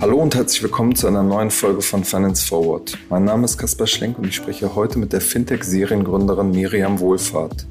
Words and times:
Hallo 0.00 0.18
und 0.18 0.34
herzlich 0.34 0.62
willkommen 0.62 0.94
zu 0.94 1.06
einer 1.06 1.22
neuen 1.22 1.50
Folge 1.50 1.80
von 1.80 2.04
Finance 2.04 2.46
Forward. 2.46 2.98
Mein 3.08 3.24
Name 3.24 3.46
ist 3.46 3.56
Kaspar 3.56 3.86
Schlenk 3.86 4.18
und 4.18 4.26
ich 4.26 4.34
spreche 4.34 4.74
heute 4.74 4.98
mit 4.98 5.14
der 5.14 5.22
Fintech-Seriengründerin 5.22 6.50
Miriam 6.50 7.00
Wohlfahrt. 7.00 7.66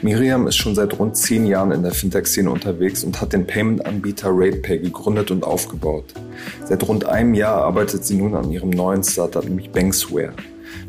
Miriam 0.00 0.46
ist 0.46 0.56
schon 0.56 0.76
seit 0.76 0.96
rund 1.00 1.16
zehn 1.16 1.44
Jahren 1.44 1.72
in 1.72 1.82
der 1.82 1.90
Fintech-Szene 1.90 2.50
unterwegs 2.50 3.02
und 3.02 3.20
hat 3.20 3.32
den 3.32 3.44
Payment-Anbieter 3.44 4.28
RatePay 4.30 4.78
gegründet 4.78 5.32
und 5.32 5.42
aufgebaut. 5.42 6.14
Seit 6.66 6.86
rund 6.86 7.04
einem 7.06 7.34
Jahr 7.34 7.62
arbeitet 7.62 8.04
sie 8.04 8.16
nun 8.16 8.36
an 8.36 8.52
ihrem 8.52 8.70
neuen 8.70 9.02
Startup, 9.02 9.44
nämlich 9.44 9.72
Banksware. 9.72 10.34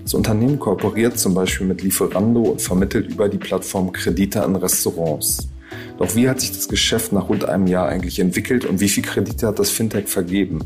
Das 0.09 0.15
Unternehmen 0.15 0.57
kooperiert 0.57 1.19
zum 1.19 1.35
Beispiel 1.35 1.67
mit 1.67 1.83
Lieferando 1.83 2.41
und 2.41 2.63
vermittelt 2.63 3.11
über 3.11 3.29
die 3.29 3.37
Plattform 3.37 3.91
Kredite 3.91 4.41
an 4.41 4.55
Restaurants. 4.55 5.49
Doch 5.99 6.15
wie 6.15 6.27
hat 6.27 6.41
sich 6.41 6.51
das 6.51 6.67
Geschäft 6.67 7.13
nach 7.13 7.29
rund 7.29 7.45
einem 7.45 7.67
Jahr 7.67 7.89
eigentlich 7.89 8.17
entwickelt 8.17 8.65
und 8.65 8.79
wie 8.79 8.89
viel 8.89 9.03
Kredite 9.03 9.45
hat 9.45 9.59
das 9.59 9.69
Fintech 9.69 10.07
vergeben? 10.07 10.61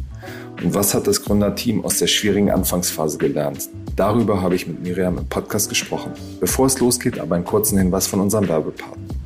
Und 0.64 0.74
was 0.74 0.94
hat 0.94 1.08
das 1.08 1.26
Gründerteam 1.26 1.84
aus 1.84 2.00
der 2.00 2.08
schwierigen 2.08 2.52
Anfangsphase 2.52 3.18
gelernt? 3.18 3.68
Darüber 3.98 4.42
habe 4.42 4.56
ich 4.56 4.66
mit 4.66 4.82
Miriam 4.82 5.18
im 5.18 5.28
Podcast 5.28 5.68
gesprochen. 5.68 6.14
Bevor 6.40 6.68
es 6.68 6.80
losgeht, 6.80 7.20
aber 7.20 7.36
einen 7.36 7.44
kurzen 7.44 7.78
Hinweis 7.78 8.08
von 8.08 8.22
unserem 8.22 8.48
Werbepartner. 8.48 9.23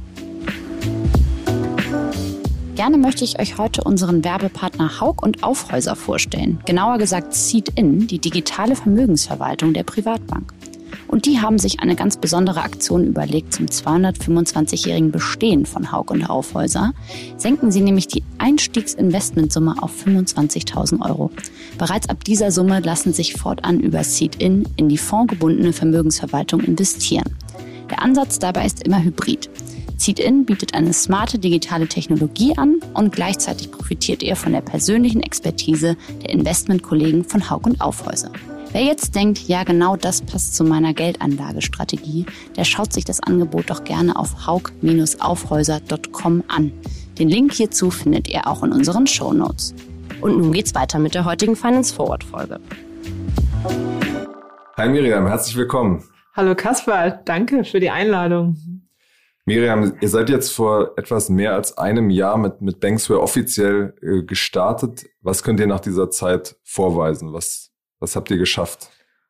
Gerne 2.77 2.99
möchte 2.99 3.23
ich 3.23 3.39
euch 3.39 3.57
heute 3.57 3.83
unseren 3.83 4.23
Werbepartner 4.23 5.01
Haug 5.01 5.23
und 5.23 5.41
Aufhäuser 5.41 5.95
vorstellen. 5.95 6.59
Genauer 6.67 6.99
gesagt 6.99 7.33
Seed-In, 7.33 8.05
die 8.05 8.19
digitale 8.19 8.75
Vermögensverwaltung 8.75 9.73
der 9.73 9.81
Privatbank. 9.81 10.53
Und 11.07 11.25
die 11.25 11.41
haben 11.41 11.57
sich 11.57 11.79
eine 11.79 11.95
ganz 11.95 12.17
besondere 12.17 12.61
Aktion 12.61 13.03
überlegt 13.03 13.51
zum 13.51 13.65
225-jährigen 13.65 15.09
Bestehen 15.09 15.65
von 15.65 15.91
Haug 15.91 16.11
und 16.11 16.29
Aufhäuser. 16.29 16.93
Senken 17.37 17.71
sie 17.71 17.81
nämlich 17.81 18.09
die 18.09 18.21
Einstiegsinvestmentsumme 18.37 19.81
auf 19.81 19.91
25.000 20.05 21.03
Euro. 21.03 21.31
Bereits 21.79 22.09
ab 22.09 22.23
dieser 22.25 22.51
Summe 22.51 22.81
lassen 22.81 23.11
sich 23.11 23.33
fortan 23.33 23.79
über 23.79 24.03
Seed-In 24.03 24.69
in 24.75 24.87
die 24.87 24.99
fondgebundene 24.99 25.73
Vermögensverwaltung 25.73 26.61
investieren. 26.61 27.35
Der 27.89 28.03
Ansatz 28.03 28.37
dabei 28.37 28.67
ist 28.67 28.83
immer 28.83 29.01
hybrid. 29.01 29.49
Seed-In 29.97 30.45
bietet 30.45 30.75
eine 30.75 30.93
smarte 30.93 31.39
digitale 31.39 31.87
Technologie 31.87 32.55
an 32.55 32.79
und 32.93 33.11
gleichzeitig 33.11 33.71
profitiert 33.71 34.21
ihr 34.21 34.35
von 34.35 34.53
der 34.53 34.61
persönlichen 34.61 35.21
Expertise 35.21 35.97
der 36.21 36.29
Investmentkollegen 36.29 37.23
von 37.23 37.49
Haug 37.49 37.65
und 37.65 37.81
Aufhäuser. 37.81 38.31
Wer 38.71 38.83
jetzt 38.83 39.15
denkt, 39.15 39.39
ja 39.47 39.63
genau 39.63 39.95
das 39.95 40.21
passt 40.21 40.55
zu 40.55 40.63
meiner 40.63 40.93
Geldanlagestrategie, 40.93 42.27
der 42.55 42.63
schaut 42.63 42.93
sich 42.93 43.05
das 43.05 43.19
Angebot 43.21 43.71
doch 43.71 43.83
gerne 43.83 44.15
auf 44.15 44.45
haug-aufhäuser.com 44.45 46.43
an. 46.47 46.71
Den 47.17 47.29
Link 47.29 47.53
hierzu 47.53 47.89
findet 47.89 48.27
ihr 48.27 48.45
auch 48.45 48.61
in 48.63 48.71
unseren 48.71 49.07
Show 49.07 49.33
Notes. 49.33 49.73
Und 50.21 50.37
nun 50.37 50.51
geht's 50.51 50.75
weiter 50.75 50.99
mit 50.99 51.15
der 51.15 51.25
heutigen 51.25 51.55
Finance 51.55 51.95
Forward 51.95 52.23
Folge. 52.23 52.59
Hi 54.77 54.89
Miriam, 54.89 55.25
herzlich 55.25 55.55
willkommen. 55.55 56.03
Hallo 56.35 56.53
Kaspar, 56.53 57.09
danke 57.25 57.63
für 57.63 57.79
die 57.79 57.89
Einladung. 57.89 58.76
Miriam, 59.47 59.93
ihr 60.01 60.09
seid 60.09 60.29
jetzt 60.29 60.51
vor 60.51 60.91
etwas 60.97 61.29
mehr 61.29 61.53
als 61.53 61.77
einem 61.77 62.09
Jahr 62.09 62.37
mit, 62.37 62.59
mit 62.59 62.81
Banksware 62.81 63.21
offiziell 63.21 63.95
äh, 64.01 64.23
gestartet. 64.23 65.05
Was 65.21 65.41
könnt 65.41 65.61
ihr 65.61 65.67
nach 65.67 65.79
dieser 65.79 66.09
Zeit 66.09 66.57
vorweisen? 66.65 67.31
Was, 67.31 67.71
was 68.01 68.17
habt 68.17 68.29
ihr 68.29 68.37
geschafft? 68.37 68.89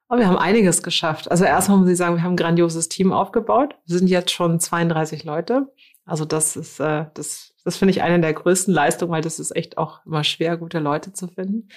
Oh, 0.09 0.17
wir 0.17 0.25
haben 0.25 0.39
einiges 0.39 0.81
geschafft. 0.81 1.29
Also 1.29 1.45
erstmal 1.45 1.77
muss 1.77 1.89
ich 1.89 1.97
sagen, 1.97 2.15
wir 2.15 2.23
haben 2.23 2.33
ein 2.33 2.37
grandioses 2.37 2.89
Team 2.89 3.13
aufgebaut. 3.13 3.75
Wir 3.85 3.99
sind 3.99 4.07
jetzt 4.07 4.31
schon 4.31 4.59
32 4.59 5.23
Leute. 5.23 5.71
Also 6.03 6.25
das 6.25 6.55
ist, 6.55 6.79
äh, 6.79 7.05
das, 7.13 7.53
das 7.63 7.77
finde 7.77 7.91
ich 7.91 8.01
eine 8.01 8.19
der 8.19 8.33
größten 8.33 8.73
Leistungen, 8.73 9.11
weil 9.11 9.21
das 9.21 9.37
ist 9.37 9.55
echt 9.55 9.77
auch 9.77 10.03
immer 10.03 10.23
schwer, 10.23 10.57
gute 10.57 10.79
Leute 10.79 11.13
zu 11.13 11.27
finden. 11.27 11.69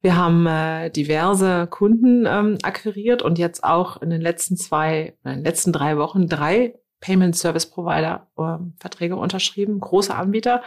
Wir 0.00 0.16
haben 0.16 0.46
äh, 0.46 0.90
diverse 0.90 1.66
Kunden 1.66 2.24
ähm, 2.24 2.56
akquiriert 2.62 3.22
und 3.22 3.36
jetzt 3.36 3.64
auch 3.64 4.00
in 4.00 4.10
den 4.10 4.20
letzten 4.20 4.56
zwei, 4.56 5.16
in 5.24 5.30
den 5.32 5.42
letzten 5.42 5.72
drei 5.72 5.96
Wochen 5.96 6.28
drei 6.28 6.74
Payment 7.04 7.36
Service 7.36 7.66
Provider 7.66 8.28
äh, 8.38 8.64
Verträge 8.80 9.16
unterschrieben, 9.16 9.78
große 9.78 10.14
Anbieter. 10.14 10.62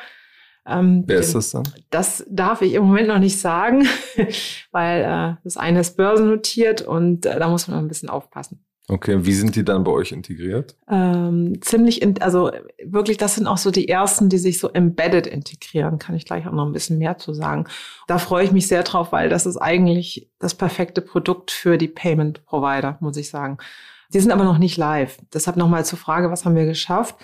Ähm, 0.68 1.04
Wer 1.08 1.20
ist 1.20 1.34
das 1.34 1.50
dann? 1.50 1.64
Das 1.90 2.24
darf 2.30 2.62
ich 2.62 2.74
im 2.74 2.84
Moment 2.84 3.08
noch 3.08 3.18
nicht 3.18 3.40
sagen, 3.40 3.88
weil 4.72 5.02
äh, 5.02 5.42
das 5.44 5.58
eine 5.58 5.80
ist 5.80 5.98
börsennotiert 5.98 6.84
und 6.84 7.26
äh, 7.26 7.40
da 7.40 7.50
muss 7.50 7.68
man 7.68 7.80
ein 7.80 7.88
bisschen 7.88 8.10
aufpassen. 8.10 8.64
Okay, 8.90 9.26
wie 9.26 9.34
sind 9.34 9.56
die 9.56 9.66
dann 9.66 9.84
bei 9.84 9.92
euch 9.92 10.12
integriert? 10.12 10.76
Ähm, 10.88 11.60
ziemlich, 11.62 12.02
in, 12.02 12.22
also 12.22 12.52
wirklich, 12.86 13.18
das 13.18 13.36
sind 13.36 13.48
auch 13.48 13.58
so 13.58 13.72
die 13.72 13.90
ersten, 13.90 14.30
die 14.30 14.38
sich 14.38 14.60
so 14.60 14.70
embedded 14.70 15.26
integrieren. 15.26 15.98
Kann 15.98 16.16
ich 16.16 16.24
gleich 16.24 16.48
auch 16.48 16.54
noch 16.54 16.66
ein 16.66 16.72
bisschen 16.72 17.00
mehr 17.00 17.18
zu 17.18 17.34
sagen. 17.34 17.66
Da 18.08 18.20
freue 18.20 18.46
ich 18.46 18.52
mich 18.52 18.68
sehr 18.68 18.84
drauf, 18.84 19.12
weil 19.12 19.28
das 19.28 19.46
ist 19.46 19.58
eigentlich 19.58 20.30
das 20.40 20.54
perfekte 20.54 21.02
Produkt 21.02 21.52
für 21.52 21.78
die 21.78 21.90
Payment 21.90 22.46
Provider, 22.46 22.98
muss 23.02 23.18
ich 23.18 23.30
sagen. 23.30 23.58
Die 24.14 24.20
sind 24.20 24.32
aber 24.32 24.44
noch 24.44 24.58
nicht 24.58 24.78
live. 24.78 25.18
Deshalb 25.34 25.58
nochmal 25.58 25.86
zur 25.86 26.00
Frage, 26.00 26.32
was 26.32 26.46
haben 26.46 26.56
wir 26.56 26.66
geschafft? 26.66 27.16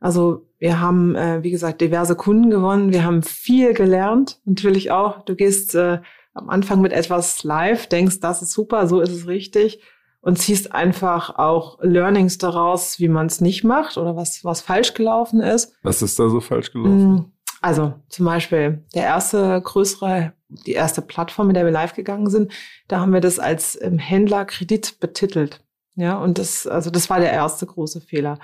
Also 0.00 0.48
wir 0.58 0.80
haben, 0.80 1.14
äh, 1.14 1.42
wie 1.42 1.50
gesagt, 1.50 1.80
diverse 1.80 2.16
Kunden 2.16 2.50
gewonnen. 2.50 2.92
Wir 2.92 3.04
haben 3.04 3.22
viel 3.22 3.74
gelernt, 3.74 4.40
natürlich 4.44 4.90
auch. 4.90 5.24
Du 5.24 5.36
gehst 5.36 5.74
äh, 5.74 6.00
am 6.34 6.50
Anfang 6.50 6.80
mit 6.80 6.92
etwas 6.92 7.44
live, 7.44 7.86
denkst, 7.86 8.20
das 8.20 8.42
ist 8.42 8.52
super, 8.52 8.88
so 8.88 9.00
ist 9.00 9.12
es 9.12 9.26
richtig 9.26 9.80
und 10.22 10.38
ziehst 10.38 10.72
einfach 10.72 11.36
auch 11.36 11.78
Learnings 11.82 12.38
daraus, 12.38 12.98
wie 12.98 13.08
man 13.08 13.26
es 13.26 13.40
nicht 13.40 13.64
macht 13.64 13.98
oder 13.98 14.16
was, 14.16 14.44
was 14.44 14.62
falsch 14.62 14.94
gelaufen 14.94 15.40
ist. 15.40 15.74
Was 15.82 16.00
ist 16.00 16.18
da 16.18 16.28
so 16.28 16.40
falsch 16.40 16.72
gelaufen? 16.72 17.12
Mm, 17.12 17.32
also 17.60 17.94
zum 18.08 18.26
Beispiel 18.26 18.84
der 18.94 19.02
erste 19.02 19.60
größere, 19.60 20.32
die 20.48 20.72
erste 20.72 21.02
Plattform, 21.02 21.48
in 21.48 21.54
der 21.54 21.64
wir 21.64 21.72
live 21.72 21.94
gegangen 21.94 22.30
sind, 22.30 22.52
da 22.88 23.00
haben 23.00 23.12
wir 23.12 23.20
das 23.20 23.38
als 23.38 23.80
ähm, 23.82 23.98
Händlerkredit 23.98 25.00
betitelt. 25.00 25.60
Ja, 25.94 26.18
und 26.18 26.38
das, 26.38 26.66
also 26.66 26.90
das 26.90 27.10
war 27.10 27.20
der 27.20 27.32
erste 27.32 27.66
große 27.66 28.00
Fehler. 28.00 28.38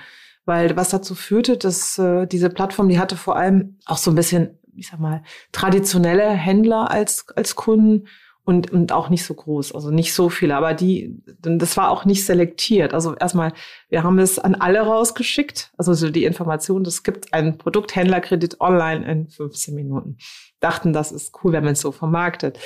Weil 0.44 0.76
was 0.76 0.91
dazu 0.91 1.14
führte, 1.14 1.56
dass 1.56 1.98
äh, 1.98 2.26
diese 2.26 2.48
Plattform, 2.48 2.88
die 2.88 2.98
hatte 2.98 3.16
vor 3.16 3.36
allem 3.36 3.78
auch 3.84 3.98
so 3.98 4.10
ein 4.10 4.14
bisschen, 4.14 4.59
ich 4.75 4.88
sag 4.88 4.98
mal, 4.98 5.22
traditionelle 5.53 6.31
Händler 6.31 6.91
als, 6.91 7.26
als 7.36 7.54
Kunden 7.54 8.06
und, 8.48 8.70
und 8.70 8.92
auch 8.92 9.10
nicht 9.10 9.26
so 9.26 9.34
groß, 9.34 9.75
also 9.75 9.91
nicht 9.91 10.14
so 10.14 10.31
viele, 10.31 10.56
aber 10.56 10.72
die, 10.72 11.22
das 11.42 11.76
war 11.76 11.91
auch 11.91 12.06
nicht 12.06 12.25
selektiert. 12.25 12.94
Also 12.94 13.14
erstmal, 13.14 13.53
wir 13.91 14.04
haben 14.04 14.19
es 14.19 14.38
an 14.38 14.54
alle 14.54 14.80
rausgeschickt, 14.80 15.70
also 15.76 15.92
so 15.92 16.09
die 16.09 16.25
Information, 16.25 16.80
es 16.86 17.03
gibt 17.03 17.34
einen 17.34 17.59
Produkthändlerkredit 17.59 18.59
online 18.59 19.04
in 19.06 19.28
15 19.28 19.75
Minuten. 19.75 20.16
Dachten, 20.60 20.94
das 20.94 21.12
ist 21.12 21.34
cool, 21.44 21.53
wenn 21.53 21.62
man 21.62 21.75
es 21.75 21.82
so 21.82 21.92
vermarktet. 21.92 22.59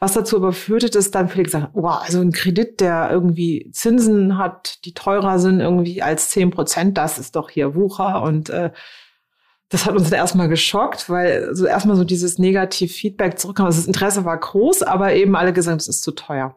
Was 0.00 0.12
dazu 0.12 0.36
aber 0.36 0.52
führte, 0.52 0.90
dass 0.90 1.10
dann 1.10 1.28
gesagt 1.28 1.64
haben, 1.64 1.72
wow, 1.72 2.00
also 2.00 2.20
ein 2.20 2.30
Kredit, 2.30 2.80
der 2.80 3.10
irgendwie 3.10 3.68
Zinsen 3.72 4.38
hat, 4.38 4.84
die 4.84 4.94
teurer 4.94 5.40
sind 5.40 5.60
irgendwie 5.60 6.02
als 6.02 6.30
10 6.30 6.50
Prozent, 6.50 6.96
das 6.96 7.18
ist 7.18 7.34
doch 7.34 7.50
hier 7.50 7.74
Wucher. 7.74 8.22
Und 8.22 8.48
äh, 8.48 8.70
das 9.70 9.86
hat 9.86 9.96
uns 9.96 10.10
dann 10.10 10.18
erstmal 10.18 10.48
geschockt, 10.48 11.10
weil 11.10 11.54
so 11.54 11.66
erstmal 11.66 11.96
so 11.96 12.04
dieses 12.04 12.38
Negativ-Feedback 12.38 13.38
zurückkam. 13.38 13.66
Also 13.66 13.80
das 13.80 13.88
Interesse 13.88 14.24
war 14.24 14.38
groß, 14.38 14.82
aber 14.82 15.14
eben 15.14 15.34
alle 15.34 15.52
gesagt, 15.52 15.80
es 15.80 15.88
ist 15.88 16.02
zu 16.02 16.12
teuer. 16.12 16.56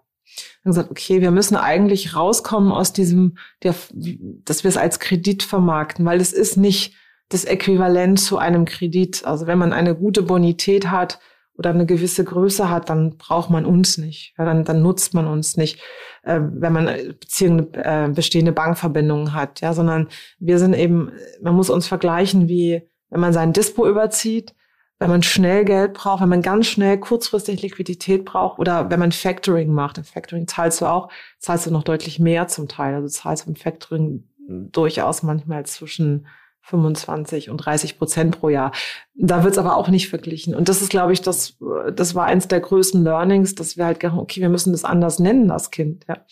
Dann 0.63 0.72
gesagt, 0.72 0.91
okay, 0.91 1.22
wir 1.22 1.31
müssen 1.31 1.56
eigentlich 1.56 2.16
rauskommen 2.16 2.72
aus 2.72 2.94
diesem, 2.94 3.38
der, 3.63 3.73
dass 3.91 4.63
wir 4.63 4.69
es 4.69 4.78
als 4.78 5.00
Kredit 5.00 5.41
vermarkten, 5.41 6.06
weil 6.06 6.22
es 6.22 6.31
ist 6.31 6.58
nicht 6.58 6.96
das 7.29 7.44
Äquivalent 7.46 8.19
zu 8.19 8.38
einem 8.38 8.66
Kredit. 8.66 9.25
Also 9.25 9.47
wenn 9.47 9.58
man 9.58 9.73
eine 9.73 9.96
gute 9.96 10.22
Bonität 10.22 10.91
hat, 10.91 11.19
oder 11.57 11.72
eine 11.72 11.85
gewisse 11.85 12.23
Größe 12.23 12.69
hat, 12.69 12.89
dann 12.89 13.17
braucht 13.17 13.50
man 13.50 13.66
uns 13.66 13.97
nicht. 13.97 14.34
Ja, 14.38 14.45
dann, 14.45 14.63
dann 14.63 14.81
nutzt 14.81 15.13
man 15.13 15.28
uns 15.28 15.57
nicht, 15.57 15.79
äh, 16.23 16.39
wenn 16.41 16.73
man 16.73 16.85
beziehende, 17.19 17.67
äh, 17.73 18.09
bestehende 18.09 18.51
Bankverbindungen 18.51 19.34
hat. 19.34 19.61
Ja, 19.61 19.73
sondern 19.73 20.07
wir 20.40 20.59
sind 20.59 20.73
eben, 20.73 21.11
man 21.41 21.56
muss 21.56 21.69
uns 21.69 21.88
vergleichen, 21.88 22.47
wie 22.47 22.81
wenn 23.09 23.20
man 23.20 23.34
sein 23.34 23.53
Dispo 23.53 23.87
überzieht, 23.87 24.55
wenn 24.99 25.09
man 25.09 25.23
schnell 25.23 25.66
Geld 25.66 25.93
braucht, 25.93 26.22
wenn 26.22 26.29
man 26.29 26.41
ganz 26.41 26.67
schnell 26.67 26.99
kurzfristig 26.99 27.61
Liquidität 27.61 28.23
braucht 28.23 28.59
oder 28.59 28.90
wenn 28.90 28.99
man 28.99 29.11
Factoring 29.11 29.73
macht. 29.73 29.97
Im 29.97 30.03
Factoring 30.03 30.47
zahlst 30.47 30.79
du 30.81 30.85
auch, 30.85 31.09
zahlst 31.40 31.66
du 31.66 31.72
noch 31.72 31.84
deutlich 31.84 32.20
mehr 32.20 32.47
zum 32.47 32.67
Teil. 32.67 32.96
Also 32.96 33.08
zahlst 33.08 33.46
du 33.46 33.49
im 33.49 33.55
Factoring 33.55 34.28
durchaus 34.47 35.23
manchmal 35.23 35.66
zwischen 35.66 36.28
25 36.61 37.49
und 37.49 37.58
30 37.58 37.97
Prozent 37.97 38.40
pro 38.40 38.49
Jahr. 38.49 38.72
Da 39.16 39.43
wird 39.43 39.53
es 39.53 39.58
aber 39.58 39.78
auch 39.78 39.90
nicht 39.90 40.09
verglichen. 40.09 40.55
Und 40.55 40.69
das 40.69 40.81
ist, 40.81 40.90
glaube 40.90 41.13
ich, 41.13 41.22
das, 41.22 41.58
das 41.93 42.16
war 42.16 42.25
eins 42.25 42.47
der 42.47 42.59
größten 42.59 43.03
Learnings, 43.03 43.55
dass 43.55 43.78
wir 43.78 43.85
halt 43.85 43.99
gedacht 43.99 44.17
okay, 44.17 44.41
wir 44.41 44.49
müssen 44.49 44.72
das 44.72 44.84
anders 44.84 45.19
nennen, 45.19 45.47
das 45.47 45.72
Kind. 45.72 46.05
Ja. 46.08 46.25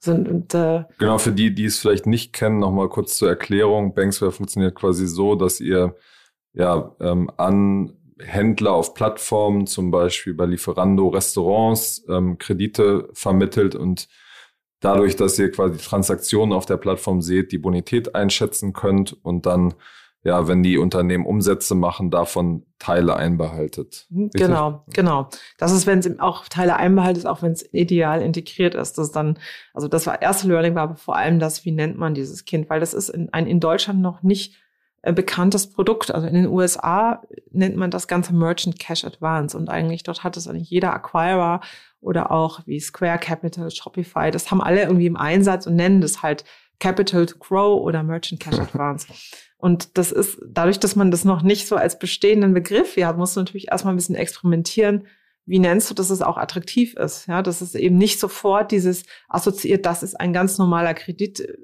Sind, 0.00 0.28
und, 0.28 0.54
äh, 0.54 0.84
genau, 0.98 1.18
für 1.18 1.32
die, 1.32 1.52
die 1.52 1.64
es 1.64 1.78
vielleicht 1.78 2.06
nicht 2.06 2.32
kennen, 2.32 2.60
nochmal 2.60 2.88
kurz 2.88 3.16
zur 3.16 3.28
Erklärung. 3.28 3.94
Banksware 3.94 4.30
funktioniert 4.30 4.76
quasi 4.76 5.08
so, 5.08 5.34
dass 5.34 5.60
ihr 5.60 5.96
ja 6.52 6.94
ähm, 7.00 7.30
an 7.36 7.94
Händler 8.20 8.72
auf 8.72 8.94
Plattformen, 8.94 9.66
zum 9.66 9.90
Beispiel 9.90 10.34
bei 10.34 10.46
Lieferando, 10.46 11.08
Restaurants, 11.08 12.04
ähm, 12.08 12.38
Kredite 12.38 13.08
vermittelt 13.12 13.74
und 13.74 14.08
dadurch, 14.80 15.16
dass 15.16 15.38
ihr 15.38 15.50
quasi 15.50 15.78
Transaktionen 15.78 16.52
auf 16.52 16.66
der 16.66 16.76
Plattform 16.76 17.22
seht, 17.22 17.52
die 17.52 17.58
Bonität 17.58 18.14
einschätzen 18.14 18.72
könnt 18.72 19.16
und 19.24 19.46
dann 19.46 19.74
ja, 20.24 20.48
wenn 20.48 20.62
die 20.62 20.78
Unternehmen 20.78 21.24
Umsätze 21.24 21.74
machen, 21.74 22.10
davon 22.10 22.66
Teile 22.78 23.16
einbehaltet. 23.16 24.06
Mhm, 24.10 24.24
Richtig? 24.24 24.42
Genau, 24.42 24.84
genau. 24.92 25.28
Das 25.58 25.72
ist, 25.72 25.86
wenn 25.86 26.00
es 26.00 26.18
auch 26.18 26.48
Teile 26.48 26.76
einbehaltet, 26.76 27.26
auch 27.26 27.42
wenn 27.42 27.52
es 27.52 27.72
ideal 27.72 28.20
integriert 28.20 28.74
ist. 28.74 28.98
Das 28.98 29.12
dann, 29.12 29.38
also 29.72 29.86
das 29.86 30.06
war 30.06 30.20
erste 30.20 30.48
Learning, 30.48 30.74
war 30.74 30.82
aber 30.82 30.96
vor 30.96 31.16
allem 31.16 31.38
das, 31.38 31.64
wie 31.64 31.72
nennt 31.72 31.96
man 31.98 32.14
dieses 32.14 32.44
Kind, 32.44 32.68
weil 32.68 32.80
das 32.80 32.94
ist 32.94 33.08
in, 33.10 33.32
ein 33.32 33.46
in 33.46 33.60
Deutschland 33.60 34.00
noch 34.00 34.22
nicht 34.22 34.56
bekanntes 35.12 35.70
Produkt. 35.70 36.14
Also 36.14 36.26
in 36.26 36.34
den 36.34 36.46
USA 36.46 37.22
nennt 37.50 37.76
man 37.76 37.90
das 37.90 38.08
Ganze 38.08 38.34
Merchant 38.34 38.78
Cash 38.78 39.04
Advance 39.04 39.56
und 39.56 39.68
eigentlich 39.68 40.02
dort 40.02 40.24
hat 40.24 40.36
es 40.36 40.46
eigentlich 40.46 40.70
jeder 40.70 40.92
Acquirer 40.92 41.60
oder 42.00 42.30
auch 42.30 42.60
wie 42.66 42.80
Square 42.80 43.18
Capital, 43.18 43.70
Shopify, 43.70 44.30
das 44.30 44.50
haben 44.50 44.60
alle 44.60 44.82
irgendwie 44.82 45.06
im 45.06 45.16
Einsatz 45.16 45.66
und 45.66 45.76
nennen 45.76 46.00
das 46.00 46.22
halt 46.22 46.44
Capital 46.80 47.26
to 47.26 47.38
Grow 47.38 47.80
oder 47.82 48.02
Merchant 48.02 48.40
Cash 48.40 48.58
Advance. 48.58 49.08
Und 49.56 49.98
das 49.98 50.12
ist 50.12 50.38
dadurch, 50.46 50.78
dass 50.78 50.94
man 50.94 51.10
das 51.10 51.24
noch 51.24 51.42
nicht 51.42 51.66
so 51.66 51.74
als 51.74 51.98
bestehenden 51.98 52.54
Begriff 52.54 52.94
hier 52.94 53.08
hat, 53.08 53.18
musst 53.18 53.36
du 53.36 53.40
natürlich 53.40 53.70
erstmal 53.70 53.92
ein 53.92 53.96
bisschen 53.96 54.14
experimentieren. 54.14 55.08
Wie 55.46 55.58
nennst 55.58 55.90
du, 55.90 55.94
dass 55.94 56.10
es 56.10 56.22
auch 56.22 56.36
attraktiv 56.36 56.94
ist? 56.94 57.26
Ja, 57.26 57.42
dass 57.42 57.60
es 57.60 57.74
eben 57.74 57.96
nicht 57.96 58.20
sofort 58.20 58.70
dieses 58.70 59.04
assoziiert, 59.28 59.86
das 59.86 60.02
ist 60.02 60.18
ein 60.20 60.32
ganz 60.32 60.58
normaler 60.58 60.94
Kredit, 60.94 61.40
äh, 61.40 61.56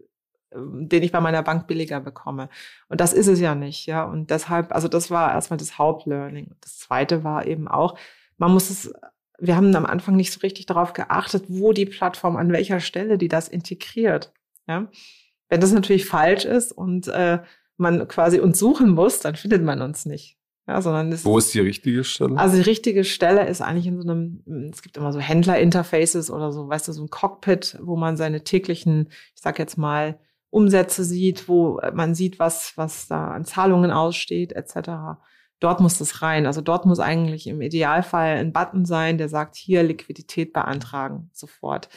den 0.55 1.03
ich 1.03 1.13
bei 1.13 1.21
meiner 1.21 1.43
Bank 1.43 1.67
billiger 1.67 2.01
bekomme. 2.01 2.49
Und 2.89 3.01
das 3.01 3.13
ist 3.13 3.27
es 3.27 3.41
ja 3.41 3.55
nicht, 3.55 3.87
ja. 3.87 4.05
Und 4.05 4.31
deshalb, 4.31 4.73
also 4.73 4.89
das 4.89 5.11
war 5.11 5.33
erstmal 5.33 5.57
das 5.57 5.79
Hauptlearning. 5.79 6.55
Das 6.61 6.79
zweite 6.79 7.25
war 7.25 7.47
eben 7.47 7.69
auch, 7.69 7.99
man 8.39 8.53
muss 8.53 8.71
es, 8.71 8.93
wir 9.39 9.57
haben 9.57 9.75
am 9.75 9.87
Anfang 9.87 10.17
nicht 10.17 10.33
so 10.33 10.41
richtig 10.41 10.67
darauf 10.67 10.93
geachtet, 10.93 11.45
wo 11.49 11.73
die 11.73 11.87
Plattform, 11.87 12.37
an 12.37 12.53
welcher 12.53 12.81
Stelle 12.81 13.19
die 13.19 13.29
das 13.29 13.49
integriert. 13.49 14.33
Ja. 14.67 14.89
Wenn 15.49 15.61
das 15.61 15.73
natürlich 15.73 16.07
falsch 16.07 16.45
ist 16.45 16.73
und 16.73 17.09
äh, 17.09 17.41
man 17.77 18.09
quasi 18.09 18.41
uns 18.41 18.59
suchen 18.59 18.91
muss, 18.91 19.21
dann 19.21 19.37
findet 19.37 19.63
man 19.63 19.83
uns 19.83 20.07
nicht. 20.07 20.39
Ja, 20.67 20.81
sondern 20.81 21.13
es 21.13 21.27
Wo 21.27 21.37
ist 21.37 21.53
die 21.53 21.61
richtige 21.61 22.05
Stelle? 22.05 22.39
Also 22.39 22.57
die 22.57 22.63
richtige 22.63 23.05
Stelle 23.05 23.47
ist 23.47 23.61
eigentlich 23.61 23.87
in 23.87 24.01
so 24.01 24.11
einem, 24.11 24.71
es 24.73 24.81
gibt 24.81 24.97
immer 24.97 25.13
so 25.13 25.21
Händler-Interfaces 25.21 26.31
oder 26.31 26.53
so, 26.53 26.69
weißt 26.69 26.89
du, 26.89 26.93
so 26.93 27.03
ein 27.03 27.11
Cockpit, 27.11 27.77
wo 27.83 27.97
man 27.97 28.17
seine 28.17 28.45
täglichen, 28.45 29.09
ich 29.35 29.43
sag 29.43 29.59
jetzt 29.59 29.77
mal, 29.77 30.19
Umsätze 30.55 31.05
sieht, 31.05 31.49
wo 31.49 31.81
man 31.93 32.15
sieht, 32.15 32.39
was, 32.39 32.73
was 32.77 33.09
da 33.09 33.29
an 33.29 33.45
Zahlungen 33.45 33.91
aussteht, 33.91 34.53
etc. 34.53 35.19
Dort 35.61 35.81
muss 35.81 35.99
das 35.99 36.23
rein. 36.23 36.47
Also 36.47 36.61
dort 36.61 36.87
muss 36.87 37.01
eigentlich 37.01 37.47
im 37.47 37.61
Idealfall 37.61 38.39
ein 38.39 38.53
Button 38.53 38.85
sein, 38.85 39.19
der 39.19 39.29
sagt, 39.29 39.57
hier 39.57 39.83
Liquidität 39.83 40.53
beantragen, 40.53 41.31
sofort. 41.33 41.89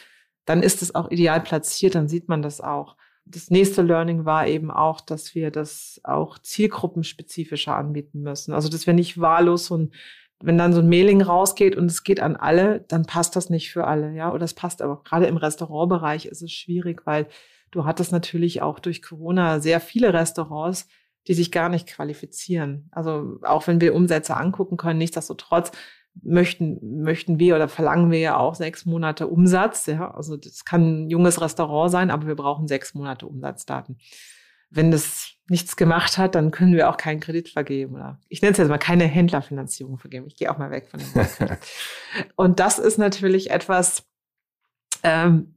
Dann 0.45 0.63
ist 0.63 0.81
es 0.81 0.95
auch 0.95 1.12
ideal 1.12 1.42
platziert, 1.42 1.95
dann 1.95 2.07
sieht 2.07 2.30
man 2.30 2.42
das 2.42 2.62
auch 2.62 2.95
das 3.30 3.50
nächste 3.50 3.81
Learning 3.81 4.25
war 4.25 4.48
eben 4.48 4.71
auch, 4.71 5.01
dass 5.01 5.36
wir 5.36 5.51
das 5.51 6.00
auch 6.04 6.39
zielgruppenspezifischer 6.39 7.75
anbieten 7.75 8.21
müssen. 8.21 8.54
Also, 8.54 8.69
dass 8.69 8.88
wir 8.88 8.94
nicht 8.94 9.19
wahllos 9.19 9.65
so 9.65 9.77
ein, 9.77 9.92
wenn 10.39 10.57
dann 10.57 10.74
so 10.74 10.80
ein 10.80 10.89
Mailing 10.89 11.21
rausgeht 11.21 11.75
und 11.75 11.86
es 11.86 12.04
geht 12.04 12.19
an 12.19 12.36
alle, 12.36 12.81
dann 12.88 13.06
passt 13.06 13.36
das 13.36 13.50
nicht 13.50 13.71
für 13.71 13.86
alle, 13.86 14.13
ja. 14.13 14.31
Oder 14.31 14.45
es 14.45 14.54
passt 14.54 14.81
aber 14.81 15.04
gerade 15.04 15.25
im 15.25 15.38
Restaurantbereich 15.38 16.25
ist 16.25 16.42
es 16.42 16.51
schwierig, 16.51 17.06
weil 17.06 17.27
du 17.77 17.85
hattest 17.85 18.12
natürlich 18.12 18.63
auch 18.63 18.79
durch 18.79 19.03
Corona 19.03 19.59
sehr 19.59 19.79
viele 19.79 20.12
Restaurants, 20.12 20.88
die 21.27 21.35
sich 21.35 21.51
gar 21.51 21.69
nicht 21.69 21.88
qualifizieren. 21.88 22.89
Also 22.91 23.39
auch 23.44 23.68
wenn 23.68 23.79
wir 23.79 23.94
Umsätze 23.94 24.35
angucken 24.35 24.77
können, 24.77 24.97
nichtsdestotrotz 24.97 25.71
möchten, 26.24 27.03
möchten 27.03 27.38
wir 27.38 27.56
oder 27.56 27.68
verlangen 27.68 28.09
wir 28.09 28.19
ja 28.19 28.38
auch 28.38 28.56
sechs 28.56 28.85
Monate 28.85 29.27
Umsatz. 29.27 29.85
Ja, 29.85 30.09
also 30.09 30.38
das 30.38 30.65
kann 30.65 31.06
ein 31.06 31.09
junges 31.09 31.39
Restaurant 31.39 31.91
sein, 31.91 32.09
aber 32.09 32.25
wir 32.25 32.35
brauchen 32.35 32.68
sechs 32.68 32.95
Monate 32.95 33.27
Umsatzdaten. 33.27 34.00
Wenn 34.71 34.89
das 34.89 35.33
nichts 35.47 35.75
gemacht 35.75 36.18
hat, 36.18 36.33
dann 36.33 36.50
können 36.50 36.73
wir 36.73 36.89
auch 36.89 36.97
keinen 36.97 37.19
Kredit 37.19 37.50
vergeben 37.50 37.94
oder 37.94 38.19
ich 38.27 38.41
nenne 38.41 38.53
es 38.53 38.57
jetzt 38.57 38.69
mal 38.69 38.80
keine 38.80 39.06
Händlerfinanzierung 39.06 40.00
vergeben. 40.00 40.25
Ich 40.25 40.35
gehe 40.35 40.51
auch 40.51 40.57
mal 40.57 40.71
weg 40.71 40.89
von 40.89 41.00
dem. 41.00 41.57
Und 42.35 42.59
das 42.59 42.80
ist 42.80 42.97
natürlich 42.97 43.51
etwas, 43.51 44.03
ähm, 45.03 45.56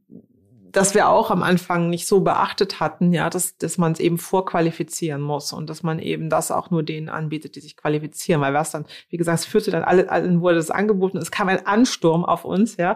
dass 0.71 0.93
wir 0.93 1.09
auch 1.09 1.31
am 1.31 1.43
Anfang 1.43 1.89
nicht 1.89 2.07
so 2.07 2.21
beachtet 2.21 2.79
hatten, 2.79 3.13
ja, 3.13 3.29
dass, 3.29 3.57
dass 3.57 3.77
man 3.77 3.91
es 3.91 3.99
eben 3.99 4.17
vorqualifizieren 4.17 5.21
muss 5.21 5.53
und 5.53 5.69
dass 5.69 5.83
man 5.83 5.99
eben 5.99 6.29
das 6.29 6.51
auch 6.51 6.71
nur 6.71 6.83
denen 6.83 7.09
anbietet, 7.09 7.55
die 7.55 7.59
sich 7.59 7.75
qualifizieren. 7.75 8.41
Weil 8.41 8.53
was 8.53 8.71
dann, 8.71 8.85
wie 9.09 9.17
gesagt, 9.17 9.39
es 9.39 9.45
führte 9.45 9.71
dann 9.71 9.83
alle, 9.83 10.09
allen 10.09 10.41
wurde 10.41 10.55
das 10.55 10.71
angeboten, 10.71 11.17
es 11.17 11.31
kam 11.31 11.49
ein 11.49 11.65
Ansturm 11.65 12.23
auf 12.25 12.45
uns, 12.45 12.77
ja, 12.77 12.95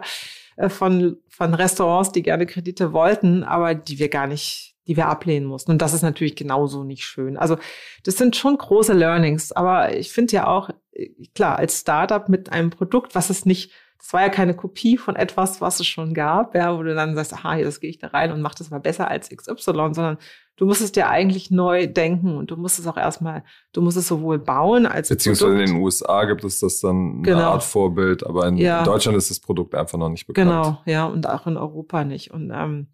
äh, 0.56 0.68
von, 0.68 1.18
von 1.28 1.54
Restaurants, 1.54 2.12
die 2.12 2.22
gerne 2.22 2.46
Kredite 2.46 2.92
wollten, 2.92 3.44
aber 3.44 3.74
die 3.74 3.98
wir 3.98 4.08
gar 4.08 4.26
nicht, 4.26 4.76
die 4.86 4.96
wir 4.96 5.08
ablehnen 5.08 5.46
mussten. 5.46 5.72
Und 5.72 5.82
das 5.82 5.92
ist 5.92 6.02
natürlich 6.02 6.36
genauso 6.36 6.84
nicht 6.84 7.04
schön. 7.04 7.36
Also 7.36 7.58
das 8.04 8.16
sind 8.16 8.36
schon 8.36 8.56
große 8.56 8.92
Learnings, 8.92 9.52
aber 9.52 9.96
ich 9.96 10.12
finde 10.12 10.34
ja 10.34 10.46
auch, 10.46 10.70
äh, 10.92 11.10
klar, 11.34 11.58
als 11.58 11.80
Startup 11.80 12.28
mit 12.28 12.52
einem 12.52 12.70
Produkt, 12.70 13.14
was 13.14 13.30
es 13.30 13.44
nicht 13.44 13.70
das 13.98 14.12
war 14.12 14.22
ja 14.22 14.28
keine 14.28 14.54
Kopie 14.54 14.96
von 14.96 15.16
etwas, 15.16 15.60
was 15.60 15.80
es 15.80 15.86
schon 15.86 16.14
gab, 16.14 16.54
ja, 16.54 16.76
wo 16.76 16.82
du 16.82 16.94
dann 16.94 17.14
sagst, 17.14 17.32
aha, 17.32 17.56
jetzt 17.56 17.80
gehe 17.80 17.90
ich 17.90 17.98
da 17.98 18.08
rein 18.08 18.32
und 18.32 18.42
mache 18.42 18.56
das 18.58 18.70
mal 18.70 18.78
besser 18.78 19.08
als 19.10 19.30
XY, 19.30 19.54
sondern 19.64 20.18
du 20.56 20.66
musst 20.66 20.80
es 20.80 20.92
dir 20.92 21.08
eigentlich 21.08 21.50
neu 21.50 21.86
denken 21.86 22.36
und 22.36 22.50
du 22.50 22.56
musst 22.56 22.78
es 22.78 22.86
auch 22.86 22.96
erstmal, 22.96 23.44
du 23.72 23.82
musst 23.82 23.96
es 23.96 24.08
sowohl 24.08 24.38
bauen 24.38 24.86
als 24.86 25.08
Beziehungsweise 25.08 25.52
Produkt. 25.52 25.68
in 25.68 25.74
den 25.74 25.82
USA 25.82 26.24
gibt 26.24 26.44
es 26.44 26.58
das 26.60 26.80
dann 26.80 27.14
eine 27.16 27.22
genau. 27.22 27.50
Art 27.50 27.62
Vorbild, 27.62 28.26
aber 28.26 28.46
in, 28.48 28.56
ja. 28.56 28.82
Deutschland 28.84 29.16
ist 29.18 29.30
das 29.30 29.40
Produkt 29.40 29.74
einfach 29.74 29.98
noch 29.98 30.08
nicht 30.08 30.26
bekannt. 30.26 30.50
Genau, 30.50 30.78
ja, 30.86 31.06
und 31.06 31.28
auch 31.28 31.46
in 31.46 31.56
Europa 31.56 32.04
nicht. 32.04 32.30
Und 32.30 32.50
ähm, 32.54 32.88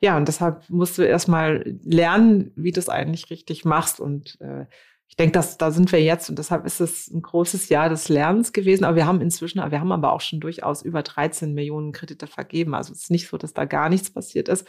ja, 0.00 0.16
und 0.16 0.28
deshalb 0.28 0.68
musst 0.68 0.98
du 0.98 1.02
erstmal 1.02 1.64
lernen, 1.84 2.52
wie 2.56 2.72
du 2.72 2.80
es 2.80 2.88
eigentlich 2.88 3.30
richtig 3.30 3.64
machst 3.64 4.00
und 4.00 4.40
äh, 4.40 4.66
ich 5.08 5.16
denke, 5.16 5.32
dass 5.32 5.56
da 5.56 5.70
sind 5.70 5.90
wir 5.90 6.02
jetzt 6.02 6.28
und 6.28 6.38
deshalb 6.38 6.66
ist 6.66 6.80
es 6.80 7.08
ein 7.08 7.22
großes 7.22 7.70
Jahr 7.70 7.88
des 7.88 8.08
Lernens 8.08 8.52
gewesen. 8.52 8.84
Aber 8.84 8.94
wir 8.94 9.06
haben 9.06 9.20
inzwischen, 9.20 9.58
wir 9.58 9.80
haben 9.80 9.92
aber 9.92 10.12
auch 10.12 10.20
schon 10.20 10.38
durchaus 10.38 10.82
über 10.82 11.02
13 11.02 11.54
Millionen 11.54 11.92
Kredite 11.92 12.26
vergeben. 12.26 12.74
Also 12.74 12.92
es 12.92 13.04
ist 13.04 13.10
nicht 13.10 13.26
so, 13.28 13.38
dass 13.38 13.54
da 13.54 13.64
gar 13.64 13.88
nichts 13.88 14.10
passiert 14.10 14.48
ist. 14.48 14.68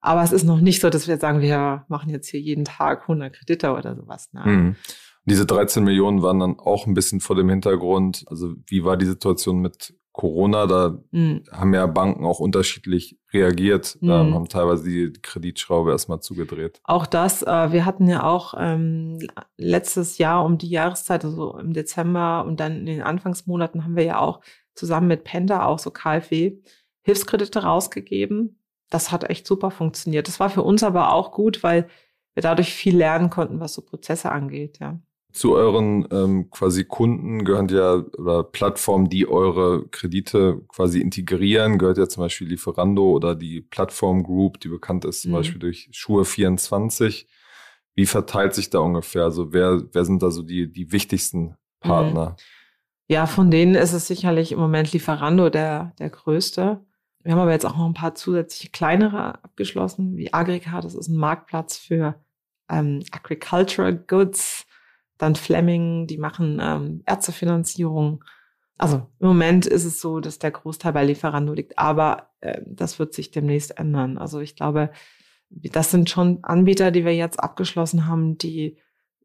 Aber 0.00 0.22
es 0.22 0.32
ist 0.32 0.44
noch 0.44 0.60
nicht 0.60 0.80
so, 0.80 0.88
dass 0.88 1.08
wir 1.08 1.16
sagen, 1.18 1.40
wir 1.40 1.84
machen 1.88 2.10
jetzt 2.10 2.28
hier 2.28 2.40
jeden 2.40 2.64
Tag 2.64 3.02
100 3.02 3.32
Kredite 3.32 3.72
oder 3.72 3.94
sowas. 3.94 4.28
Nein. 4.32 4.54
Mhm. 4.54 4.76
Diese 5.24 5.46
13 5.46 5.84
Millionen 5.84 6.22
waren 6.22 6.40
dann 6.40 6.58
auch 6.58 6.86
ein 6.86 6.94
bisschen 6.94 7.20
vor 7.20 7.36
dem 7.36 7.48
Hintergrund. 7.48 8.24
Also 8.28 8.54
wie 8.66 8.84
war 8.84 8.96
die 8.96 9.06
Situation 9.06 9.60
mit 9.60 9.94
Corona, 10.12 10.66
da 10.66 10.98
mhm. 11.10 11.42
haben 11.50 11.72
ja 11.72 11.86
Banken 11.86 12.26
auch 12.26 12.38
unterschiedlich 12.38 13.18
reagiert, 13.32 13.96
mhm. 14.00 14.10
ähm, 14.10 14.34
haben 14.34 14.48
teilweise 14.48 14.84
die 14.84 15.12
Kreditschraube 15.12 15.90
erstmal 15.90 16.20
zugedreht. 16.20 16.80
Auch 16.84 17.06
das, 17.06 17.42
äh, 17.42 17.72
wir 17.72 17.86
hatten 17.86 18.06
ja 18.06 18.24
auch 18.24 18.54
ähm, 18.58 19.18
letztes 19.56 20.18
Jahr 20.18 20.44
um 20.44 20.58
die 20.58 20.68
Jahreszeit, 20.68 21.24
also 21.24 21.56
im 21.58 21.72
Dezember 21.72 22.44
und 22.46 22.60
dann 22.60 22.80
in 22.80 22.86
den 22.86 23.02
Anfangsmonaten 23.02 23.84
haben 23.84 23.96
wir 23.96 24.04
ja 24.04 24.18
auch 24.18 24.40
zusammen 24.74 25.08
mit 25.08 25.24
Penta, 25.24 25.64
auch 25.64 25.78
so 25.78 25.90
KfW, 25.90 26.58
Hilfskredite 27.02 27.62
rausgegeben. 27.62 28.58
Das 28.90 29.12
hat 29.12 29.28
echt 29.30 29.46
super 29.46 29.70
funktioniert. 29.70 30.28
Das 30.28 30.40
war 30.40 30.50
für 30.50 30.62
uns 30.62 30.82
aber 30.82 31.14
auch 31.14 31.32
gut, 31.32 31.62
weil 31.62 31.88
wir 32.34 32.42
dadurch 32.42 32.72
viel 32.74 32.96
lernen 32.96 33.30
konnten, 33.30 33.60
was 33.60 33.74
so 33.74 33.82
Prozesse 33.82 34.30
angeht, 34.30 34.78
ja. 34.78 35.00
Zu 35.32 35.54
euren 35.54 36.06
ähm, 36.10 36.50
quasi 36.50 36.84
Kunden 36.84 37.44
gehören 37.44 37.68
ja 37.68 37.94
oder 38.18 38.44
Plattformen, 38.44 39.08
die 39.08 39.26
eure 39.26 39.88
Kredite 39.88 40.60
quasi 40.68 41.00
integrieren, 41.00 41.78
gehört 41.78 41.96
ja 41.96 42.06
zum 42.06 42.22
Beispiel 42.22 42.48
Lieferando 42.48 43.10
oder 43.10 43.34
die 43.34 43.62
Plattform 43.62 44.22
Group, 44.22 44.60
die 44.60 44.68
bekannt 44.68 45.06
ist 45.06 45.22
zum 45.22 45.30
mhm. 45.30 45.36
Beispiel 45.36 45.58
durch 45.58 45.88
Schuhe24. 45.92 47.26
Wie 47.94 48.06
verteilt 48.06 48.54
sich 48.54 48.68
da 48.68 48.80
ungefähr? 48.80 49.24
Also 49.24 49.52
wer, 49.52 49.82
wer 49.92 50.04
sind 50.04 50.22
da 50.22 50.30
so 50.30 50.42
die, 50.42 50.70
die 50.70 50.92
wichtigsten 50.92 51.56
Partner? 51.80 52.30
Mhm. 52.30 52.36
Ja, 53.08 53.26
von 53.26 53.50
denen 53.50 53.74
ist 53.74 53.92
es 53.92 54.06
sicherlich 54.06 54.52
im 54.52 54.58
Moment 54.58 54.92
Lieferando 54.92 55.48
der, 55.48 55.94
der 55.98 56.10
größte. 56.10 56.84
Wir 57.22 57.32
haben 57.32 57.40
aber 57.40 57.52
jetzt 57.52 57.66
auch 57.66 57.76
noch 57.76 57.86
ein 57.86 57.94
paar 57.94 58.14
zusätzliche 58.14 58.70
kleinere 58.70 59.42
abgeschlossen, 59.44 60.16
wie 60.16 60.32
Agrica. 60.32 60.80
Das 60.80 60.94
ist 60.94 61.08
ein 61.08 61.16
Marktplatz 61.16 61.78
für 61.78 62.16
ähm, 62.68 63.02
Agricultural 63.12 63.96
Goods 63.96 64.66
dann 65.18 65.36
Fleming, 65.36 66.06
die 66.06 66.18
machen 66.18 66.58
ähm, 66.60 67.02
Ärztefinanzierung. 67.06 68.24
Also 68.78 69.06
im 69.20 69.28
Moment 69.28 69.66
ist 69.66 69.84
es 69.84 70.00
so, 70.00 70.20
dass 70.20 70.38
der 70.38 70.50
Großteil 70.50 70.92
bei 70.92 71.04
Lieferando 71.04 71.52
liegt, 71.52 71.78
aber 71.78 72.30
äh, 72.40 72.60
das 72.66 72.98
wird 72.98 73.14
sich 73.14 73.30
demnächst 73.30 73.78
ändern. 73.78 74.18
Also 74.18 74.40
ich 74.40 74.56
glaube, 74.56 74.90
das 75.50 75.90
sind 75.90 76.10
schon 76.10 76.42
Anbieter, 76.42 76.90
die 76.90 77.04
wir 77.04 77.14
jetzt 77.14 77.38
abgeschlossen 77.38 78.06
haben, 78.06 78.38
die 78.38 78.78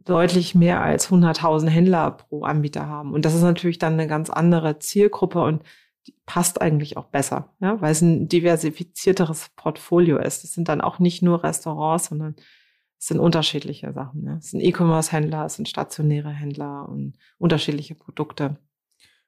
deutlich 0.08 0.56
mehr 0.56 0.82
als 0.82 1.10
100.000 1.10 1.67
Händler 1.67 2.12
pro 2.12 2.44
Anbieter 2.44 2.88
haben. 2.88 3.13
Und 3.13 3.25
das 3.25 3.34
ist 3.34 3.41
natürlich 3.41 3.79
dann 3.79 3.94
eine 3.94 4.08
ganz 4.08 4.29
andere 4.29 4.79
Zielgruppe 4.79 5.41
und 5.41 5.63
die 6.08 6.15
passt 6.25 6.62
eigentlich 6.62 6.96
auch 6.96 7.06
besser, 7.06 7.53
ja, 7.60 7.82
weil 7.82 7.91
es 7.91 8.01
ein 8.01 8.29
diversifizierteres 8.29 9.50
Portfolio 9.56 10.17
ist. 10.17 10.44
Es 10.46 10.53
sind 10.53 10.70
dann 10.70 10.79
auch 10.79 11.00
nicht 11.00 11.22
nur 11.22 11.44
Restaurants, 11.44 12.06
sondern 12.06 12.36
es 12.99 13.07
sind 13.07 13.19
unterschiedliche 13.19 13.93
Sachen. 13.93 14.23
Ne? 14.23 14.37
Es 14.39 14.51
sind 14.51 14.61
E-Commerce-Händler, 14.61 15.45
es 15.45 15.55
sind 15.55 15.67
stationäre 15.67 16.29
Händler 16.29 16.87
und 16.89 17.13
unterschiedliche 17.37 17.95
Produkte. 17.95 18.57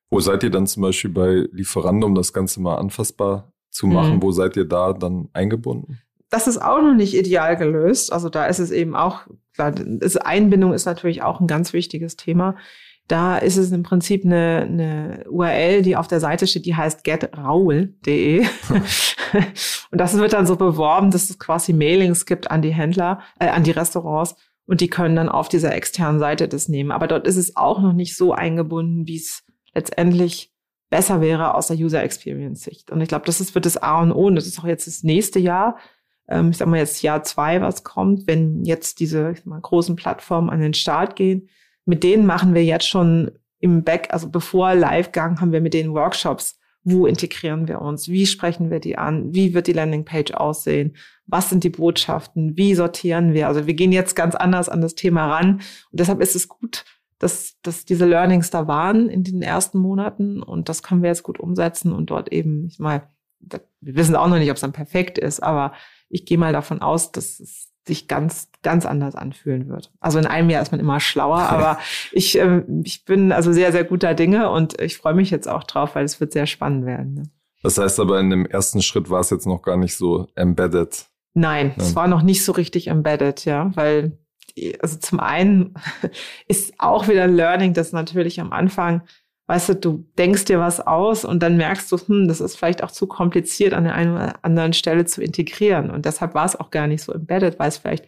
Wo 0.10 0.20
seid 0.20 0.44
ihr 0.44 0.50
dann 0.50 0.66
zum 0.66 0.82
Beispiel 0.82 1.12
bei 1.12 1.48
Lieferando, 1.52 2.08
um 2.08 2.16
das 2.16 2.34
Ganze 2.34 2.62
mal 2.62 2.78
anfassbar 2.78 3.54
zu 3.70 3.86
machen? 3.88 4.16
Mhm. 4.16 4.22
Wo 4.24 4.32
seid 4.32 4.58
ihr 4.58 4.66
da 4.66 4.94
dann 4.94 5.30
eingebunden? 5.34 6.00
das 6.30 6.48
ist 6.48 6.60
auch 6.60 6.82
noch 6.82 6.94
nicht 6.94 7.16
ideal 7.16 7.58
gelöst. 7.58 8.14
Also 8.14 8.30
da 8.30 8.46
ist 8.46 8.60
es 8.60 8.72
eben 8.72 8.96
auch, 8.96 9.28
klar, 9.54 9.74
Einbindung 10.24 10.74
ist 10.74 10.86
natürlich 10.86 11.24
auch 11.24 11.40
ein 11.40 11.48
ganz 11.48 11.74
wichtiges 11.74 12.16
Thema. 12.16 12.56
Da 13.10 13.40
ist 13.40 13.58
es 13.58 13.72
im 13.72 13.82
Prinzip 13.82 14.24
eine, 14.24 14.68
eine 14.70 15.24
URL, 15.30 15.82
die 15.82 15.96
auf 15.96 16.08
der 16.08 16.20
Seite 16.20 16.46
steht, 16.46 16.68
die 16.68 16.76
heißt 16.76 17.04
getraul.de. 17.04 18.46
und 19.92 19.98
das 20.00 20.16
wird 20.16 20.34
dann 20.34 20.46
so 20.46 20.56
beworben, 20.56 21.10
dass 21.10 21.30
es 21.32 21.40
quasi 21.40 21.74
Mailings 21.74 22.28
gibt 22.28 22.52
an 22.52 22.62
die 22.62 22.74
Händler, 22.74 23.22
äh, 23.40 23.48
an 23.48 23.64
die 23.64 23.72
Restaurants 23.72 24.36
und 24.68 24.80
die 24.80 24.90
können 24.90 25.16
dann 25.16 25.28
auf 25.28 25.50
dieser 25.50 25.74
externen 25.74 26.20
Seite 26.20 26.48
das 26.48 26.70
nehmen. 26.70 26.92
Aber 26.92 27.08
dort 27.08 27.26
ist 27.26 27.38
es 27.38 27.56
auch 27.56 27.82
noch 27.82 27.94
nicht 27.94 28.16
so 28.16 28.34
eingebunden, 28.34 29.08
wie 29.08 29.18
es 29.18 29.44
letztendlich 29.74 30.54
besser 30.92 31.20
wäre 31.20 31.56
aus 31.56 31.66
der 31.66 31.78
User 31.78 32.04
Experience 32.04 32.62
Sicht. 32.62 32.92
Und 32.92 33.02
ich 33.02 33.10
glaube, 33.10 33.26
das 33.26 33.42
ist, 33.42 33.56
wird 33.56 33.66
das 33.66 33.78
A 33.78 34.00
und 34.04 34.12
O. 34.12 34.28
Und 34.28 34.36
das 34.36 34.46
ist 34.46 34.60
auch 34.60 34.68
jetzt 34.68 34.86
das 34.86 35.02
nächste 35.02 35.40
Jahr. 35.40 35.80
Ähm, 36.28 36.52
ich 36.52 36.58
sag 36.58 36.68
mal 36.68 36.78
jetzt 36.78 37.02
Jahr 37.02 37.24
zwei, 37.24 37.60
was 37.62 37.84
kommt, 37.84 38.28
wenn 38.28 38.64
jetzt 38.64 39.00
diese 39.00 39.34
mal, 39.46 39.60
großen 39.60 39.96
Plattformen 39.96 40.52
an 40.52 40.60
den 40.60 40.76
Start 40.76 41.16
gehen. 41.16 41.50
Mit 41.90 42.04
denen 42.04 42.28
machen 42.28 42.54
wir 42.54 42.64
jetzt 42.64 42.88
schon 42.88 43.32
im 43.60 43.84
Back, 43.84 44.10
also 44.12 44.30
bevor 44.30 44.76
Livegang 44.76 45.42
haben 45.42 45.52
wir 45.52 45.60
mit 45.60 45.74
denen 45.74 45.96
Workshops. 45.96 46.60
Wo 46.84 47.08
integrieren 47.08 47.68
wir 47.68 47.82
uns? 47.82 48.08
Wie 48.08 48.28
sprechen 48.28 48.70
wir 48.70 48.80
die 48.80 48.96
an? 48.96 49.34
Wie 49.34 49.56
wird 49.56 49.66
die 49.66 49.74
Landingpage 49.74 50.36
aussehen? 50.36 50.96
Was 51.26 51.50
sind 51.50 51.64
die 51.64 51.72
Botschaften? 51.72 52.56
Wie 52.56 52.76
sortieren 52.76 53.34
wir? 53.34 53.48
Also 53.48 53.66
wir 53.66 53.74
gehen 53.74 53.92
jetzt 53.92 54.16
ganz 54.16 54.36
anders 54.36 54.70
an 54.70 54.82
das 54.82 54.94
Thema 54.94 55.36
ran. 55.36 55.62
Und 55.92 56.00
deshalb 56.00 56.22
ist 56.22 56.36
es 56.36 56.48
gut, 56.48 56.86
dass, 57.18 57.58
dass 57.64 57.86
diese 57.86 58.06
Learnings 58.06 58.52
da 58.52 58.68
waren 58.68 59.10
in 59.10 59.24
den 59.24 59.42
ersten 59.42 59.80
Monaten 59.80 60.44
und 60.44 60.70
das 60.70 60.84
können 60.84 61.02
wir 61.02 61.10
jetzt 61.10 61.24
gut 61.24 61.40
umsetzen 61.40 61.92
und 61.92 62.12
dort 62.12 62.32
eben, 62.32 62.68
ich 62.68 62.78
mal, 62.78 63.10
wir 63.40 63.96
wissen 63.96 64.16
auch 64.16 64.28
noch 64.28 64.38
nicht, 64.38 64.52
ob 64.52 64.56
es 64.58 64.62
dann 64.62 64.74
perfekt 64.74 65.18
ist, 65.18 65.42
aber 65.42 65.74
ich 66.08 66.28
gehe 66.28 66.38
mal 66.38 66.54
davon 66.54 66.84
aus, 66.84 67.12
dass 67.12 67.40
es 67.40 67.69
sich 67.90 68.08
ganz, 68.08 68.50
ganz 68.64 68.86
anders 68.86 69.16
anfühlen 69.16 69.68
wird. 69.68 69.92
Also 70.00 70.18
in 70.18 70.26
einem 70.26 70.50
Jahr 70.50 70.62
ist 70.62 70.72
man 70.72 70.80
immer 70.80 71.00
schlauer, 71.00 71.40
aber 71.50 71.78
ich, 72.12 72.40
äh, 72.40 72.64
ich 72.84 73.06
bin 73.06 73.32
also 73.32 73.52
sehr, 73.52 73.72
sehr 73.72 73.84
guter 73.84 74.14
Dinge 74.14 74.50
und 74.50 74.80
ich 74.80 74.98
freue 74.98 75.14
mich 75.14 75.30
jetzt 75.30 75.48
auch 75.48 75.64
drauf, 75.64 75.96
weil 75.96 76.06
es 76.06 76.20
wird 76.20 76.34
sehr 76.34 76.48
spannend 76.48 76.86
werden. 76.86 77.14
Ne? 77.14 77.24
Das 77.62 77.78
heißt 77.78 78.00
aber, 78.00 78.20
in 78.20 78.30
dem 78.30 78.46
ersten 78.46 78.82
Schritt 78.82 79.10
war 79.10 79.20
es 79.20 79.30
jetzt 79.30 79.46
noch 79.46 79.62
gar 79.62 79.78
nicht 79.78 79.96
so 79.96 80.28
embedded. 80.36 81.08
Nein, 81.34 81.74
ja. 81.76 81.84
es 81.84 81.96
war 81.96 82.08
noch 82.08 82.22
nicht 82.22 82.44
so 82.44 82.54
richtig 82.54 82.88
embedded, 82.88 83.46
ja, 83.46 83.72
weil 83.76 84.18
also 84.82 84.98
zum 84.98 85.20
einen 85.20 85.74
ist 86.48 86.74
auch 86.78 87.08
wieder 87.08 87.24
ein 87.24 87.36
Learning, 87.36 87.74
dass 87.74 87.92
natürlich 87.92 88.40
am 88.40 88.52
Anfang, 88.52 89.02
weißt 89.50 89.70
du, 89.70 89.74
du 89.74 90.06
denkst 90.20 90.46
dir 90.46 90.60
was 90.60 90.80
aus 90.80 91.26
und 91.26 91.42
dann 91.42 91.58
merkst 91.58 91.92
du, 91.92 91.98
hm, 91.98 92.28
das 92.28 92.40
ist 92.40 92.56
vielleicht 92.56 92.84
auch 92.84 92.92
zu 92.92 93.08
kompliziert 93.08 93.74
an 93.74 93.84
der 93.84 93.96
einen 93.96 94.14
oder 94.14 94.36
anderen 94.44 94.74
Stelle 94.74 95.06
zu 95.06 95.24
integrieren. 95.24 95.90
Und 95.90 96.06
deshalb 96.06 96.36
war 96.36 96.46
es 96.46 96.56
auch 96.56 96.70
gar 96.70 96.86
nicht 96.86 97.02
so 97.02 97.12
embedded, 97.12 97.58
weil 97.58 97.70
es 97.70 97.80
vielleicht 97.80 98.06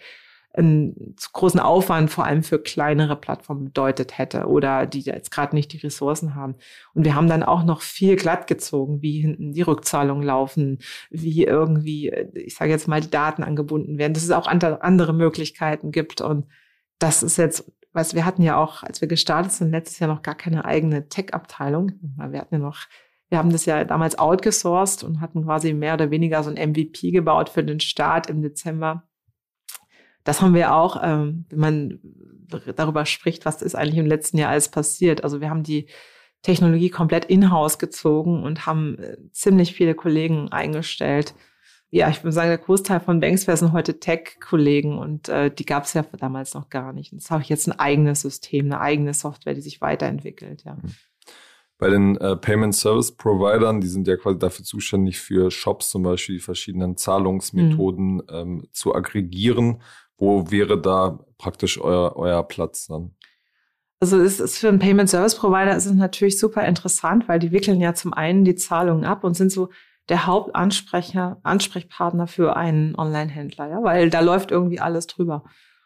einen 0.53 1.15
zu 1.17 1.31
großen 1.33 1.59
Aufwand 1.59 2.11
vor 2.11 2.25
allem 2.25 2.43
für 2.43 2.59
kleinere 2.59 3.15
Plattformen 3.15 3.65
bedeutet 3.65 4.19
hätte 4.19 4.45
oder 4.45 4.85
die 4.85 4.99
jetzt 4.99 5.31
gerade 5.31 5.55
nicht 5.55 5.73
die 5.73 5.77
Ressourcen 5.77 6.35
haben. 6.35 6.57
Und 6.93 7.05
wir 7.05 7.15
haben 7.15 7.27
dann 7.27 7.41
auch 7.41 7.63
noch 7.63 7.81
viel 7.81 8.17
glatt 8.17 8.45
gezogen, 8.45 9.01
wie 9.01 9.21
hinten 9.21 9.53
die 9.53 9.63
Rückzahlungen 9.63 10.23
laufen, 10.23 10.77
wie 11.09 11.43
irgendwie, 11.43 12.09
ich 12.35 12.53
sage 12.53 12.69
jetzt 12.69 12.87
mal, 12.87 13.01
die 13.01 13.09
Daten 13.09 13.41
angebunden 13.41 13.97
werden, 13.97 14.13
dass 14.13 14.23
es 14.23 14.29
auch 14.29 14.45
andere 14.45 15.13
Möglichkeiten 15.13 15.91
gibt. 15.91 16.21
Und 16.21 16.45
das 16.99 17.23
ist 17.23 17.37
jetzt, 17.37 17.71
weißt 17.93 18.15
wir 18.15 18.25
hatten 18.25 18.41
ja 18.41 18.57
auch, 18.57 18.83
als 18.83 19.01
wir 19.01 19.07
gestartet 19.07 19.51
sind, 19.51 19.71
letztes 19.71 19.99
Jahr 19.99 20.09
noch 20.09 20.21
gar 20.21 20.35
keine 20.35 20.65
eigene 20.65 21.09
Tech-Abteilung. 21.09 21.91
Wir 22.17 22.39
hatten 22.39 22.55
ja 22.55 22.59
noch 22.59 22.79
wir 23.29 23.37
haben 23.37 23.51
das 23.51 23.65
ja 23.65 23.85
damals 23.85 24.19
outgesourced 24.19 25.05
und 25.05 25.21
hatten 25.21 25.45
quasi 25.45 25.73
mehr 25.73 25.93
oder 25.93 26.11
weniger 26.11 26.43
so 26.43 26.49
ein 26.49 26.69
MVP 26.71 27.11
gebaut 27.11 27.47
für 27.47 27.63
den 27.63 27.79
Start 27.79 28.29
im 28.29 28.41
Dezember 28.41 29.07
das 30.23 30.41
haben 30.41 30.53
wir 30.53 30.73
auch, 30.73 31.01
ähm, 31.03 31.45
wenn 31.49 31.59
man 31.59 31.99
darüber 32.75 33.05
spricht, 33.05 33.45
was 33.45 33.61
ist 33.61 33.75
eigentlich 33.75 33.97
im 33.97 34.05
letzten 34.05 34.37
Jahr 34.37 34.51
alles 34.51 34.69
passiert. 34.69 35.23
Also 35.23 35.41
wir 35.41 35.49
haben 35.49 35.63
die 35.63 35.87
Technologie 36.43 36.89
komplett 36.89 37.25
in-house 37.25 37.79
gezogen 37.79 38.43
und 38.43 38.65
haben 38.65 38.97
äh, 38.99 39.17
ziemlich 39.31 39.73
viele 39.73 39.95
Kollegen 39.95 40.51
eingestellt. 40.51 41.33
Ja, 41.91 42.09
ich 42.09 42.23
würde 42.23 42.31
sagen, 42.31 42.49
der 42.49 42.57
Großteil 42.57 43.01
von 43.01 43.19
Banksware 43.19 43.57
sind 43.57 43.73
heute 43.73 43.99
Tech-Kollegen 43.99 44.97
und 44.97 45.29
äh, 45.29 45.53
die 45.53 45.65
gab 45.65 45.83
es 45.83 45.93
ja 45.93 46.03
damals 46.17 46.53
noch 46.53 46.69
gar 46.69 46.93
nicht. 46.93 47.11
Und 47.11 47.19
jetzt 47.19 47.29
habe 47.29 47.43
ich 47.43 47.49
jetzt 47.49 47.67
ein 47.67 47.77
eigenes 47.77 48.21
System, 48.21 48.65
eine 48.65 48.79
eigene 48.79 49.13
Software, 49.13 49.53
die 49.53 49.61
sich 49.61 49.81
weiterentwickelt, 49.81 50.63
ja. 50.63 50.75
Mhm. 50.75 50.93
Bei 51.77 51.89
den 51.89 52.15
äh, 52.17 52.37
Payment 52.37 52.75
Service 52.75 53.11
Providern, 53.11 53.81
die 53.81 53.87
sind 53.87 54.07
ja 54.07 54.15
quasi 54.15 54.37
dafür 54.37 54.63
zuständig, 54.63 55.19
für 55.19 55.49
Shops 55.49 55.89
zum 55.89 56.03
Beispiel 56.03 56.35
die 56.35 56.41
verschiedenen 56.41 56.95
Zahlungsmethoden 56.95 58.17
mhm. 58.17 58.23
ähm, 58.29 58.67
zu 58.71 58.93
aggregieren 58.93 59.81
wo 60.21 60.51
wäre 60.51 60.79
da 60.79 61.19
praktisch 61.39 61.81
euer, 61.81 62.15
euer 62.15 62.47
Platz 62.47 62.87
dann? 62.87 63.15
Also 63.99 64.19
es 64.19 64.39
ist 64.39 64.59
für 64.59 64.69
einen 64.69 64.79
Payment 64.79 65.09
Service 65.09 65.35
Provider 65.35 65.75
ist 65.75 65.87
es 65.87 65.93
natürlich 65.93 66.39
super 66.39 66.65
interessant, 66.65 67.27
weil 67.27 67.39
die 67.39 67.51
wickeln 67.51 67.81
ja 67.81 67.93
zum 67.95 68.13
einen 68.13 68.45
die 68.45 68.55
Zahlungen 68.55 69.03
ab 69.03 69.23
und 69.23 69.33
sind 69.35 69.51
so 69.51 69.69
der 70.09 70.25
Hauptansprecher, 70.25 71.39
Ansprechpartner 71.43 72.27
für 72.27 72.55
einen 72.55 72.95
Online-Händler, 72.95 73.69
ja, 73.69 73.83
weil 73.83 74.09
da 74.09 74.19
läuft 74.19 74.51
irgendwie 74.51 74.79
alles 74.79 75.07
drüber. 75.07 75.43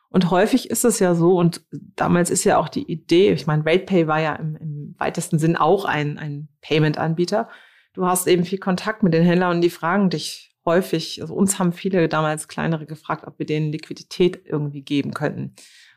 Und 0.09 0.31
häufig 0.31 0.69
ist 0.69 0.85
es 0.85 0.99
ja 0.99 1.13
so, 1.13 1.37
und 1.37 1.61
damals 1.71 2.29
ist 2.29 2.45
ja 2.45 2.57
auch 2.57 2.69
die 2.69 2.89
Idee, 2.89 3.33
ich 3.33 3.47
meine, 3.47 3.65
RatePay 3.65 4.07
war 4.07 4.21
ja 4.21 4.33
im, 4.35 4.55
im 4.55 4.95
weitesten 4.97 5.39
Sinn 5.39 5.57
auch 5.57 5.85
ein, 5.85 6.17
ein 6.17 6.47
Payment-Anbieter. 6.61 7.49
Du 7.93 8.05
hast 8.05 8.25
eben 8.27 8.45
viel 8.45 8.59
Kontakt 8.59 9.03
mit 9.03 9.13
den 9.13 9.23
Händlern 9.23 9.57
und 9.57 9.61
die 9.61 9.69
fragen 9.69 10.09
dich, 10.09 10.55
häufig, 10.65 11.21
also 11.21 11.35
uns 11.35 11.59
haben 11.59 11.73
viele 11.73 12.09
damals 12.09 12.47
kleinere 12.47 12.85
gefragt, 12.85 13.25
ob 13.27 13.37
wir 13.39 13.45
denen 13.45 13.71
Liquidität 13.71 14.41
irgendwie 14.45 14.81
geben 14.81 15.13
könnten 15.13 15.53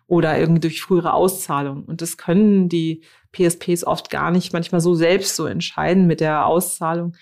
oder 0.07 0.39
irgendwie 0.39 0.61
durch 0.61 0.83
frühere 0.83 1.15
Auszahlung. 1.15 1.85
Und 1.85 2.03
das 2.03 2.17
können 2.17 2.69
die 2.69 3.05
PSPs 3.33 3.85
oft 3.85 4.11
gar 4.11 4.31
nicht 4.31 4.53
manchmal 4.53 4.81
so 4.81 4.95
selbst 4.95 5.37
so 5.37 5.47
entscheiden 5.47 6.07
mit 6.07 6.21
der 6.21 6.47
Auszahlung, 6.47 7.15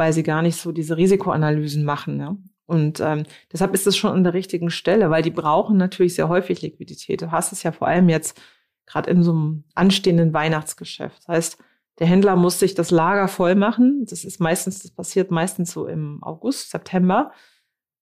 weil 0.00 0.14
sie 0.14 0.22
gar 0.22 0.40
nicht 0.40 0.56
so 0.56 0.72
diese 0.72 0.96
Risikoanalysen 0.96 1.84
machen. 1.84 2.18
Ja? 2.20 2.34
Und 2.64 3.00
ähm, 3.00 3.24
deshalb 3.52 3.74
ist 3.74 3.86
es 3.86 3.98
schon 3.98 4.12
an 4.12 4.24
der 4.24 4.32
richtigen 4.32 4.70
Stelle, 4.70 5.10
weil 5.10 5.22
die 5.22 5.30
brauchen 5.30 5.76
natürlich 5.76 6.14
sehr 6.14 6.30
häufig 6.30 6.62
Liquidität. 6.62 7.20
Du 7.20 7.30
hast 7.30 7.52
es 7.52 7.62
ja 7.64 7.70
vor 7.70 7.86
allem 7.86 8.08
jetzt 8.08 8.40
gerade 8.86 9.10
in 9.10 9.22
so 9.22 9.32
einem 9.32 9.64
anstehenden 9.74 10.32
Weihnachtsgeschäft. 10.32 11.18
Das 11.18 11.28
heißt, 11.28 11.58
der 11.98 12.06
Händler 12.06 12.34
muss 12.34 12.58
sich 12.58 12.74
das 12.74 12.90
Lager 12.90 13.28
voll 13.28 13.54
machen. 13.54 14.06
Das 14.08 14.24
ist 14.24 14.40
meistens, 14.40 14.78
das 14.78 14.90
passiert 14.90 15.30
meistens 15.30 15.70
so 15.70 15.86
im 15.86 16.22
August, 16.22 16.70
September. 16.70 17.32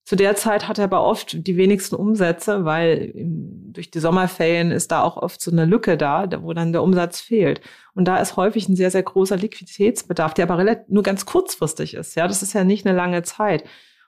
Zu 0.09 0.17
der 0.17 0.37
Zeit 0.37 0.69
hat 0.69 0.79
er 0.79 0.85
aber 0.85 1.05
oft 1.05 1.47
die 1.47 1.59
wenigsten 1.59 1.95
Umsätze, 1.95 2.65
weil 2.65 3.13
durch 3.15 3.91
die 3.91 3.99
Sommerferien 3.99 4.71
ist 4.71 4.91
da 4.91 5.03
auch 5.03 5.19
oft 5.19 5.39
so 5.39 5.51
eine 5.51 5.67
Lücke 5.67 5.99
da, 5.99 6.27
wo 6.41 6.55
dann 6.55 6.73
der 6.73 6.83
Umsatz 6.83 7.21
fehlt. 7.21 7.61
Und 7.95 8.07
da 8.07 8.17
ist 8.17 8.39
häufig 8.39 8.71
ein 8.71 8.75
sehr, 8.75 8.91
sehr 8.91 9.03
großer 9.03 9.37
Liquiditätsbedarf, 9.37 10.33
der 10.33 10.51
aber 10.51 10.79
nur 10.89 11.03
ganz 11.03 11.27
kurzfristig 11.27 11.93
ist. 11.93 12.15
Ja, 12.15 12.27
das 12.27 12.43
ist 12.43 12.55
ja 12.55 12.65
nicht 12.65 12.87
eine 12.87 12.97
lange 12.97 13.23
Zeit. 13.23 13.65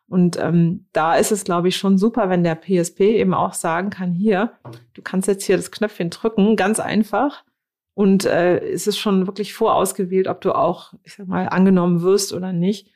Und 0.09 0.38
ähm, 0.38 0.87
da 0.95 1.16
ist 1.16 1.33
es, 1.33 1.45
glaube 1.45 1.69
ich, 1.69 1.76
schon 1.76 1.99
super, 1.99 2.30
wenn 2.30 2.45
der 2.45 2.54
PSP 2.54 3.00
eben 3.00 3.35
auch 3.35 3.52
sagen 3.52 3.90
kann, 3.90 4.14
hier, 4.14 4.54
du 4.95 5.02
kannst 5.02 5.28
jetzt 5.28 5.45
hier 5.45 5.59
das 5.59 5.71
Knöpfchen 5.71 6.09
drücken, 6.09 6.57
ganz 6.57 6.80
einfach. 6.80 7.45
Und 7.92 8.25
äh, 8.25 8.66
ist 8.66 8.88
es 8.88 8.97
schon 8.97 9.26
wirklich 9.26 9.52
vorausgewählt, 9.52 10.28
ob 10.28 10.40
du 10.40 10.52
auch, 10.52 10.95
ich 11.02 11.12
sag 11.12 11.26
mal, 11.26 11.47
angenommen 11.47 12.00
wirst 12.00 12.33
oder 12.33 12.54
nicht, 12.54 12.88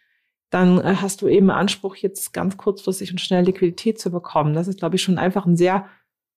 dann 0.55 0.81
äh, 0.81 0.97
hast 1.01 1.21
du 1.21 1.29
eben 1.29 1.51
Anspruch, 1.51 1.97
jetzt 1.97 2.33
ganz 2.33 2.57
kurzfristig 2.57 3.11
und 3.11 3.21
schnell 3.21 3.45
Liquidität 3.45 4.01
zu 4.01 4.11
bekommen. 4.11 4.55
Das 4.55 4.69
ist, 4.69 4.79
glaube 4.79 4.97
ich, 4.97 5.03
schon 5.03 5.19
einfach 5.19 5.47
ein 5.47 5.57
sehr 5.57 5.89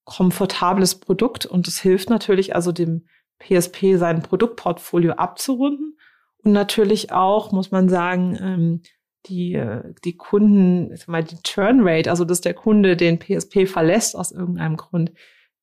komfortables 0.06 0.96
Produkt 0.96 1.46
und 1.46 1.68
es 1.68 1.80
hilft 1.80 2.10
natürlich 2.10 2.56
also 2.56 2.72
dem 2.72 3.06
PSP 3.40 3.98
sein 3.98 4.24
Produktportfolio 4.24 5.14
abzurunden 5.14 6.00
und 6.44 6.52
natürlich 6.52 7.12
auch, 7.12 7.52
muss 7.52 7.72
man 7.72 7.90
sagen, 7.90 8.38
ähm, 8.42 8.82
die, 9.28 9.54
äh, 9.54 9.94
die 10.04 10.16
Kunden, 10.18 10.98
mal, 11.06 11.24
die 11.24 11.38
Turn 11.44 11.82
Rate, 11.82 12.10
also 12.10 12.26
dass 12.26 12.42
der 12.42 12.54
Kunde 12.54 12.96
den 12.96 13.20
PSP 13.20 13.68
verlässt 13.68 14.16
aus 14.16 14.32
irgendeinem 14.32 14.78
Grund, 14.78 15.12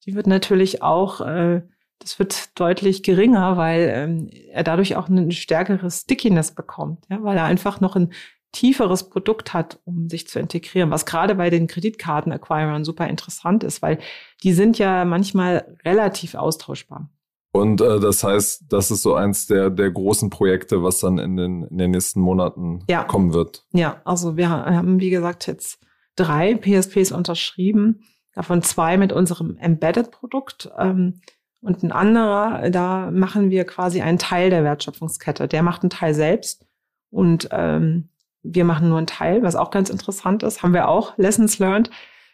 die 0.07 0.15
wird 0.15 0.27
natürlich 0.27 0.83
auch 0.83 1.21
äh, 1.23 1.63
das 2.05 2.19
wird 2.19 2.59
deutlich 2.61 3.03
geringer, 3.03 3.57
weil 3.57 3.91
ähm, 3.95 4.31
er 4.51 4.63
dadurch 4.63 4.97
auch 4.97 5.09
ein 5.09 5.31
stärkeres 5.31 6.01
Stickiness 6.01 6.55
bekommt, 6.55 7.05
ja, 7.09 7.23
weil 7.23 7.37
er 7.37 7.45
einfach 7.45 7.81
noch 7.81 7.97
ein 7.97 8.13
tieferes 8.55 9.11
Produkt 9.11 9.53
hat, 9.53 9.81
um 9.85 10.09
sich 10.09 10.29
zu 10.29 10.39
integrieren, 10.39 10.91
was 10.91 11.05
gerade 11.05 11.35
bei 11.35 11.51
den 11.51 11.67
Kreditkarten-Acquirern 11.67 12.85
super 12.85 13.09
interessant 13.09 13.65
ist, 13.65 13.83
weil 13.83 13.99
die 14.43 14.53
sind 14.53 14.79
ja 14.79 15.05
manchmal 15.05 15.77
relativ 15.85 16.35
austauschbar. 16.35 17.11
Und 17.53 17.81
äh, 17.81 18.01
das 18.01 18.25
heißt, 18.25 18.65
das 18.69 18.91
ist 18.91 19.03
so 19.03 19.15
eins 19.15 19.47
der, 19.47 19.71
der 19.71 19.91
großen 19.91 20.31
Projekte, 20.31 20.83
was 20.83 21.01
dann 21.01 21.19
in 21.19 21.37
den, 21.37 21.65
in 21.65 21.79
den 21.79 21.91
nächsten 21.93 22.21
Monaten 22.21 22.83
ja. 22.89 23.05
kommen 23.05 23.33
wird. 23.33 23.65
Ja, 23.73 24.01
also 24.05 24.37
wir 24.37 24.49
haben, 24.49 24.99
wie 24.99 25.11
gesagt, 25.11 25.47
jetzt 25.47 25.79
drei 26.17 26.55
PSPs 26.55 27.13
unterschrieben, 27.13 28.03
davon 28.35 28.63
zwei 28.63 28.97
mit 28.97 29.13
unserem 29.13 29.57
Embedded-Produkt. 29.59 30.71
Ähm, 30.79 31.21
und 31.61 31.83
ein 31.83 31.93
anderer, 31.93 32.71
da 32.71 33.11
machen 33.11 33.51
wir 33.51 33.65
quasi 33.65 34.03
einen 34.03 34.19
Teil 34.19 34.51
der 34.51 34.65
Wertschöpfungskette. 34.65 35.49
Der 35.49 35.63
macht 35.63 35.83
einen 35.83 35.91
Teil 35.91 36.13
selbst 36.13 36.67
und 37.11 37.49
ähm, 37.53 38.11
wir 38.45 38.65
machen 38.65 38.89
nur 38.89 38.99
einen 38.99 39.07
Teil, 39.07 39.43
was 39.43 39.57
auch 39.57 39.71
ganz 39.71 39.91
interessant 39.91 40.43
ist. 40.43 40.63
Haben 40.63 40.75
wir 40.75 40.89
auch 40.89 41.17
Lessons 41.17 41.59
learned 41.59 41.91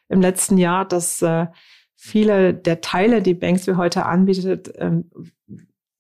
im 0.09 0.21
letzten 0.21 0.59
Jahr, 0.59 0.85
dass 0.85 1.23
äh, 1.23 1.47
viele 1.97 2.53
der 2.53 2.81
Teile, 2.81 3.23
die 3.23 3.35
Banksy 3.35 3.75
heute 3.75 4.05
anbietet, 4.07 4.73
ähm, 4.77 5.11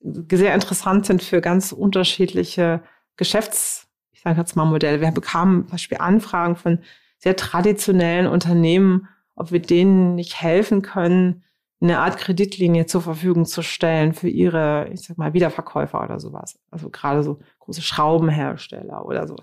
sehr 0.03 0.55
interessant 0.55 1.07
sind 1.07 1.23
für 1.23 1.41
ganz 1.41 1.73
unterschiedliche 1.73 2.83
Geschäfts, 3.17 3.89
ich 4.13 4.23
sage 4.23 4.41
jetzt 4.41 4.57
mal 4.57 4.65
Modelle. 4.65 5.01
Wir 5.01 5.11
bekamen 5.13 5.63
zum 5.63 5.71
Beispiel 5.71 5.99
Anfragen 5.99 6.57
von 6.57 6.81
sehr 7.19 7.37
traditionellen 7.37 8.27
Unternehmen, 8.27 9.09
ob 9.37 9.53
wir 9.53 9.61
denen 9.61 10.15
nicht 10.15 10.41
helfen 10.41 10.83
können, 10.83 11.45
eine 11.83 11.99
Art 11.99 12.19
Kreditlinie 12.19 12.87
zur 12.87 13.01
Verfügung 13.01 13.47
zu 13.47 13.63
stellen 13.63 14.13
für 14.13 14.29
ihre, 14.29 14.89
ich 14.93 15.03
sag 15.03 15.17
mal, 15.17 15.33
Wiederverkäufer 15.33 16.03
oder 16.03 16.21
sowas. 16.21 16.59
Also 16.71 16.91
gerade 16.91 17.23
so 17.23 17.41
große 17.61 17.83
Schraubenhersteller 17.83 19.05
oder 19.05 19.27
so. 19.27 19.37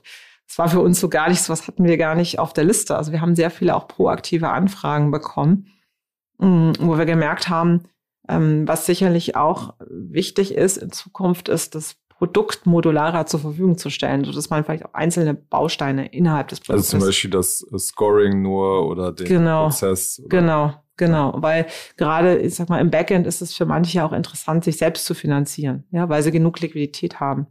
Das 0.47 0.57
war 0.57 0.69
für 0.69 0.79
uns 0.79 0.99
so 0.99 1.09
gar 1.09 1.29
nichts, 1.29 1.49
was 1.49 1.67
hatten 1.67 1.83
wir 1.83 1.97
gar 1.97 2.15
nicht 2.15 2.39
auf 2.39 2.53
der 2.53 2.63
Liste. 2.63 2.95
Also 2.95 3.11
wir 3.11 3.21
haben 3.21 3.35
sehr 3.35 3.51
viele 3.51 3.75
auch 3.75 3.87
proaktive 3.87 4.49
Anfragen 4.49 5.11
bekommen, 5.11 5.67
mm, 6.37 6.71
wo 6.79 6.97
wir 6.97 7.05
gemerkt 7.05 7.49
haben, 7.49 7.83
ähm, 8.29 8.67
was 8.67 8.85
sicherlich 8.85 9.35
auch 9.35 9.75
wichtig 9.89 10.53
ist 10.53 10.77
in 10.77 10.91
Zukunft, 10.91 11.49
ist 11.49 11.75
das 11.75 11.95
Produkt 12.09 12.65
modularer 12.65 13.27
zur 13.27 13.39
Verfügung 13.41 13.77
zu 13.77 13.89
stellen, 13.89 14.23
sodass 14.23 14.49
man 14.49 14.63
vielleicht 14.63 14.85
auch 14.85 14.93
einzelne 14.93 15.35
Bausteine 15.35 16.07
innerhalb 16.07 16.47
des 16.47 16.61
Produktes. 16.61 16.93
Also 16.93 16.97
zum 16.97 17.07
Beispiel 17.07 17.29
das 17.29 17.65
Scoring 17.77 18.41
nur 18.41 18.87
oder 18.87 19.11
den 19.11 19.27
genau, 19.27 19.65
Prozess. 19.65 20.19
Oder? 20.19 20.29
Genau, 20.29 20.73
genau. 20.95 21.35
Weil 21.37 21.67
gerade, 21.95 22.39
ich 22.39 22.55
sag 22.55 22.69
mal, 22.69 22.81
im 22.81 22.89
Backend 22.89 23.27
ist 23.27 23.41
es 23.41 23.55
für 23.55 23.65
manche 23.65 24.03
auch 24.03 24.13
interessant, 24.13 24.63
sich 24.63 24.77
selbst 24.77 25.05
zu 25.05 25.13
finanzieren, 25.13 25.83
ja, 25.91 26.09
weil 26.09 26.23
sie 26.23 26.31
genug 26.31 26.59
Liquidität 26.59 27.19
haben. 27.19 27.47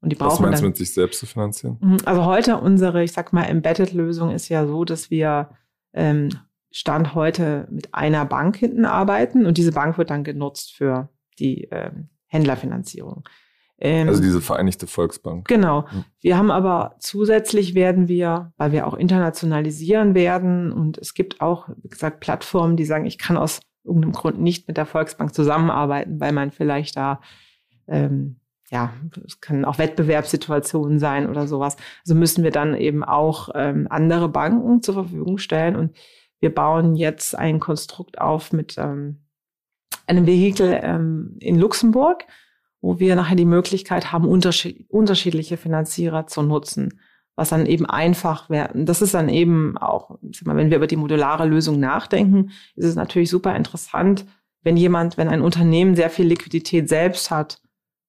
Und 0.00 0.10
die 0.10 0.16
brauchen 0.16 0.32
Was 0.32 0.40
meinst 0.40 0.62
du 0.62 0.66
mit 0.66 0.76
sich 0.76 0.92
selbst 0.92 1.20
zu 1.20 1.26
finanzieren? 1.26 1.78
Mhm, 1.80 1.98
also 2.04 2.24
heute 2.24 2.56
unsere, 2.56 3.02
ich 3.02 3.12
sag 3.12 3.32
mal, 3.32 3.44
Embedded-Lösung 3.44 4.30
ist 4.30 4.48
ja 4.48 4.66
so, 4.66 4.84
dass 4.84 5.10
wir 5.10 5.50
ähm, 5.92 6.30
Stand 6.70 7.14
heute 7.14 7.66
mit 7.70 7.92
einer 7.94 8.24
Bank 8.24 8.56
hinten 8.56 8.84
arbeiten 8.84 9.44
und 9.44 9.58
diese 9.58 9.72
Bank 9.72 9.98
wird 9.98 10.10
dann 10.10 10.24
genutzt 10.24 10.74
für 10.74 11.08
die 11.38 11.64
ähm, 11.70 12.08
Händlerfinanzierung. 12.26 13.24
Ähm, 13.78 14.08
also 14.08 14.22
diese 14.22 14.40
Vereinigte 14.40 14.86
Volksbank. 14.86 15.48
Genau. 15.48 15.82
Mhm. 15.82 16.04
Wir 16.20 16.36
haben 16.36 16.50
aber 16.50 16.96
zusätzlich 16.98 17.74
werden 17.74 18.08
wir, 18.08 18.52
weil 18.56 18.72
wir 18.72 18.86
auch 18.86 18.94
internationalisieren 18.94 20.14
werden 20.14 20.70
und 20.70 20.98
es 20.98 21.14
gibt 21.14 21.40
auch, 21.40 21.68
wie 21.82 21.88
gesagt, 21.88 22.20
Plattformen, 22.20 22.76
die 22.76 22.84
sagen, 22.84 23.06
ich 23.06 23.18
kann 23.18 23.36
aus 23.36 23.60
irgendeinem 23.82 24.12
Grund 24.12 24.40
nicht 24.40 24.68
mit 24.68 24.76
der 24.76 24.86
Volksbank 24.86 25.34
zusammenarbeiten, 25.34 26.20
weil 26.20 26.32
man 26.32 26.50
vielleicht 26.50 26.96
da 26.96 27.20
ähm, 27.88 28.36
ja, 28.70 28.92
es 29.26 29.40
können 29.40 29.64
auch 29.64 29.78
Wettbewerbssituationen 29.78 31.00
sein 31.00 31.28
oder 31.28 31.48
sowas. 31.48 31.76
Also 32.04 32.14
müssen 32.14 32.44
wir 32.44 32.52
dann 32.52 32.76
eben 32.76 33.02
auch 33.02 33.48
ähm, 33.54 33.88
andere 33.90 34.28
Banken 34.28 34.80
zur 34.80 34.94
Verfügung 34.94 35.38
stellen. 35.38 35.74
Und 35.74 35.96
wir 36.38 36.54
bauen 36.54 36.94
jetzt 36.94 37.36
ein 37.36 37.58
Konstrukt 37.58 38.20
auf 38.20 38.52
mit 38.52 38.76
ähm, 38.78 39.24
einem 40.06 40.26
Vehikel 40.26 40.78
ähm, 40.82 41.36
in 41.40 41.58
Luxemburg, 41.58 42.24
wo 42.80 43.00
wir 43.00 43.16
nachher 43.16 43.36
die 43.36 43.44
Möglichkeit 43.44 44.12
haben, 44.12 44.26
unterschied 44.26 44.88
unterschiedliche 44.88 45.56
Finanzierer 45.56 46.28
zu 46.28 46.42
nutzen, 46.42 47.00
was 47.34 47.48
dann 47.48 47.66
eben 47.66 47.86
einfach 47.86 48.50
werden. 48.50 48.86
Das 48.86 49.02
ist 49.02 49.14
dann 49.14 49.28
eben 49.28 49.78
auch, 49.78 50.18
mal, 50.44 50.56
wenn 50.56 50.70
wir 50.70 50.76
über 50.76 50.86
die 50.86 50.96
modulare 50.96 51.44
Lösung 51.44 51.80
nachdenken, 51.80 52.52
ist 52.76 52.86
es 52.86 52.94
natürlich 52.94 53.30
super 53.30 53.56
interessant, 53.56 54.26
wenn 54.62 54.76
jemand, 54.76 55.16
wenn 55.16 55.28
ein 55.28 55.42
Unternehmen 55.42 55.96
sehr 55.96 56.10
viel 56.10 56.26
Liquidität 56.26 56.88
selbst 56.88 57.30
hat, 57.30 57.60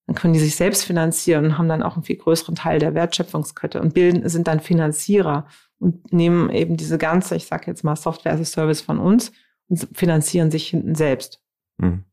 dann 0.06 0.16
können 0.16 0.34
die 0.34 0.40
sich 0.40 0.56
selbst 0.56 0.84
finanzieren 0.84 1.44
und 1.44 1.58
haben 1.58 1.68
dann 1.68 1.82
auch 1.82 1.94
einen 1.94 2.04
viel 2.04 2.16
größeren 2.16 2.54
Teil 2.54 2.78
der 2.78 2.94
Wertschöpfungskette 2.94 3.80
und 3.80 3.94
bilden, 3.94 4.28
sind 4.28 4.48
dann 4.48 4.60
Finanzierer 4.60 5.46
und 5.78 6.12
nehmen 6.12 6.50
eben 6.50 6.76
diese 6.76 6.98
ganze, 6.98 7.36
ich 7.36 7.46
sage 7.46 7.64
jetzt 7.66 7.84
mal 7.84 7.96
Software 7.96 8.32
as 8.32 8.40
a 8.40 8.44
Service 8.44 8.80
von 8.80 8.98
uns 8.98 9.32
und 9.68 9.88
finanzieren 9.94 10.50
sich 10.50 10.68
hinten 10.68 10.94
selbst. 10.94 11.40
Hm. 11.80 12.04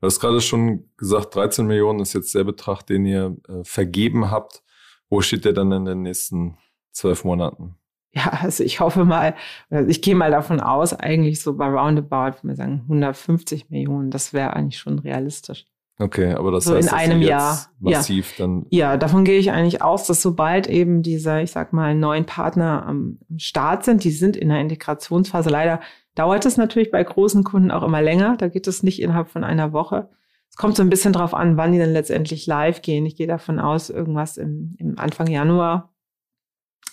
Du 0.00 0.06
hast 0.06 0.18
gerade 0.18 0.40
schon 0.40 0.90
gesagt, 0.96 1.36
13 1.36 1.64
Millionen 1.64 2.00
ist 2.00 2.12
jetzt 2.12 2.34
der 2.34 2.42
Betrag, 2.42 2.82
den 2.82 3.06
ihr 3.06 3.36
äh, 3.48 3.62
vergeben 3.62 4.32
habt. 4.32 4.62
Wo 5.08 5.20
steht 5.20 5.44
der 5.44 5.52
dann 5.52 5.70
in 5.70 5.84
den 5.84 6.02
nächsten 6.02 6.58
zwölf 6.90 7.22
Monaten? 7.22 7.76
Ja, 8.14 8.28
also 8.42 8.62
ich 8.62 8.80
hoffe 8.80 9.04
mal, 9.04 9.34
also 9.70 9.88
ich 9.88 10.02
gehe 10.02 10.14
mal 10.14 10.30
davon 10.30 10.60
aus, 10.60 10.92
eigentlich 10.92 11.40
so 11.40 11.56
bei 11.56 11.66
Roundabout, 11.66 12.38
wir 12.42 12.56
sagen 12.56 12.80
150 12.82 13.70
Millionen, 13.70 14.10
das 14.10 14.32
wäre 14.32 14.54
eigentlich 14.54 14.78
schon 14.78 14.98
realistisch. 14.98 15.66
Okay, 16.02 16.32
aber 16.32 16.50
das 16.50 16.64
so 16.64 16.74
heißt, 16.74 16.88
in 16.88 16.94
einem 16.94 17.22
Jahr 17.22 17.66
massiv 17.78 18.38
ja. 18.38 18.44
dann. 18.44 18.66
Ja, 18.70 18.96
davon 18.96 19.24
gehe 19.24 19.38
ich 19.38 19.52
eigentlich 19.52 19.82
aus, 19.82 20.06
dass 20.06 20.20
sobald 20.20 20.68
eben 20.68 21.02
diese, 21.02 21.40
ich 21.40 21.52
sag 21.52 21.72
mal, 21.72 21.94
neuen 21.94 22.26
Partner 22.26 22.84
am 22.86 23.18
Start 23.36 23.84
sind, 23.84 24.04
die 24.04 24.10
sind 24.10 24.36
in 24.36 24.48
der 24.48 24.60
Integrationsphase 24.60 25.50
leider 25.50 25.80
dauert 26.14 26.44
es 26.44 26.56
natürlich 26.56 26.90
bei 26.90 27.02
großen 27.02 27.44
Kunden 27.44 27.70
auch 27.70 27.82
immer 27.82 28.02
länger. 28.02 28.36
Da 28.36 28.48
geht 28.48 28.66
es 28.66 28.82
nicht 28.82 29.00
innerhalb 29.00 29.28
von 29.28 29.44
einer 29.44 29.72
Woche. 29.72 30.10
Es 30.50 30.56
kommt 30.56 30.76
so 30.76 30.82
ein 30.82 30.90
bisschen 30.90 31.12
drauf 31.12 31.32
an, 31.32 31.56
wann 31.56 31.72
die 31.72 31.78
dann 31.78 31.92
letztendlich 31.92 32.46
live 32.46 32.82
gehen. 32.82 33.06
Ich 33.06 33.16
gehe 33.16 33.26
davon 33.26 33.58
aus, 33.58 33.88
irgendwas 33.88 34.36
im, 34.36 34.74
im 34.78 34.98
Anfang 34.98 35.28
Januar. 35.28 35.94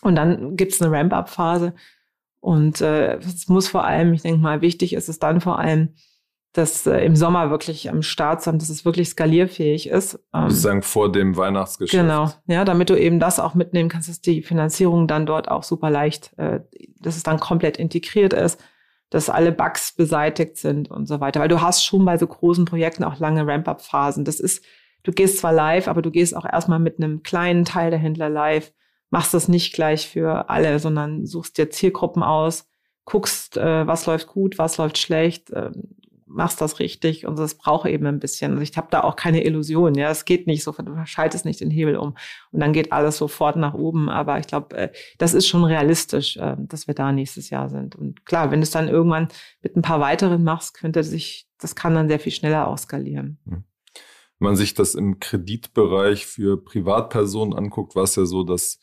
Und 0.01 0.15
dann 0.15 0.55
gibt's 0.55 0.81
eine 0.81 0.95
Ramp-up-Phase. 0.95 1.73
Und 2.39 2.79
äh, 2.79 3.17
es 3.17 3.49
muss 3.49 3.67
vor 3.67 3.83
allem, 3.83 4.13
ich 4.13 4.21
denke 4.21 4.39
mal, 4.39 4.61
wichtig 4.61 4.93
ist 4.93 5.09
es 5.09 5.19
dann 5.19 5.41
vor 5.41 5.59
allem, 5.59 5.89
dass 6.53 6.87
äh, 6.87 7.05
im 7.05 7.15
Sommer 7.15 7.51
wirklich 7.51 7.89
am 7.89 8.01
Start 8.01 8.41
sein, 8.41 8.57
dass 8.57 8.69
es 8.69 8.83
wirklich 8.83 9.09
skalierfähig 9.09 9.89
ist. 9.89 10.19
Ähm, 10.33 10.49
Sozusagen 10.49 10.81
vor 10.81 11.11
dem 11.11 11.37
Weihnachtsgeschäft. 11.37 12.01
Genau, 12.01 12.31
ja, 12.47 12.65
damit 12.65 12.89
du 12.89 12.99
eben 12.99 13.19
das 13.19 13.39
auch 13.39 13.53
mitnehmen 13.53 13.89
kannst, 13.89 14.09
dass 14.09 14.21
die 14.21 14.41
Finanzierung 14.41 15.07
dann 15.07 15.25
dort 15.25 15.49
auch 15.49 15.63
super 15.63 15.89
leicht, 15.89 16.37
äh, 16.37 16.61
dass 16.99 17.17
es 17.17 17.23
dann 17.23 17.39
komplett 17.39 17.77
integriert 17.77 18.33
ist 18.33 18.59
dass 19.09 19.29
alle 19.29 19.51
Bugs 19.51 19.93
beseitigt 19.93 20.57
sind 20.57 20.89
und 20.91 21.07
so 21.07 21.19
weiter. 21.19 21.39
Weil 21.39 21.47
du 21.47 21.61
hast 21.61 21.83
schon 21.83 22.05
bei 22.05 22.17
so 22.17 22.27
großen 22.27 22.65
Projekten 22.65 23.03
auch 23.03 23.19
lange 23.19 23.45
Ramp-up-Phasen. 23.45 24.23
Das 24.23 24.39
ist, 24.39 24.63
du 25.03 25.11
gehst 25.11 25.39
zwar 25.39 25.53
live, 25.53 25.87
aber 25.87 26.01
du 26.01 26.11
gehst 26.11 26.35
auch 26.35 26.45
erstmal 26.45 26.79
mit 26.79 26.97
einem 26.97 27.23
kleinen 27.23 27.65
Teil 27.65 27.89
der 27.89 27.99
Händler 27.99 28.29
live, 28.29 28.71
machst 29.09 29.33
das 29.33 29.47
nicht 29.47 29.73
gleich 29.73 30.07
für 30.07 30.49
alle, 30.49 30.77
sondern 30.79 31.25
suchst 31.25 31.57
dir 31.57 31.71
Zielgruppen 31.71 32.21
aus, 32.21 32.69
guckst, 33.05 33.57
äh, 33.57 33.87
was 33.87 34.05
läuft 34.05 34.27
gut, 34.27 34.59
was 34.59 34.77
läuft 34.77 34.99
schlecht, 34.99 35.49
äh, 35.49 35.71
machst 36.29 36.61
das 36.61 36.79
richtig 36.79 37.25
und 37.25 37.37
das 37.37 37.55
braucht 37.55 37.89
eben 37.89 38.05
ein 38.05 38.19
bisschen. 38.19 38.51
Also 38.51 38.63
ich 38.63 38.77
habe 38.77 38.87
da 38.91 39.01
auch 39.01 39.15
keine 39.15 39.43
Illusion, 39.43 39.95
ja, 39.95 40.09
es 40.09 40.25
geht 40.25 40.47
nicht 40.47 40.63
so, 40.63 40.71
du 40.71 41.05
schaltest 41.05 41.45
nicht 41.45 41.59
den 41.59 41.71
Hebel 41.71 41.97
um 41.97 42.15
und 42.51 42.59
dann 42.59 42.71
geht 42.71 42.91
alles 42.91 43.17
sofort 43.17 43.55
nach 43.55 43.73
oben, 43.73 44.09
aber 44.09 44.39
ich 44.39 44.47
glaube, 44.47 44.77
äh, 44.77 44.91
das 45.17 45.33
ist 45.33 45.47
schon 45.47 45.63
realistisch, 45.63 46.37
äh, 46.37 46.55
dass 46.57 46.87
wir 46.87 46.93
da 46.93 47.11
nächstes 47.11 47.49
Jahr 47.49 47.69
sind. 47.69 47.95
Und 47.95 48.25
klar, 48.25 48.51
wenn 48.51 48.61
du 48.61 48.63
es 48.63 48.71
dann 48.71 48.87
irgendwann 48.87 49.27
mit 49.61 49.75
ein 49.75 49.81
paar 49.81 49.99
weiteren 49.99 50.43
machst, 50.43 50.75
könnte 50.75 51.03
sich, 51.03 51.47
das 51.59 51.75
kann 51.75 51.95
dann 51.95 52.07
sehr 52.07 52.19
viel 52.19 52.31
schneller 52.31 52.67
auskalieren. 52.67 53.39
Hm. 53.45 53.63
Wenn 54.39 54.45
man 54.45 54.55
sich 54.55 54.73
das 54.73 54.95
im 54.95 55.19
Kreditbereich 55.19 56.25
für 56.25 56.63
Privatpersonen 56.63 57.57
anguckt, 57.57 57.95
war 57.95 58.03
es 58.03 58.15
ja 58.15 58.25
so, 58.25 58.43
dass 58.43 58.79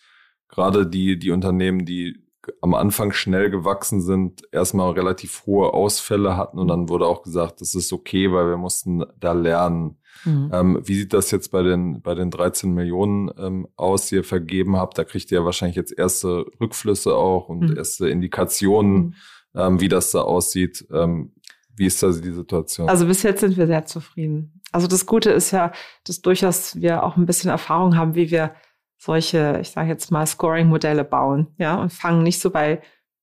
gerade 0.49 0.87
die, 0.87 1.19
die 1.19 1.31
Unternehmen, 1.31 1.87
die 1.87 2.26
am 2.61 2.75
Anfang 2.75 3.13
schnell 3.13 3.51
gewachsen 3.51 4.01
sind, 4.01 4.43
erstmal 4.53 4.93
relativ 4.93 5.45
hohe 5.47 5.73
Ausfälle 5.73 6.37
hatten 6.37 6.59
und 6.59 6.69
dann 6.69 6.89
wurde 6.89 7.07
auch 7.07 7.23
gesagt, 7.23 7.61
das 7.61 7.75
ist 7.75 7.93
okay, 7.93 8.33
weil 8.33 8.49
wir 8.49 8.57
mussten 8.57 9.05
da 9.19 9.33
lernen. 9.33 9.99
Mhm. 10.25 10.51
Ähm, 10.53 10.81
wie 10.85 10.95
sieht 10.95 11.13
das 11.13 11.31
jetzt 11.31 11.51
bei 11.51 11.63
den, 11.63 12.03
bei 12.03 12.15
den 12.15 12.31
13 12.31 12.73
Millionen 12.73 13.31
ähm, 13.39 13.69
aus, 13.77 14.07
die 14.07 14.17
ihr 14.17 14.25
vergeben 14.25 14.77
habt? 14.77 14.99
Da 14.99 15.05
kriegt 15.05 15.31
ihr 15.31 15.39
ja 15.39 15.45
wahrscheinlich 15.45 15.77
jetzt 15.77 15.97
erste 15.97 16.47
Rückflüsse 16.61 17.15
auch 17.15 17.49
und 17.49 17.71
mhm. 17.71 17.77
erste 17.77 18.09
Indikationen, 18.09 18.97
mhm. 18.97 19.15
ähm, 19.55 19.81
wie 19.81 19.89
das 19.89 20.11
da 20.11 20.23
aussieht. 20.23 20.87
Ähm, 20.93 21.33
wie 21.77 21.87
ist 21.87 22.03
da 22.03 22.11
die 22.11 22.33
Situation? 22.33 22.89
Also 22.89 23.07
bis 23.07 23.23
jetzt 23.23 23.41
sind 23.41 23.57
wir 23.57 23.67
sehr 23.67 23.85
zufrieden. 23.85 24.61
Also 24.73 24.87
das 24.87 25.07
Gute 25.07 25.31
ist 25.31 25.51
ja, 25.51 25.73
dass 26.05 26.23
durchaus 26.23 26.77
wir 26.77 27.03
auch 27.03 27.17
ein 27.17 27.27
bisschen 27.27 27.51
Erfahrung 27.51 27.97
haben, 27.97 28.15
wie 28.15 28.31
wir 28.31 28.55
solche, 28.99 29.59
ich 29.61 29.71
sage 29.71 29.89
jetzt 29.89 30.11
mal, 30.11 30.27
Scoring-Modelle 30.27 31.05
bauen, 31.05 31.49
ja, 31.59 31.77
und 31.77 31.93
fangen 31.93 32.23
nicht 32.23 32.41
so 32.41 32.51
bei, 32.51 32.81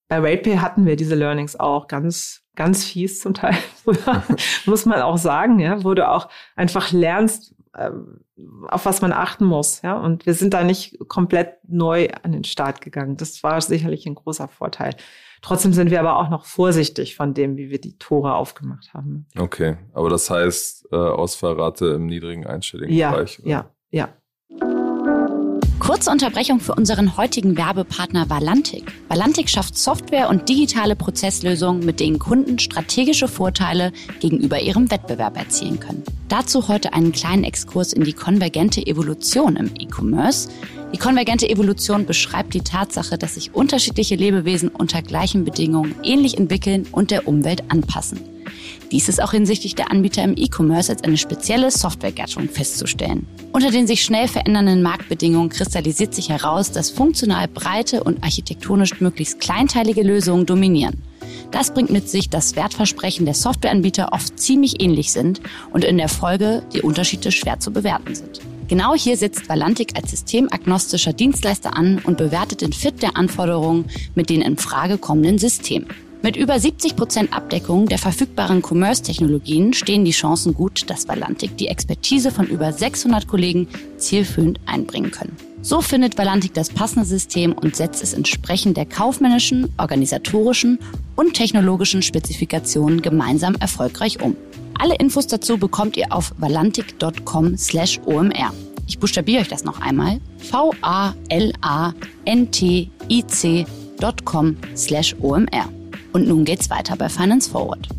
bei 0.07 0.17
RatePay 0.17 0.57
hatten 0.57 0.85
wir 0.85 0.95
diese 0.95 1.15
Learnings 1.15 1.59
auch 1.59 1.87
ganz, 1.87 2.43
ganz 2.55 2.83
fies 2.83 3.19
zum 3.19 3.33
Teil, 3.33 3.55
muss 4.65 4.85
man 4.85 5.01
auch 5.01 5.17
sagen, 5.17 5.59
ja, 5.59 5.83
wo 5.83 5.93
du 5.93 6.07
auch 6.07 6.29
einfach 6.55 6.91
lernst, 6.91 7.55
ähm, 7.75 8.19
auf 8.67 8.85
was 8.85 9.01
man 9.01 9.11
achten 9.11 9.45
muss, 9.45 9.81
ja, 9.81 9.97
und 9.97 10.25
wir 10.25 10.33
sind 10.33 10.53
da 10.53 10.63
nicht 10.63 10.97
komplett 11.07 11.57
neu 11.67 12.09
an 12.23 12.31
den 12.31 12.43
Start 12.43 12.81
gegangen. 12.81 13.17
Das 13.17 13.41
war 13.43 13.59
sicherlich 13.61 14.05
ein 14.05 14.15
großer 14.15 14.47
Vorteil. 14.47 14.95
Trotzdem 15.41 15.73
sind 15.73 15.91
wir 15.91 15.99
aber 15.99 16.17
auch 16.17 16.29
noch 16.29 16.45
vorsichtig 16.45 17.15
von 17.15 17.33
dem, 17.33 17.57
wie 17.57 17.69
wir 17.69 17.79
die 17.79 17.97
Tore 17.97 18.33
aufgemacht 18.33 18.93
haben. 18.93 19.27
Okay, 19.37 19.75
aber 19.93 20.09
das 20.09 20.29
heißt 20.29 20.87
äh, 20.91 20.95
Ausfallrate 20.95 21.87
im 21.87 22.05
niedrigen 22.05 22.47
einstelligen 22.47 22.95
ja, 22.95 23.11
Bereich. 23.11 23.39
Oder? 23.39 23.49
Ja, 23.49 23.69
ja. 23.91 24.09
Kurze 25.83 26.11
Unterbrechung 26.11 26.61
für 26.61 26.75
unseren 26.75 27.17
heutigen 27.17 27.57
Werbepartner 27.57 28.29
Valantik. 28.29 28.89
Valantik 29.09 29.49
schafft 29.49 29.77
Software 29.77 30.29
und 30.29 30.47
digitale 30.47 30.95
Prozesslösungen, 30.95 31.85
mit 31.85 31.99
denen 31.99 32.19
Kunden 32.19 32.57
strategische 32.57 33.27
Vorteile 33.27 33.91
gegenüber 34.21 34.61
ihrem 34.61 34.89
Wettbewerb 34.89 35.37
erzielen 35.37 35.81
können. 35.81 36.03
Dazu 36.29 36.69
heute 36.69 36.93
einen 36.93 37.11
kleinen 37.11 37.43
Exkurs 37.43 37.91
in 37.91 38.05
die 38.05 38.13
konvergente 38.13 38.87
Evolution 38.87 39.57
im 39.57 39.71
E-Commerce. 39.77 40.47
Die 40.93 40.99
konvergente 40.99 41.49
Evolution 41.49 42.05
beschreibt 42.05 42.53
die 42.53 42.61
Tatsache, 42.61 43.17
dass 43.17 43.33
sich 43.33 43.53
unterschiedliche 43.53 44.15
Lebewesen 44.15 44.69
unter 44.69 45.01
gleichen 45.01 45.43
Bedingungen 45.43 45.95
ähnlich 46.01 46.37
entwickeln 46.37 46.87
und 46.93 47.11
der 47.11 47.27
Umwelt 47.27 47.69
anpassen. 47.69 48.32
Dies 48.91 49.09
ist 49.09 49.21
auch 49.21 49.31
hinsichtlich 49.31 49.75
der 49.75 49.91
Anbieter 49.91 50.23
im 50.23 50.35
E-Commerce 50.37 50.91
als 50.91 51.03
eine 51.03 51.17
spezielle 51.17 51.71
Softwaregattung 51.71 52.49
festzustellen. 52.49 53.27
Unter 53.51 53.71
den 53.71 53.87
sich 53.87 54.03
schnell 54.03 54.27
verändernden 54.27 54.81
Marktbedingungen 54.81 55.49
kristallisiert 55.49 56.13
sich 56.13 56.29
heraus, 56.29 56.71
dass 56.71 56.89
funktional 56.89 57.47
breite 57.47 58.03
und 58.03 58.23
architektonisch 58.23 58.99
möglichst 58.99 59.39
kleinteilige 59.39 60.03
Lösungen 60.03 60.45
dominieren. 60.45 61.01
Das 61.51 61.71
bringt 61.71 61.91
mit 61.91 62.09
sich, 62.09 62.29
dass 62.29 62.55
Wertversprechen 62.55 63.25
der 63.25 63.35
Softwareanbieter 63.35 64.11
oft 64.11 64.39
ziemlich 64.39 64.81
ähnlich 64.81 65.11
sind 65.11 65.39
und 65.71 65.83
in 65.83 65.97
der 65.97 66.09
Folge 66.09 66.63
die 66.73 66.81
Unterschiede 66.81 67.31
schwer 67.31 67.59
zu 67.59 67.71
bewerten 67.71 68.15
sind. 68.15 68.41
Genau 68.67 68.95
hier 68.95 69.17
setzt 69.17 69.49
Valantik 69.49 69.95
als 69.95 70.09
systemagnostischer 70.09 71.13
Dienstleister 71.13 71.77
an 71.77 71.99
und 72.05 72.17
bewertet 72.17 72.61
den 72.61 72.73
Fit 72.73 73.03
der 73.03 73.17
Anforderungen 73.17 73.85
mit 74.15 74.29
den 74.29 74.41
in 74.41 74.57
Frage 74.57 74.97
kommenden 74.97 75.37
Systemen. 75.37 75.87
Mit 76.23 76.37
über 76.37 76.57
70 76.57 76.95
Prozent 76.95 77.33
Abdeckung 77.33 77.87
der 77.87 77.97
verfügbaren 77.97 78.63
Commerce-Technologien 78.63 79.73
stehen 79.73 80.05
die 80.05 80.11
Chancen 80.11 80.53
gut, 80.53 80.89
dass 80.89 81.05
Valantik 81.05 81.57
die 81.57 81.67
Expertise 81.67 82.31
von 82.31 82.47
über 82.47 82.71
600 82.71 83.27
Kollegen 83.27 83.67
zielführend 83.97 84.61
einbringen 84.65 85.11
können. 85.11 85.35
So 85.61 85.81
findet 85.81 86.17
Valantik 86.17 86.53
das 86.53 86.69
passende 86.69 87.05
System 87.05 87.51
und 87.51 87.75
setzt 87.75 88.01
es 88.01 88.13
entsprechend 88.13 88.77
der 88.77 88.85
kaufmännischen, 88.85 89.73
organisatorischen 89.77 90.79
und 91.17 91.33
technologischen 91.33 92.01
Spezifikationen 92.01 93.01
gemeinsam 93.01 93.55
erfolgreich 93.55 94.21
um. 94.21 94.37
Alle 94.79 94.95
Infos 94.95 95.27
dazu 95.27 95.57
bekommt 95.57 95.97
ihr 95.97 96.13
auf 96.13 96.33
valantik.com 96.37 97.57
slash 97.57 97.99
omr. 98.05 98.53
Ich 98.87 98.97
buchstabiere 98.97 99.41
euch 99.41 99.49
das 99.49 99.65
noch 99.65 99.81
einmal. 99.81 100.21
V-A-L-A-N-T-I-C.com 100.37 101.17
slash 104.73 105.15
omr. 105.21 105.82
Und 106.13 106.27
nun 106.27 106.45
geht's 106.45 106.69
weiter 106.69 106.95
bei 106.95 107.09
Finance 107.09 107.49
Forward. 107.49 107.89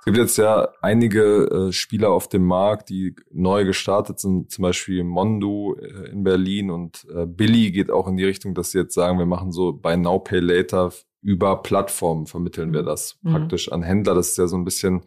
Es 0.00 0.04
gibt 0.04 0.18
jetzt 0.18 0.36
ja 0.36 0.68
einige 0.82 1.68
äh, 1.68 1.72
Spieler 1.72 2.10
auf 2.10 2.28
dem 2.28 2.44
Markt, 2.44 2.90
die 2.90 3.14
neu 3.30 3.64
gestartet 3.64 4.18
sind, 4.18 4.50
zum 4.50 4.62
Beispiel 4.62 5.04
Mondo 5.04 5.76
äh, 5.80 6.10
in 6.10 6.24
Berlin 6.24 6.70
und 6.70 7.06
äh, 7.14 7.24
Billy 7.24 7.70
geht 7.70 7.90
auch 7.90 8.08
in 8.08 8.16
die 8.16 8.24
Richtung, 8.24 8.54
dass 8.54 8.72
sie 8.72 8.78
jetzt 8.78 8.94
sagen, 8.94 9.18
wir 9.18 9.26
machen 9.26 9.52
so 9.52 9.72
bei 9.72 9.96
Now 9.96 10.18
Pay 10.18 10.40
Later 10.40 10.92
über 11.22 11.62
Plattformen 11.62 12.26
vermitteln 12.26 12.74
wir 12.74 12.82
das 12.82 13.18
mhm. 13.22 13.30
praktisch 13.30 13.72
an 13.72 13.82
Händler. 13.82 14.14
Das 14.14 14.30
ist 14.30 14.36
ja 14.36 14.46
so 14.46 14.56
ein 14.56 14.64
bisschen 14.64 15.06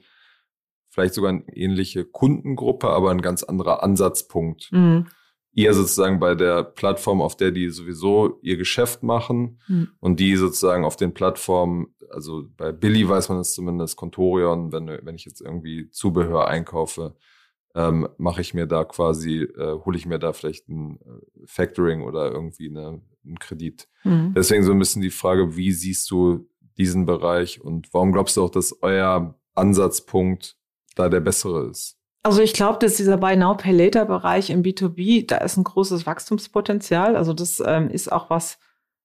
vielleicht 0.90 1.14
sogar 1.14 1.30
eine 1.30 1.44
ähnliche 1.54 2.06
Kundengruppe, 2.06 2.88
aber 2.88 3.12
ein 3.12 3.22
ganz 3.22 3.44
anderer 3.44 3.84
Ansatzpunkt. 3.84 4.70
Mhm 4.72 5.08
ihr 5.54 5.74
sozusagen 5.74 6.20
bei 6.20 6.36
der 6.36 6.64
Plattform, 6.64 7.22
auf 7.22 7.36
der 7.36 7.52
die 7.52 7.70
sowieso 7.70 8.40
ihr 8.42 8.58
Geschäft 8.58 9.04
machen 9.04 9.60
mhm. 9.68 9.90
und 10.00 10.20
die 10.20 10.36
sozusagen 10.36 10.86
auf 10.86 10.96
den 10.96 11.14
Plattformen, 11.14 11.96
also 12.10 12.44
bei 12.56 12.72
Billy 12.72 13.08
weiß 13.08 13.30
man 13.30 13.40
es 13.40 13.54
zumindest, 13.54 13.96
Contorion, 13.96 14.72
wenn, 14.72 14.88
wenn 14.88 15.16
ich 15.16 15.26
jetzt 15.26 15.42
irgendwie 15.42 15.90
Zubehör 15.90 16.48
einkaufe, 16.48 17.16
ähm, 17.76 18.08
mache 18.18 18.42
ich 18.42 18.54
mir 18.54 18.66
da 18.66 18.84
quasi, 18.84 19.44
äh, 19.44 19.78
hole 19.86 19.98
ich 19.98 20.06
mir 20.06 20.20
da 20.20 20.34
vielleicht 20.34 20.68
ein 20.68 21.00
äh, 21.02 21.46
Factoring 21.46 22.02
oder 22.02 22.32
irgendwie 22.32 22.70
eine, 22.70 23.02
einen 23.26 23.40
Kredit. 23.40 23.88
Mhm. 24.04 24.34
Deswegen 24.36 24.64
so 24.64 24.72
ein 24.72 24.80
bisschen 24.80 25.02
die 25.02 25.12
Frage, 25.12 25.56
wie 25.56 25.72
siehst 25.72 26.10
du 26.10 26.48
diesen 26.78 27.06
Bereich 27.06 27.62
und 27.62 27.94
warum 27.94 28.12
glaubst 28.12 28.38
du 28.38 28.44
auch, 28.44 28.50
dass 28.50 28.82
euer 28.82 29.40
Ansatzpunkt 29.54 30.58
da 30.96 31.10
der 31.10 31.20
bessere 31.20 31.70
ist? 31.70 31.97
Also 32.28 32.42
ich 32.42 32.52
glaube, 32.52 32.78
dass 32.80 32.96
dieser 32.96 33.16
Buy 33.16 33.38
Now 33.38 33.56
Pay 33.56 33.72
Later 33.72 34.04
Bereich 34.04 34.50
im 34.50 34.62
B2B, 34.62 35.26
da 35.26 35.38
ist 35.38 35.56
ein 35.56 35.64
großes 35.64 36.06
Wachstumspotenzial. 36.06 37.16
Also 37.16 37.32
das 37.32 37.64
ähm, 37.66 37.90
ist 37.90 38.12
auch 38.12 38.30
was, 38.30 38.60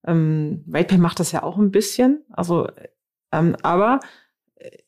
ähm, 0.04 0.64
RatePay 0.68 0.98
macht 0.98 1.20
das 1.20 1.30
ja 1.30 1.44
auch 1.44 1.56
ein 1.56 1.70
bisschen. 1.70 2.24
Also, 2.30 2.66
ähm, 3.30 3.54
aber 3.62 4.00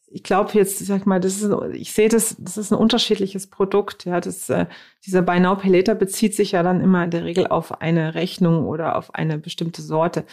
ich 0.08 0.24
glaube 0.24 0.50
jetzt, 0.54 0.84
sag 0.84 1.02
ich 1.02 1.06
mal, 1.06 1.20
das 1.20 1.42
ist, 1.42 1.52
ich 1.74 1.92
sehe 1.92 2.08
das, 2.08 2.34
das 2.40 2.56
ist 2.56 2.72
ein 2.72 2.78
unterschiedliches 2.78 3.46
Produkt. 3.46 4.04
Ja, 4.04 4.20
das, 4.20 4.50
äh, 4.50 4.66
dieser 5.06 5.22
Buy 5.22 5.38
Now 5.38 5.54
Pay 5.54 5.70
Later 5.70 5.94
bezieht 5.94 6.34
sich 6.34 6.50
ja 6.50 6.64
dann 6.64 6.80
immer 6.80 7.04
in 7.04 7.12
der 7.12 7.22
Regel 7.22 7.46
auf 7.46 7.80
eine 7.82 8.16
Rechnung 8.16 8.66
oder 8.66 8.96
auf 8.96 9.14
eine 9.14 9.38
bestimmte 9.38 9.80
Sorte. 9.80 10.24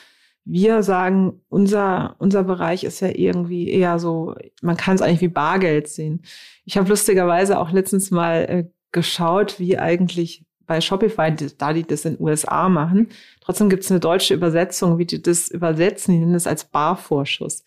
Wir 0.43 0.83
sagen, 0.83 1.41
unser, 1.49 2.15
unser 2.17 2.43
Bereich 2.43 2.83
ist 2.83 2.99
ja 2.99 3.09
irgendwie 3.09 3.69
eher 3.69 3.99
so, 3.99 4.35
man 4.61 4.77
kann 4.77 4.95
es 4.95 5.01
eigentlich 5.01 5.21
wie 5.21 5.27
Bargeld 5.27 5.87
sehen. 5.87 6.23
Ich 6.65 6.77
habe 6.77 6.89
lustigerweise 6.89 7.59
auch 7.59 7.71
letztens 7.71 8.11
mal 8.11 8.45
äh, 8.49 8.69
geschaut, 8.91 9.59
wie 9.59 9.77
eigentlich 9.77 10.45
bei 10.65 10.79
Shopify, 10.81 11.35
da 11.57 11.73
die 11.73 11.83
das 11.83 12.05
in 12.05 12.15
den 12.15 12.25
USA 12.25 12.69
machen. 12.69 13.09
Trotzdem 13.41 13.69
gibt 13.69 13.83
es 13.83 13.91
eine 13.91 13.99
deutsche 13.99 14.33
Übersetzung, 14.33 14.97
wie 14.97 15.05
die 15.05 15.21
das 15.21 15.49
übersetzen. 15.49 16.13
Die 16.13 16.19
nennen 16.19 16.33
das 16.33 16.47
als 16.47 16.65
Barvorschuss. 16.65 17.63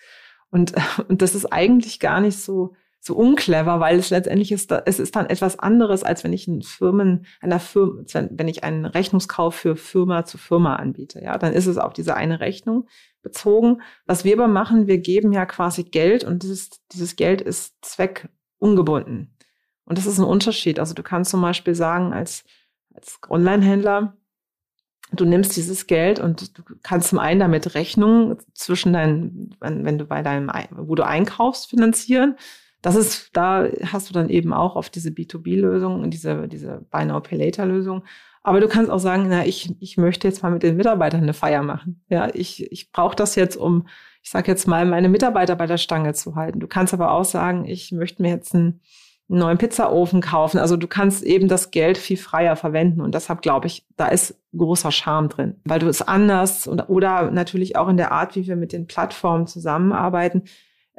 Und, 0.50 0.72
und 1.08 1.20
das 1.20 1.34
ist 1.34 1.46
eigentlich 1.46 2.00
gar 2.00 2.20
nicht 2.20 2.38
so, 2.38 2.74
so 3.06 3.14
unclever, 3.14 3.80
weil 3.80 3.98
es 3.98 4.08
letztendlich 4.08 4.50
ist, 4.50 4.72
es 4.72 4.98
ist 4.98 5.14
dann 5.14 5.26
etwas 5.26 5.58
anderes, 5.58 6.02
als 6.02 6.24
wenn 6.24 6.32
ich 6.32 6.48
einen 6.48 6.62
Firmen, 6.62 7.26
einer 7.42 7.60
Firma, 7.60 8.02
wenn 8.30 8.48
ich 8.48 8.64
einen 8.64 8.86
Rechnungskauf 8.86 9.54
für 9.54 9.76
Firma 9.76 10.24
zu 10.24 10.38
Firma 10.38 10.76
anbiete. 10.76 11.22
Ja, 11.22 11.36
dann 11.36 11.52
ist 11.52 11.66
es 11.66 11.76
auf 11.76 11.92
diese 11.92 12.16
eine 12.16 12.40
Rechnung 12.40 12.88
bezogen. 13.20 13.82
Was 14.06 14.24
wir 14.24 14.32
aber 14.32 14.48
machen, 14.48 14.86
wir 14.86 14.96
geben 14.98 15.34
ja 15.34 15.44
quasi 15.44 15.82
Geld 15.82 16.24
und 16.24 16.42
dieses, 16.42 16.70
dieses 16.92 17.14
Geld 17.16 17.42
ist 17.42 17.74
zweckungebunden. 17.82 19.36
Und 19.84 19.98
das 19.98 20.06
ist 20.06 20.18
ein 20.18 20.24
Unterschied. 20.24 20.78
Also 20.78 20.94
du 20.94 21.02
kannst 21.02 21.30
zum 21.30 21.42
Beispiel 21.42 21.74
sagen, 21.74 22.14
als, 22.14 22.44
als 22.94 23.18
Online-Händler, 23.28 24.16
du 25.12 25.26
nimmst 25.26 25.54
dieses 25.58 25.86
Geld 25.86 26.20
und 26.20 26.56
du 26.56 26.62
kannst 26.82 27.10
zum 27.10 27.18
einen 27.18 27.40
damit 27.40 27.74
Rechnungen 27.74 28.38
zwischen 28.54 28.94
deinen, 28.94 29.54
wenn, 29.60 29.98
du 29.98 30.06
bei 30.06 30.22
deinem, 30.22 30.50
wo 30.70 30.94
du 30.94 31.04
einkaufst, 31.04 31.68
finanzieren 31.68 32.36
das 32.84 32.96
ist, 32.96 33.30
da 33.32 33.66
hast 33.82 34.10
du 34.10 34.12
dann 34.12 34.28
eben 34.28 34.52
auch 34.52 34.76
auf 34.76 34.90
diese 34.90 35.08
B2B-Lösung, 35.08 36.10
diese, 36.10 36.46
diese 36.48 36.84
Buy 36.90 37.06
Now 37.06 37.20
Pay 37.20 37.42
Later 37.42 37.64
Lösung. 37.64 38.02
Aber 38.42 38.60
du 38.60 38.68
kannst 38.68 38.90
auch 38.90 38.98
sagen, 38.98 39.24
na, 39.30 39.46
ich, 39.46 39.74
ich 39.80 39.96
möchte 39.96 40.28
jetzt 40.28 40.42
mal 40.42 40.50
mit 40.50 40.62
den 40.62 40.76
Mitarbeitern 40.76 41.22
eine 41.22 41.32
Feier 41.32 41.62
machen. 41.62 42.04
Ja, 42.10 42.28
ich, 42.34 42.70
ich 42.70 42.92
brauche 42.92 43.16
das 43.16 43.36
jetzt, 43.36 43.56
um, 43.56 43.88
ich 44.22 44.28
sage 44.28 44.50
jetzt 44.50 44.68
mal, 44.68 44.84
meine 44.84 45.08
Mitarbeiter 45.08 45.56
bei 45.56 45.66
der 45.66 45.78
Stange 45.78 46.12
zu 46.12 46.36
halten. 46.36 46.60
Du 46.60 46.66
kannst 46.66 46.92
aber 46.92 47.12
auch 47.12 47.24
sagen, 47.24 47.64
ich 47.64 47.90
möchte 47.90 48.20
mir 48.20 48.28
jetzt 48.28 48.54
einen, 48.54 48.82
einen 49.30 49.38
neuen 49.38 49.56
Pizzaofen 49.56 50.20
kaufen. 50.20 50.58
Also 50.58 50.76
du 50.76 50.86
kannst 50.86 51.24
eben 51.24 51.48
das 51.48 51.70
Geld 51.70 51.96
viel 51.96 52.18
freier 52.18 52.54
verwenden. 52.54 53.00
Und 53.00 53.14
deshalb 53.14 53.40
glaube 53.40 53.66
ich, 53.66 53.86
da 53.96 54.08
ist 54.08 54.38
großer 54.54 54.92
Charme 54.92 55.30
drin, 55.30 55.54
weil 55.64 55.78
du 55.78 55.88
es 55.88 56.02
anders 56.02 56.66
und, 56.66 56.90
oder 56.90 57.30
natürlich 57.30 57.76
auch 57.76 57.88
in 57.88 57.96
der 57.96 58.12
Art, 58.12 58.36
wie 58.36 58.46
wir 58.46 58.56
mit 58.56 58.72
den 58.72 58.86
Plattformen 58.86 59.46
zusammenarbeiten, 59.46 60.42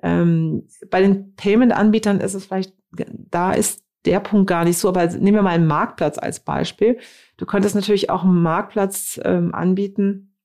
ähm, 0.02 0.68
bei 0.90 1.02
den 1.02 1.36
Payment-Anbietern 1.36 2.20
ist 2.20 2.34
es 2.34 2.46
vielleicht, 2.46 2.74
da 2.92 3.54
ist 3.54 3.84
der 4.06 4.20
Punkt 4.20 4.48
gar 4.48 4.64
nicht 4.64 4.78
so, 4.78 4.88
aber 4.90 5.06
nehmen 5.08 5.36
wir 5.36 5.42
mal 5.42 5.50
einen 5.50 5.68
Marktplatz 5.68 6.18
als 6.18 6.40
Beispiel. 6.40 7.00
Du 7.38 7.46
könntest 7.46 7.76
natürlich 7.76 8.10
auch 8.10 8.24
einen 8.24 8.42
Marktplatz 8.42 9.20
ähm, 9.24 9.54
anbieten, 9.54 10.36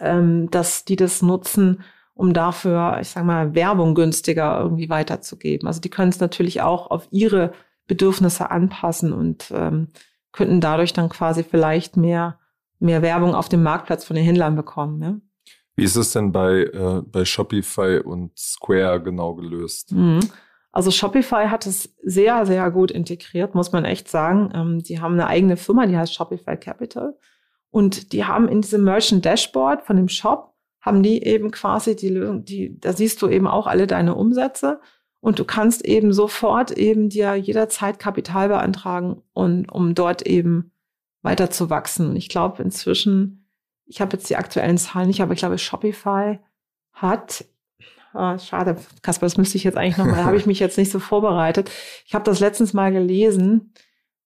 ähm, 0.00 0.50
dass 0.50 0.84
die 0.84 0.96
das 0.96 1.22
nutzen, 1.22 1.82
um 2.14 2.32
dafür, 2.32 2.98
ich 3.00 3.10
sage 3.10 3.26
mal, 3.26 3.54
Werbung 3.54 3.94
günstiger 3.94 4.58
irgendwie 4.58 4.90
weiterzugeben. 4.90 5.68
Also 5.68 5.80
die 5.80 5.90
können 5.90 6.10
es 6.10 6.20
natürlich 6.20 6.60
auch 6.60 6.90
auf 6.90 7.06
ihre 7.10 7.52
Bedürfnisse 7.86 8.50
anpassen 8.50 9.12
und 9.12 9.52
ähm, 9.54 9.88
könnten 10.32 10.60
dadurch 10.60 10.92
dann 10.92 11.08
quasi 11.08 11.44
vielleicht 11.44 11.96
mehr, 11.96 12.38
mehr 12.80 13.02
Werbung 13.02 13.34
auf 13.34 13.48
dem 13.48 13.62
Marktplatz 13.62 14.04
von 14.04 14.16
den 14.16 14.24
Händlern 14.24 14.56
bekommen. 14.56 15.02
Ja? 15.02 15.16
Wie 15.78 15.84
ist 15.84 15.94
es 15.94 16.12
denn 16.12 16.32
bei, 16.32 16.64
äh, 16.64 17.02
bei 17.06 17.24
Shopify 17.24 18.00
und 18.04 18.36
Square 18.36 19.00
genau 19.00 19.36
gelöst? 19.36 19.92
Mhm. 19.92 20.18
Also 20.72 20.90
Shopify 20.90 21.46
hat 21.46 21.66
es 21.66 21.94
sehr, 22.02 22.46
sehr 22.46 22.68
gut 22.72 22.90
integriert, 22.90 23.54
muss 23.54 23.70
man 23.70 23.84
echt 23.84 24.08
sagen. 24.08 24.50
Ähm, 24.52 24.82
die 24.82 25.00
haben 25.00 25.12
eine 25.12 25.28
eigene 25.28 25.56
Firma, 25.56 25.86
die 25.86 25.96
heißt 25.96 26.12
Shopify 26.12 26.56
Capital. 26.56 27.16
Und 27.70 28.12
die 28.12 28.24
haben 28.24 28.48
in 28.48 28.60
diesem 28.60 28.82
Merchant 28.82 29.24
Dashboard 29.24 29.82
von 29.82 29.94
dem 29.94 30.08
Shop, 30.08 30.52
haben 30.80 31.04
die 31.04 31.22
eben 31.22 31.52
quasi 31.52 31.94
die 31.94 32.08
Lösung, 32.08 32.44
die, 32.44 32.76
da 32.80 32.92
siehst 32.92 33.22
du 33.22 33.28
eben 33.28 33.46
auch 33.46 33.68
alle 33.68 33.86
deine 33.86 34.16
Umsätze. 34.16 34.80
Und 35.20 35.38
du 35.38 35.44
kannst 35.44 35.84
eben 35.84 36.12
sofort 36.12 36.72
eben 36.72 37.08
dir 37.08 37.36
jederzeit 37.36 38.00
Kapital 38.00 38.48
beantragen 38.48 39.22
und 39.32 39.70
um 39.70 39.94
dort 39.94 40.26
eben 40.26 40.72
weiter 41.22 41.50
zu 41.50 41.70
wachsen. 41.70 42.10
Und 42.10 42.16
ich 42.16 42.28
glaube, 42.28 42.64
inzwischen 42.64 43.47
ich 43.88 44.00
habe 44.00 44.16
jetzt 44.16 44.28
die 44.28 44.36
aktuellen 44.36 44.78
Zahlen 44.78 45.08
nicht, 45.08 45.22
aber 45.22 45.32
ich 45.32 45.38
glaube, 45.38 45.58
Shopify 45.58 46.38
hat, 46.92 47.44
oh, 48.14 48.38
schade, 48.38 48.76
Kasper, 49.02 49.26
das 49.26 49.36
müsste 49.36 49.56
ich 49.56 49.64
jetzt 49.64 49.76
eigentlich 49.76 49.96
nochmal, 49.96 50.24
habe 50.24 50.36
ich 50.36 50.46
mich 50.46 50.60
jetzt 50.60 50.78
nicht 50.78 50.92
so 50.92 50.98
vorbereitet. 50.98 51.70
Ich 52.06 52.14
habe 52.14 52.24
das 52.24 52.40
letztens 52.40 52.74
mal 52.74 52.92
gelesen, 52.92 53.72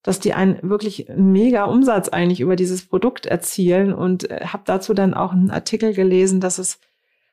dass 0.02 0.18
die 0.18 0.34
einen 0.34 0.58
wirklich 0.68 1.06
mega 1.16 1.64
Umsatz 1.64 2.08
eigentlich 2.08 2.40
über 2.40 2.56
dieses 2.56 2.86
Produkt 2.86 3.26
erzielen 3.26 3.94
und 3.94 4.28
äh, 4.30 4.46
habe 4.46 4.64
dazu 4.66 4.94
dann 4.94 5.14
auch 5.14 5.32
einen 5.32 5.50
Artikel 5.50 5.94
gelesen, 5.94 6.40
dass 6.40 6.58
es 6.58 6.80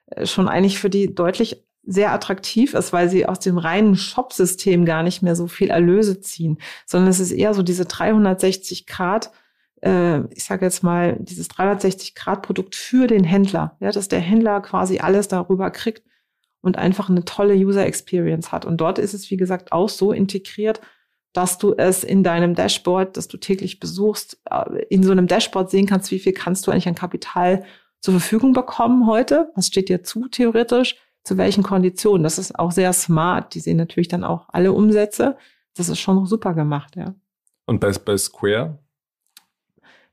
äh, 0.08 0.28
schon 0.28 0.48
eigentlich 0.48 0.78
für 0.78 0.92
die 0.92 1.16
deutlich 1.16 1.66
sehr 1.84 2.14
attraktiv 2.14 2.76
ist, 2.76 2.94
weil 2.94 3.10
sie 3.10 3.26
aus 3.26 3.40
dem 3.40 3.58
reinen 3.58 3.96
Shop-System 3.96 4.86
gar 4.86 5.02
nicht 5.02 5.24
mehr 5.24 5.36
so 5.36 5.48
viel 5.48 5.72
Erlöse 5.72 6.22
ziehen, 6.22 6.60
sondern 6.86 7.10
es 7.10 7.20
ist 7.20 7.32
eher 7.32 7.56
so 7.56 7.64
diese 7.64 7.86
360 7.86 8.86
Grad 8.86 9.32
äh, 9.82 10.22
ich 10.34 10.44
sage 10.44 10.66
jetzt 10.66 10.84
mal, 10.84 11.18
dieses 11.20 11.50
360-Grad-Produkt 11.50 12.76
für 12.76 13.08
den 13.08 13.24
Händler, 13.24 13.78
ja, 13.80 13.92
dass 13.92 14.08
der 14.08 14.20
Händler 14.20 14.62
quasi 14.62 15.00
alles 15.00 15.28
darüber 15.28 15.72
kriegt 15.72 16.04
und 16.62 16.78
einfach 16.78 17.10
eine 17.10 17.26
tolle 17.26 17.56
User 17.56 17.86
Experience 17.86 18.52
hat. 18.52 18.66
Und 18.66 18.78
dort 18.78 19.00
ist 19.00 19.14
es, 19.14 19.30
wie 19.32 19.38
gesagt, 19.38 19.72
auch 19.72 19.90
so 19.90 20.12
integriert, 20.12 20.82
dass 21.34 21.58
du 21.58 21.74
es 21.76 22.04
in 22.04 22.24
deinem 22.24 22.56
Dashboard, 22.56 23.16
das 23.16 23.28
du 23.28 23.38
täglich 23.38 23.80
besuchst, 23.80 24.42
äh, 24.50 24.84
in 24.90 25.04
so 25.04 25.12
einem 25.12 25.28
Dashboard 25.28 25.70
sehen 25.70 25.86
kannst, 25.86 26.12
wie 26.12 26.20
viel 26.20 26.34
kannst 26.34 26.66
du 26.66 26.72
eigentlich 26.72 26.88
an 26.88 26.96
Kapital 26.96 27.64
zur 28.02 28.14
Verfügung 28.14 28.54
bekommen 28.54 29.08
heute? 29.08 29.52
Was 29.56 29.68
steht 29.68 29.90
dir 29.90 30.04
zu 30.04 30.28
theoretisch? 30.28 30.96
Zu 31.24 31.38
welchen 31.38 31.64
Konditionen? 31.64 32.24
Das 32.24 32.40
ist 32.40 32.58
auch 32.58 32.72
sehr 32.72 32.94
smart. 32.94 33.54
Die 33.54 33.60
sehen 33.60 33.78
natürlich 33.78 34.08
dann 34.08 34.24
auch 34.24 34.48
alle 34.50 34.72
Umsätze. 34.72 35.38
Das 35.76 35.90
ist 35.90 36.00
schon 36.00 36.26
super 36.26 36.54
gemacht, 36.54 36.96
ja. 36.96 37.14
Und 37.66 37.80
bei, 37.80 37.92
bei 37.92 38.18
Square? 38.18 38.80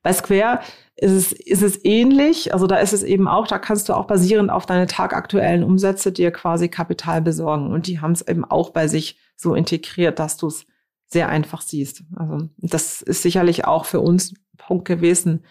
Bei 0.07 0.12
Square 0.12 0.61
ist 0.95 1.11
es, 1.11 1.33
ist 1.33 1.62
es 1.64 1.85
ähnlich. 1.85 2.55
Also 2.55 2.69
da 2.69 2.77
ist 2.77 2.92
es 2.92 3.03
eben 3.03 3.27
auch, 3.27 3.49
da 3.49 3.59
kannst 3.59 3.88
du 3.88 3.92
auch 3.92 4.07
basierend 4.07 4.51
auf 4.51 4.64
deine 4.64 4.87
tagaktuellen 4.87 5.64
Umsätze 5.64 6.12
dir 6.12 6.31
quasi 6.31 6.69
Kapital 6.69 7.21
besorgen. 7.21 7.73
Und 7.73 7.88
die 7.88 7.99
haben 7.99 8.12
es 8.12 8.23
eben 8.23 8.45
auch 8.45 8.71
bei 8.71 8.87
sich 8.87 9.19
so 9.35 9.57
integriert, 9.57 10.21
dass 10.21 10.37
du 10.37 10.47
es 10.47 10.64
sehr 11.09 11.29
einfach 11.29 11.61
siehst. 11.61 12.05
Also 12.14 12.49
das 12.59 13.03
ist 13.03 13.23
sicherlich 13.23 13.64
auch 13.64 13.85
für 13.85 13.99
uns 13.99 14.31
ein 14.31 14.38
Punkt 14.59 14.85
gewesen, 14.85 15.45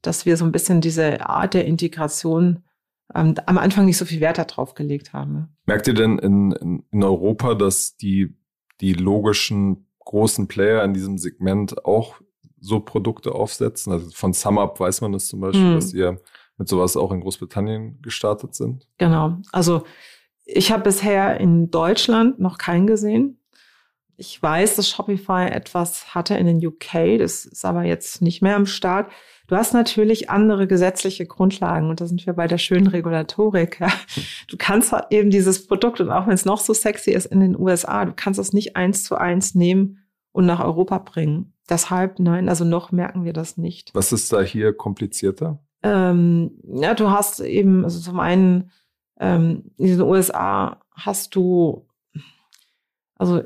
dass 0.00 0.24
wir 0.24 0.38
so 0.38 0.46
ein 0.46 0.52
bisschen 0.52 0.80
diese 0.80 1.28
Art 1.28 1.52
der 1.52 1.66
Integration 1.66 2.64
ähm, 3.14 3.34
am 3.44 3.58
Anfang 3.58 3.84
nicht 3.84 3.98
so 3.98 4.06
viel 4.06 4.20
Wert 4.20 4.38
darauf 4.38 4.72
gelegt 4.72 5.12
haben. 5.12 5.54
Merkt 5.66 5.86
ihr 5.86 5.92
denn 5.92 6.18
in, 6.18 6.82
in, 6.90 7.04
Europa, 7.04 7.54
dass 7.54 7.98
die, 7.98 8.38
die 8.80 8.94
logischen 8.94 9.86
großen 9.98 10.48
Player 10.48 10.82
in 10.82 10.94
diesem 10.94 11.18
Segment 11.18 11.84
auch 11.84 12.22
so 12.60 12.80
Produkte 12.80 13.32
aufsetzen? 13.32 13.92
Also 13.92 14.10
von 14.10 14.32
SumUp 14.32 14.80
weiß 14.80 15.00
man 15.00 15.12
das 15.12 15.28
zum 15.28 15.40
Beispiel, 15.40 15.62
hm. 15.62 15.74
dass 15.74 15.92
ihr 15.92 16.20
mit 16.58 16.68
sowas 16.68 16.96
auch 16.96 17.12
in 17.12 17.20
Großbritannien 17.20 18.00
gestartet 18.02 18.54
sind. 18.54 18.86
Genau. 18.98 19.38
Also 19.52 19.84
ich 20.44 20.72
habe 20.72 20.84
bisher 20.84 21.38
in 21.40 21.70
Deutschland 21.70 22.40
noch 22.40 22.58
keinen 22.58 22.86
gesehen. 22.86 23.40
Ich 24.16 24.42
weiß, 24.42 24.74
dass 24.74 24.88
Shopify 24.88 25.46
etwas 25.46 26.14
hatte 26.14 26.34
in 26.34 26.46
den 26.46 26.66
UK, 26.66 27.18
das 27.18 27.44
ist 27.44 27.64
aber 27.64 27.84
jetzt 27.84 28.20
nicht 28.20 28.42
mehr 28.42 28.56
am 28.56 28.66
Start. 28.66 29.12
Du 29.46 29.56
hast 29.56 29.72
natürlich 29.72 30.28
andere 30.28 30.66
gesetzliche 30.66 31.24
Grundlagen 31.26 31.88
und 31.88 32.00
da 32.00 32.06
sind 32.06 32.26
wir 32.26 32.32
bei 32.32 32.48
der 32.48 32.58
schönen 32.58 32.88
Regulatorik. 32.88 33.78
Ja. 33.80 33.92
Du 34.48 34.56
kannst 34.58 34.92
halt 34.92 35.06
eben 35.10 35.30
dieses 35.30 35.66
Produkt 35.66 36.00
und 36.00 36.10
auch 36.10 36.26
wenn 36.26 36.34
es 36.34 36.44
noch 36.44 36.58
so 36.58 36.74
sexy 36.74 37.12
ist 37.12 37.26
in 37.26 37.40
den 37.40 37.58
USA, 37.58 38.04
du 38.04 38.12
kannst 38.14 38.40
es 38.40 38.52
nicht 38.52 38.76
eins 38.76 39.04
zu 39.04 39.16
eins 39.16 39.54
nehmen 39.54 40.07
und 40.38 40.46
nach 40.46 40.60
Europa 40.60 40.98
bringen. 40.98 41.52
Deshalb, 41.68 42.20
nein, 42.20 42.48
also 42.48 42.64
noch 42.64 42.92
merken 42.92 43.24
wir 43.24 43.32
das 43.32 43.56
nicht. 43.56 43.92
Was 43.92 44.12
ist 44.12 44.32
da 44.32 44.40
hier 44.40 44.72
komplizierter? 44.72 45.58
Ähm, 45.82 46.52
ja, 46.62 46.94
du 46.94 47.10
hast 47.10 47.40
eben, 47.40 47.82
also 47.82 47.98
zum 47.98 48.20
einen 48.20 48.70
ähm, 49.18 49.72
in 49.78 49.88
den 49.88 50.00
USA 50.00 50.80
hast 50.92 51.34
du, 51.34 51.88
also 53.16 53.42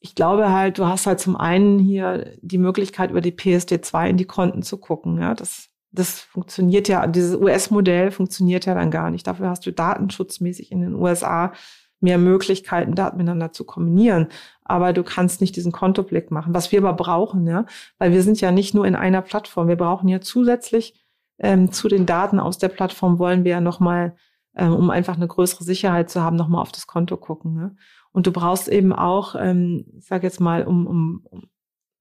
ich 0.00 0.14
glaube 0.14 0.52
halt, 0.52 0.76
du 0.76 0.84
hast 0.84 1.06
halt 1.06 1.20
zum 1.20 1.36
einen 1.36 1.78
hier 1.78 2.36
die 2.42 2.58
Möglichkeit, 2.58 3.10
über 3.10 3.22
die 3.22 3.32
PSD2 3.32 4.10
in 4.10 4.18
die 4.18 4.26
Konten 4.26 4.60
zu 4.60 4.76
gucken. 4.76 5.18
Ja, 5.18 5.32
das, 5.32 5.70
das 5.90 6.20
funktioniert 6.20 6.86
ja, 6.86 7.06
dieses 7.06 7.34
US-Modell 7.34 8.10
funktioniert 8.10 8.66
ja 8.66 8.74
dann 8.74 8.90
gar 8.90 9.10
nicht. 9.10 9.26
Dafür 9.26 9.48
hast 9.48 9.64
du 9.64 9.72
datenschutzmäßig 9.72 10.70
in 10.70 10.82
den 10.82 10.94
USA 10.96 11.54
mehr 12.00 12.18
Möglichkeiten, 12.18 12.94
Daten 12.94 13.16
miteinander 13.16 13.52
zu 13.52 13.64
kombinieren. 13.64 14.28
Aber 14.68 14.92
du 14.92 15.02
kannst 15.02 15.40
nicht 15.40 15.54
diesen 15.56 15.72
Kontoblick 15.72 16.30
machen. 16.30 16.52
Was 16.52 16.72
wir 16.72 16.80
aber 16.80 16.92
brauchen, 16.92 17.46
ja, 17.46 17.66
weil 17.98 18.12
wir 18.12 18.22
sind 18.22 18.40
ja 18.40 18.50
nicht 18.50 18.74
nur 18.74 18.86
in 18.86 18.96
einer 18.96 19.22
Plattform. 19.22 19.68
Wir 19.68 19.76
brauchen 19.76 20.08
ja 20.08 20.20
zusätzlich 20.20 20.94
ähm, 21.38 21.72
zu 21.72 21.88
den 21.88 22.06
Daten 22.06 22.40
aus 22.40 22.58
der 22.58 22.68
Plattform 22.68 23.18
wollen 23.18 23.44
wir 23.44 23.52
ja 23.52 23.60
nochmal, 23.60 24.16
ähm, 24.56 24.74
um 24.74 24.90
einfach 24.90 25.16
eine 25.16 25.28
größere 25.28 25.64
Sicherheit 25.64 26.10
zu 26.10 26.22
haben, 26.22 26.36
nochmal 26.36 26.62
auf 26.62 26.72
das 26.72 26.86
Konto 26.86 27.16
gucken. 27.16 27.54
Ne? 27.54 27.76
Und 28.12 28.26
du 28.26 28.32
brauchst 28.32 28.68
eben 28.68 28.92
auch, 28.92 29.34
ähm, 29.38 29.84
ich 29.98 30.06
sage 30.06 30.26
jetzt 30.26 30.40
mal, 30.40 30.66
um, 30.66 30.86
um, 30.86 31.20
um 31.24 31.42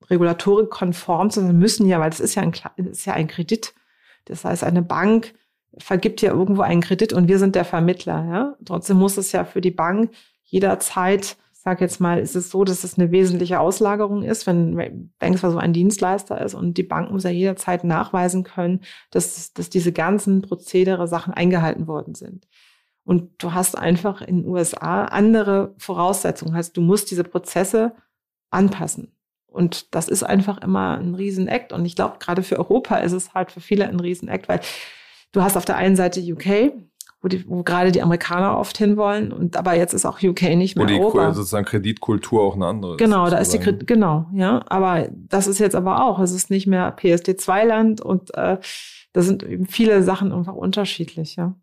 Regulatorik 0.10 0.70
konform 0.70 1.30
zu 1.30 1.42
sein, 1.42 1.58
müssen 1.58 1.88
ja, 1.88 2.00
weil 2.00 2.10
das 2.10 2.20
ist 2.20 2.36
ja 2.36 2.44
ein, 2.44 2.54
ist 2.78 3.06
ja 3.06 3.14
ein 3.14 3.28
Kredit. 3.28 3.74
Das 4.26 4.46
heißt, 4.46 4.64
eine 4.64 4.82
Bank 4.82 5.34
vergibt 5.78 6.22
ja 6.22 6.32
irgendwo 6.32 6.62
einen 6.62 6.82
Kredit 6.82 7.12
und 7.12 7.28
wir 7.28 7.40
sind 7.40 7.56
der 7.56 7.66
Vermittler. 7.66 8.26
Ja? 8.26 8.56
Trotzdem 8.64 8.98
muss 8.98 9.18
es 9.18 9.32
ja 9.32 9.44
für 9.44 9.62
die 9.62 9.72
Bank 9.72 10.12
jederzeit, 10.44 11.38
sage 11.66 11.84
jetzt 11.84 12.00
mal, 12.00 12.20
ist 12.20 12.36
es 12.36 12.52
so, 12.52 12.64
dass 12.64 12.84
es 12.84 12.98
eine 12.98 13.12
wesentliche 13.12 13.60
Auslagerung 13.60 14.22
ist, 14.22 14.46
wenn 14.46 15.12
Bank 15.18 15.40
zwar 15.40 15.50
so 15.52 15.58
ein 15.58 15.74
Dienstleister 15.74 16.40
ist 16.40 16.54
und 16.54 16.78
die 16.78 16.84
Bank 16.84 17.12
muss 17.12 17.24
ja 17.24 17.32
jederzeit 17.32 17.84
nachweisen 17.84 18.44
können, 18.44 18.82
dass, 19.10 19.52
dass 19.52 19.72
diese 19.72 19.92
ganzen 19.92 20.44
Prozedere, 20.44 21.08
Sachen 21.08 21.34
eingehalten 21.34 21.88
worden 21.88 22.14
sind. 22.14 22.48
Und 23.04 23.32
du 23.40 23.54
hast 23.54 23.76
einfach 23.78 24.22
in 24.22 24.44
den 24.44 24.48
USA 24.48 25.06
andere 25.06 25.74
Voraussetzungen. 25.80 26.54
Heißt, 26.54 26.78
du 26.78 26.82
musst 26.82 27.10
diese 27.10 27.24
Prozesse 27.24 27.96
anpassen. 28.52 29.12
Und 29.48 29.96
das 29.96 30.08
ist 30.08 30.24
einfach 30.24 30.60
immer 30.62 31.00
ein 31.00 31.16
Riesenakt. 31.16 31.74
Und 31.74 31.86
ich 31.86 31.96
glaube, 31.96 32.18
gerade 32.20 32.44
für 32.44 32.60
Europa 32.60 32.98
ist 32.98 33.12
es 33.12 33.34
halt 33.34 33.52
für 33.52 33.62
viele 33.62 33.88
ein 33.88 34.00
Riesenakt, 34.00 34.50
weil 34.50 34.60
du 35.32 35.42
hast 35.42 35.58
auf 35.58 35.66
der 35.66 35.78
einen 35.78 35.96
Seite 35.96 36.20
UK, 36.22 36.74
wo, 37.26 37.28
die, 37.28 37.50
wo 37.50 37.64
gerade 37.64 37.92
die 37.92 38.04
Amerikaner 38.04 38.56
oft 38.56 38.78
hinwollen. 38.78 39.34
Und 39.34 39.58
aber 39.58 39.76
jetzt 39.76 39.94
ist 39.94 40.06
auch 40.06 40.22
UK 40.22 40.44
nicht 40.56 40.76
mehr 40.76 40.86
wo 40.86 40.88
die 40.88 41.00
Europa. 41.00 41.34
sozusagen 41.34 41.66
Kreditkultur 41.66 42.44
auch 42.44 42.54
eine 42.54 42.68
andere 42.68 42.98
Genau, 42.98 43.28
da 43.32 43.40
ist 43.40 43.52
die 43.52 43.58
Kredit, 43.58 43.88
genau, 43.88 44.28
ja. 44.32 44.64
Aber 44.68 45.10
das 45.12 45.48
ist 45.48 45.58
jetzt 45.58 45.76
aber 45.76 46.06
auch, 46.06 46.20
es 46.20 46.32
ist 46.32 46.52
nicht 46.52 46.68
mehr 46.68 46.96
PSD2-Land 46.96 48.00
und 48.00 48.32
äh, 48.36 48.60
da 49.14 49.22
sind 49.24 49.42
eben 49.42 49.66
viele 49.66 50.04
Sachen 50.04 50.32
einfach 50.32 50.54
unterschiedlich, 50.54 51.36
ja. 51.36 51.56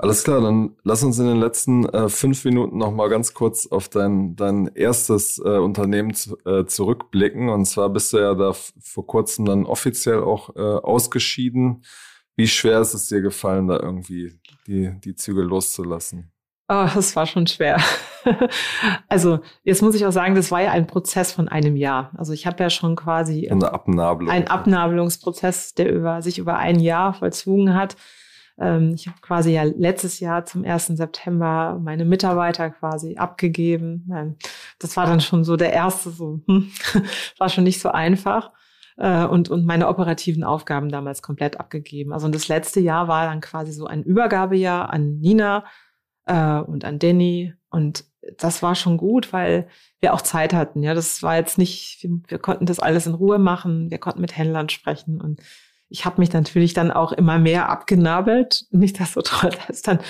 Alles 0.00 0.22
klar, 0.22 0.40
dann 0.42 0.76
lass 0.84 1.02
uns 1.02 1.18
in 1.18 1.26
den 1.26 1.40
letzten 1.40 1.84
äh, 1.86 2.08
fünf 2.08 2.44
Minuten 2.44 2.78
noch 2.78 2.92
mal 2.92 3.08
ganz 3.08 3.34
kurz 3.34 3.66
auf 3.66 3.88
dein, 3.88 4.36
dein 4.36 4.70
erstes 4.76 5.42
äh, 5.44 5.58
Unternehmen 5.58 6.14
zu, 6.14 6.38
äh, 6.46 6.66
zurückblicken. 6.66 7.48
Und 7.48 7.64
zwar 7.64 7.88
bist 7.88 8.12
du 8.12 8.18
ja 8.18 8.36
da 8.36 8.52
vor 8.52 9.08
kurzem 9.08 9.44
dann 9.44 9.66
offiziell 9.66 10.22
auch 10.22 10.54
äh, 10.54 10.60
ausgeschieden. 10.60 11.82
Wie 12.38 12.46
schwer 12.46 12.80
ist 12.80 12.94
es 12.94 13.08
dir 13.08 13.20
gefallen, 13.20 13.66
da 13.66 13.80
irgendwie 13.80 14.38
die, 14.68 14.92
die 15.00 15.16
Zügel 15.16 15.44
loszulassen? 15.44 16.30
Oh, 16.68 16.86
das 16.94 17.16
war 17.16 17.26
schon 17.26 17.48
schwer. 17.48 17.78
also 19.08 19.40
jetzt 19.64 19.82
muss 19.82 19.96
ich 19.96 20.06
auch 20.06 20.12
sagen, 20.12 20.36
das 20.36 20.52
war 20.52 20.62
ja 20.62 20.70
ein 20.70 20.86
Prozess 20.86 21.32
von 21.32 21.48
einem 21.48 21.74
Jahr. 21.74 22.12
Also 22.16 22.32
ich 22.32 22.46
habe 22.46 22.62
ja 22.62 22.70
schon 22.70 22.94
quasi 22.94 23.48
eine 23.48 23.72
Abnabelung. 23.72 24.32
ein 24.32 24.46
Abnabelungsprozess, 24.46 25.74
der 25.74 25.92
über 25.92 26.22
sich 26.22 26.38
über 26.38 26.58
ein 26.58 26.78
Jahr 26.78 27.12
vollzogen 27.12 27.74
hat. 27.74 27.96
Ähm, 28.56 28.92
ich 28.94 29.08
habe 29.08 29.18
quasi 29.20 29.50
ja 29.50 29.64
letztes 29.64 30.20
Jahr 30.20 30.44
zum 30.44 30.64
1. 30.64 30.86
September 30.88 31.80
meine 31.82 32.04
Mitarbeiter 32.04 32.70
quasi 32.70 33.16
abgegeben. 33.16 34.08
Ähm, 34.14 34.36
das 34.78 34.96
war 34.96 35.06
dann 35.06 35.20
schon 35.20 35.42
so 35.42 35.56
der 35.56 35.72
erste, 35.72 36.10
so 36.10 36.40
hm, 36.46 36.70
war 37.38 37.48
schon 37.48 37.64
nicht 37.64 37.80
so 37.80 37.88
einfach. 37.88 38.52
Äh, 38.98 39.24
und, 39.24 39.48
und 39.48 39.64
meine 39.64 39.88
operativen 39.88 40.44
Aufgaben 40.44 40.88
damals 40.90 41.22
komplett 41.22 41.60
abgegeben. 41.60 42.12
Also 42.12 42.26
und 42.26 42.34
das 42.34 42.48
letzte 42.48 42.80
Jahr 42.80 43.08
war 43.08 43.26
dann 43.26 43.40
quasi 43.40 43.72
so 43.72 43.86
ein 43.86 44.02
Übergabejahr 44.02 44.90
an 44.90 45.18
Nina 45.20 45.64
äh, 46.26 46.58
und 46.58 46.84
an 46.84 46.98
Danny. 46.98 47.54
Und 47.70 48.04
das 48.36 48.62
war 48.62 48.74
schon 48.74 48.96
gut, 48.96 49.32
weil 49.32 49.68
wir 50.00 50.12
auch 50.12 50.20
Zeit 50.20 50.52
hatten. 50.52 50.82
Ja, 50.82 50.94
das 50.94 51.22
war 51.22 51.36
jetzt 51.36 51.58
nicht, 51.58 52.02
wir, 52.02 52.10
wir 52.26 52.38
konnten 52.38 52.66
das 52.66 52.80
alles 52.80 53.06
in 53.06 53.14
Ruhe 53.14 53.38
machen. 53.38 53.90
Wir 53.90 53.98
konnten 53.98 54.20
mit 54.20 54.36
Händlern 54.36 54.68
sprechen 54.68 55.20
und 55.20 55.40
ich 55.90 56.04
habe 56.04 56.20
mich 56.20 56.32
natürlich 56.32 56.74
dann 56.74 56.90
auch 56.90 57.12
immer 57.12 57.38
mehr 57.38 57.70
abgenabelt. 57.70 58.66
Nicht 58.70 59.00
das 59.00 59.12
so 59.12 59.22
toll, 59.22 59.50
als 59.68 59.82
dann, 59.82 60.00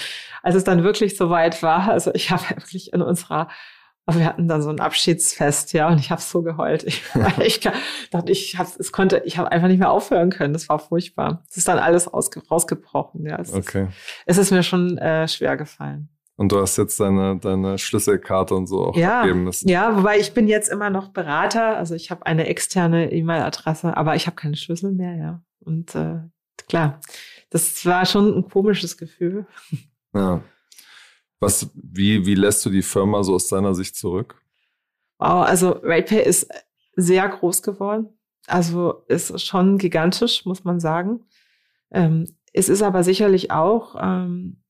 als 0.42 0.56
es 0.56 0.64
dann 0.64 0.82
wirklich 0.82 1.16
so 1.16 1.30
weit 1.30 1.62
war. 1.62 1.88
Also 1.88 2.12
ich 2.14 2.30
habe 2.30 2.48
wirklich 2.50 2.92
in 2.92 3.02
unserer, 3.02 3.48
wir 4.16 4.24
hatten 4.24 4.48
dann 4.48 4.62
so 4.62 4.70
ein 4.70 4.80
Abschiedsfest, 4.80 5.72
ja, 5.72 5.88
und 5.88 5.98
ich 5.98 6.10
habe 6.10 6.20
so 6.20 6.42
geheult. 6.42 6.84
Ich, 6.84 7.02
ich 7.40 7.60
dachte, 8.10 8.32
ich 8.32 8.58
hab, 8.58 8.68
es 8.78 8.92
konnte, 8.92 9.22
ich 9.24 9.38
habe 9.38 9.52
einfach 9.52 9.68
nicht 9.68 9.78
mehr 9.78 9.90
aufhören 9.90 10.30
können. 10.30 10.52
Das 10.52 10.68
war 10.68 10.78
furchtbar. 10.78 11.42
Es 11.50 11.56
ist 11.56 11.68
dann 11.68 11.78
alles 11.78 12.08
ausge, 12.08 12.42
rausgebrochen. 12.50 13.26
Ja, 13.26 13.38
es 13.38 13.52
okay. 13.52 13.84
Ist, 13.84 13.92
es 14.26 14.38
ist 14.38 14.50
mir 14.50 14.62
schon 14.62 14.98
äh, 14.98 15.28
schwer 15.28 15.56
gefallen. 15.56 16.08
Und 16.36 16.52
du 16.52 16.60
hast 16.60 16.76
jetzt 16.76 17.00
deine, 17.00 17.36
deine 17.38 17.78
Schlüsselkarte 17.78 18.54
und 18.54 18.68
so 18.68 18.86
auch 18.86 18.96
ja, 18.96 19.20
abgeben 19.20 19.42
müssen. 19.42 19.68
Ja, 19.68 19.96
wobei 19.96 20.18
ich 20.18 20.34
bin 20.34 20.46
jetzt 20.46 20.68
immer 20.68 20.88
noch 20.88 21.08
Berater. 21.08 21.76
Also 21.76 21.96
ich 21.96 22.12
habe 22.12 22.26
eine 22.26 22.46
externe 22.46 23.10
E-Mail-Adresse, 23.10 23.96
aber 23.96 24.14
ich 24.14 24.26
habe 24.26 24.36
keine 24.36 24.56
Schlüssel 24.56 24.92
mehr, 24.92 25.16
ja. 25.16 25.42
Und 25.58 25.96
äh, 25.96 26.20
klar, 26.68 27.00
das 27.50 27.84
war 27.84 28.06
schon 28.06 28.38
ein 28.38 28.48
komisches 28.48 28.96
Gefühl. 28.96 29.46
Ja. 30.14 30.42
Was, 31.40 31.70
wie, 31.74 32.26
wie 32.26 32.34
lässt 32.34 32.64
du 32.66 32.70
die 32.70 32.82
Firma 32.82 33.22
so 33.22 33.34
aus 33.34 33.48
deiner 33.48 33.74
Sicht 33.74 33.96
zurück? 33.96 34.40
Wow, 35.18 35.46
also 35.46 35.70
RatePay 35.82 36.24
ist 36.24 36.48
sehr 36.96 37.28
groß 37.28 37.62
geworden. 37.62 38.08
Also 38.46 39.04
ist 39.08 39.44
schon 39.44 39.78
gigantisch, 39.78 40.44
muss 40.46 40.64
man 40.64 40.80
sagen. 40.80 41.24
Ähm, 41.90 42.26
es 42.52 42.68
ist 42.68 42.82
aber 42.82 43.04
sicherlich 43.04 43.50
auch, 43.50 43.96
ähm, 44.00 44.62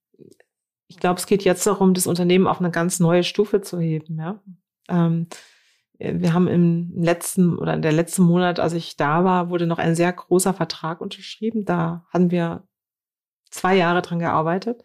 ich 0.89 0.99
glaube, 0.99 1.21
es 1.21 1.27
geht 1.27 1.45
jetzt 1.45 1.67
darum, 1.67 1.95
das 1.95 2.07
Unternehmen 2.07 2.47
auf 2.47 2.61
eine 2.61 2.71
ganz 2.71 2.99
neue 2.99 3.23
Stufe 3.23 3.61
zu 3.61 3.79
heben. 3.79 4.19
Ja? 4.19 4.43
Ähm, 4.89 5.29
wir 5.99 6.33
haben 6.33 6.49
im 6.49 6.93
letzten 6.97 7.59
oder 7.59 7.75
in 7.75 7.83
der 7.83 7.93
letzten 7.93 8.23
Monat, 8.23 8.61
als 8.61 8.73
ich 8.73 8.97
da 8.97 9.25
war, 9.25 9.51
wurde 9.51 9.67
noch 9.67 9.79
ein 9.79 9.95
sehr 9.95 10.13
großer 10.13 10.55
Vertrag 10.55 11.01
unterschrieben. 11.01 11.65
Da 11.65 12.07
haben 12.13 12.31
wir 12.31 12.67
zwei 13.51 13.77
Jahre 13.77 14.03
dran 14.03 14.21
gearbeitet. 14.21 14.85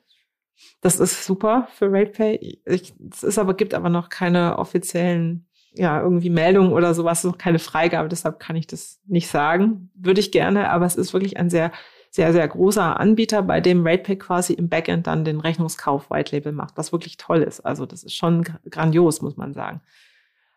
Das 0.82 1.00
ist 1.00 1.26
super 1.26 1.68
für 1.74 1.92
RatePay. 1.92 2.62
Es 2.66 3.24
ist 3.24 3.38
aber, 3.38 3.54
gibt 3.54 3.74
aber 3.74 3.90
noch 3.90 4.10
keine 4.10 4.58
offiziellen, 4.58 5.48
ja, 5.74 6.02
irgendwie 6.02 6.30
Meldungen 6.30 6.74
oder 6.74 6.94
sowas, 6.94 7.24
noch 7.24 7.38
keine 7.38 7.60
Freigabe. 7.60 8.10
Deshalb 8.10 8.40
kann 8.40 8.56
ich 8.56 8.68
das 8.68 9.00
nicht 9.06 9.28
sagen. 9.28 9.90
Würde 9.96 10.20
ich 10.20 10.32
gerne, 10.32 10.70
aber 10.70 10.86
es 10.86 10.96
ist 10.96 11.14
wirklich 11.14 11.38
ein 11.38 11.50
sehr, 11.50 11.72
sehr, 12.12 12.32
sehr 12.34 12.48
großer 12.48 13.00
Anbieter, 13.00 13.42
bei 13.42 13.60
dem 13.60 13.86
RatePay 13.86 14.18
quasi 14.18 14.54
im 14.54 14.70
Backend 14.70 15.08
dann 15.08 15.26
den 15.26 15.40
Rechnungskauf 15.40 16.12
White 16.12 16.36
Label 16.36 16.52
macht, 16.52 16.78
was 16.78 16.92
wirklich 16.92 17.18
toll 17.18 17.42
ist. 17.42 17.62
Also 17.62 17.86
das 17.86 18.04
ist 18.04 18.16
schon 18.16 18.44
grandios, 18.70 19.22
muss 19.22 19.38
man 19.38 19.54
sagen. 19.54 19.82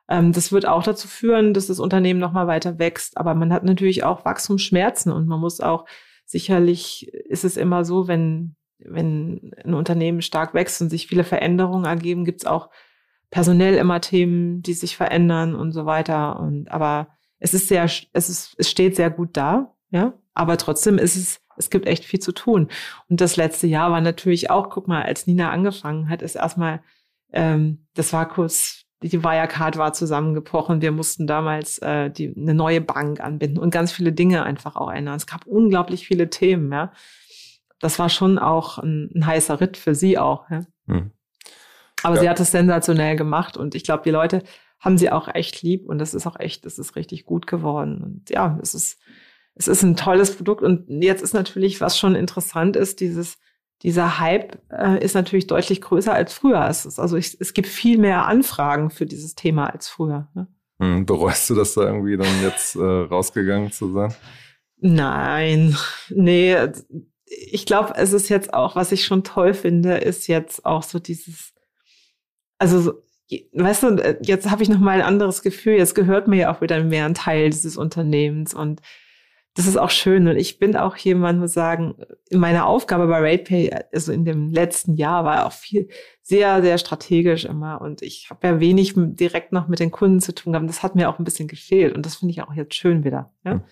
Ähm, 0.08 0.32
das 0.32 0.52
wird 0.52 0.66
auch 0.66 0.82
dazu 0.82 1.08
führen, 1.08 1.54
dass 1.54 1.66
das 1.66 1.80
Unternehmen 1.80 2.20
nochmal 2.20 2.46
weiter 2.46 2.78
wächst. 2.78 3.16
Aber 3.16 3.34
man 3.34 3.52
hat 3.52 3.64
natürlich 3.64 4.04
auch 4.04 4.24
Wachstumsschmerzen 4.24 5.12
und 5.12 5.26
man 5.26 5.40
muss 5.40 5.60
auch 5.60 5.86
sicherlich 6.26 7.08
ist 7.12 7.44
es 7.44 7.56
immer 7.56 7.84
so, 7.84 8.08
wenn, 8.08 8.56
wenn 8.78 9.52
ein 9.64 9.74
Unternehmen 9.74 10.22
stark 10.22 10.54
wächst 10.54 10.80
und 10.82 10.90
sich 10.90 11.06
viele 11.06 11.24
Veränderungen 11.24 11.84
ergeben, 11.84 12.24
gibt 12.24 12.42
es 12.42 12.46
auch 12.46 12.70
personell 13.30 13.74
immer 13.74 14.00
Themen, 14.00 14.62
die 14.62 14.74
sich 14.74 14.96
verändern 14.96 15.54
und 15.54 15.72
so 15.72 15.86
weiter. 15.86 16.38
Und 16.38 16.70
aber 16.70 17.08
es 17.38 17.54
ist 17.54 17.68
sehr, 17.68 17.84
es 17.84 18.28
ist, 18.28 18.54
es 18.58 18.70
steht 18.70 18.96
sehr 18.96 19.10
gut 19.10 19.30
da, 19.36 19.74
ja. 19.90 20.14
Aber 20.34 20.58
trotzdem 20.58 20.98
ist 20.98 21.16
es, 21.16 21.40
es 21.56 21.70
gibt 21.70 21.86
echt 21.86 22.04
viel 22.04 22.20
zu 22.20 22.32
tun. 22.32 22.68
Und 23.08 23.20
das 23.20 23.36
letzte 23.36 23.66
Jahr 23.66 23.90
war 23.90 24.02
natürlich 24.02 24.50
auch, 24.50 24.68
guck 24.68 24.86
mal, 24.86 25.02
als 25.02 25.26
Nina 25.26 25.50
angefangen 25.50 26.10
hat, 26.10 26.20
ist 26.20 26.36
erstmal, 26.36 26.82
ähm, 27.32 27.86
das 27.94 28.12
war 28.12 28.28
kurz 28.28 28.86
die 29.02 29.22
Wirecard 29.22 29.76
war 29.76 29.92
zusammengebrochen. 29.92 30.80
Wir 30.80 30.92
mussten 30.92 31.26
damals 31.26 31.78
äh, 31.78 32.10
die, 32.10 32.34
eine 32.36 32.54
neue 32.54 32.80
Bank 32.80 33.20
anbinden 33.20 33.58
und 33.58 33.70
ganz 33.70 33.92
viele 33.92 34.12
Dinge 34.12 34.44
einfach 34.44 34.76
auch 34.76 34.90
ändern. 34.90 35.16
Es 35.16 35.26
gab 35.26 35.46
unglaublich 35.46 36.06
viele 36.06 36.30
Themen. 36.30 36.72
Ja. 36.72 36.92
Das 37.80 37.98
war 37.98 38.08
schon 38.08 38.38
auch 38.38 38.78
ein, 38.78 39.10
ein 39.14 39.26
heißer 39.26 39.60
Ritt 39.60 39.76
für 39.76 39.94
sie 39.94 40.18
auch. 40.18 40.48
Ja. 40.50 40.66
Hm. 40.86 41.10
Aber 42.02 42.16
ja. 42.16 42.20
sie 42.22 42.28
hat 42.30 42.40
es 42.40 42.50
sensationell 42.50 43.16
gemacht 43.16 43.56
und 43.56 43.74
ich 43.74 43.84
glaube, 43.84 44.02
die 44.04 44.10
Leute 44.10 44.42
haben 44.78 44.98
sie 44.98 45.10
auch 45.10 45.28
echt 45.34 45.62
lieb 45.62 45.88
und 45.88 45.98
das 45.98 46.14
ist 46.14 46.26
auch 46.26 46.38
echt, 46.38 46.66
das 46.66 46.78
ist 46.78 46.96
richtig 46.96 47.24
gut 47.24 47.46
geworden. 47.46 48.02
Und 48.02 48.30
ja, 48.30 48.58
es 48.62 48.74
ist, 48.74 49.00
es 49.54 49.68
ist 49.68 49.82
ein 49.82 49.96
tolles 49.96 50.36
Produkt 50.36 50.62
und 50.62 51.02
jetzt 51.02 51.22
ist 51.22 51.32
natürlich, 51.32 51.80
was 51.80 51.98
schon 51.98 52.14
interessant 52.14 52.76
ist, 52.76 53.00
dieses 53.00 53.38
dieser 53.82 54.18
Hype 54.18 54.58
äh, 54.70 55.02
ist 55.04 55.14
natürlich 55.14 55.46
deutlich 55.46 55.80
größer 55.80 56.12
als 56.12 56.32
früher. 56.32 56.66
Es 56.68 56.86
ist, 56.86 56.98
also 56.98 57.16
ich, 57.16 57.36
es 57.40 57.52
gibt 57.52 57.68
viel 57.68 57.98
mehr 57.98 58.26
Anfragen 58.26 58.90
für 58.90 59.06
dieses 59.06 59.34
Thema 59.34 59.66
als 59.66 59.88
früher. 59.88 60.28
Ne? 60.34 60.48
Hm, 60.80 61.06
bereust 61.06 61.48
du 61.50 61.54
das 61.54 61.74
da 61.74 61.82
irgendwie 61.82 62.16
dann 62.16 62.42
jetzt 62.42 62.76
äh, 62.76 62.80
rausgegangen 62.80 63.72
zu 63.72 63.92
sein? 63.92 64.14
Nein, 64.78 65.76
nee. 66.10 66.56
Ich 67.38 67.66
glaube, 67.66 67.94
es 67.96 68.12
ist 68.12 68.28
jetzt 68.28 68.54
auch, 68.54 68.76
was 68.76 68.92
ich 68.92 69.04
schon 69.04 69.24
toll 69.24 69.54
finde, 69.54 69.96
ist 69.96 70.26
jetzt 70.26 70.64
auch 70.64 70.82
so 70.82 70.98
dieses, 70.98 71.52
also 72.58 72.80
so, 72.80 73.02
weißt 73.52 73.82
du, 73.82 73.88
äh, 73.96 74.18
jetzt 74.22 74.50
habe 74.50 74.62
ich 74.62 74.68
noch 74.68 74.78
mal 74.78 75.00
ein 75.00 75.06
anderes 75.06 75.42
Gefühl. 75.42 75.74
Jetzt 75.74 75.94
gehört 75.94 76.28
mir 76.28 76.36
ja 76.36 76.54
auch 76.54 76.60
wieder 76.60 76.82
mehr 76.82 77.04
ein 77.04 77.14
Teil 77.14 77.50
dieses 77.50 77.76
Unternehmens 77.76 78.54
und 78.54 78.80
das 79.56 79.66
ist 79.66 79.78
auch 79.78 79.90
schön. 79.90 80.28
Und 80.28 80.36
ich 80.36 80.58
bin 80.58 80.76
auch 80.76 80.96
jemand, 80.96 81.40
muss 81.40 81.54
sagen, 81.54 81.94
meine 82.30 82.66
Aufgabe 82.66 83.06
bei 83.06 83.18
RatePay, 83.20 83.70
also 83.92 84.12
in 84.12 84.26
dem 84.26 84.50
letzten 84.50 84.94
Jahr, 84.94 85.24
war 85.24 85.46
auch 85.46 85.52
viel, 85.52 85.88
sehr, 86.22 86.60
sehr 86.60 86.76
strategisch 86.76 87.46
immer. 87.46 87.80
Und 87.80 88.02
ich 88.02 88.28
habe 88.28 88.46
ja 88.46 88.60
wenig 88.60 88.92
direkt 88.96 89.52
noch 89.52 89.66
mit 89.66 89.80
den 89.80 89.90
Kunden 89.90 90.20
zu 90.20 90.34
tun 90.34 90.52
gehabt. 90.52 90.68
Das 90.68 90.82
hat 90.82 90.94
mir 90.94 91.08
auch 91.08 91.18
ein 91.18 91.24
bisschen 91.24 91.48
gefehlt. 91.48 91.94
Und 91.94 92.04
das 92.04 92.16
finde 92.16 92.32
ich 92.32 92.42
auch 92.42 92.52
jetzt 92.52 92.74
schön 92.74 93.02
wieder. 93.02 93.32
Ja? 93.44 93.52
Hm. 93.52 93.62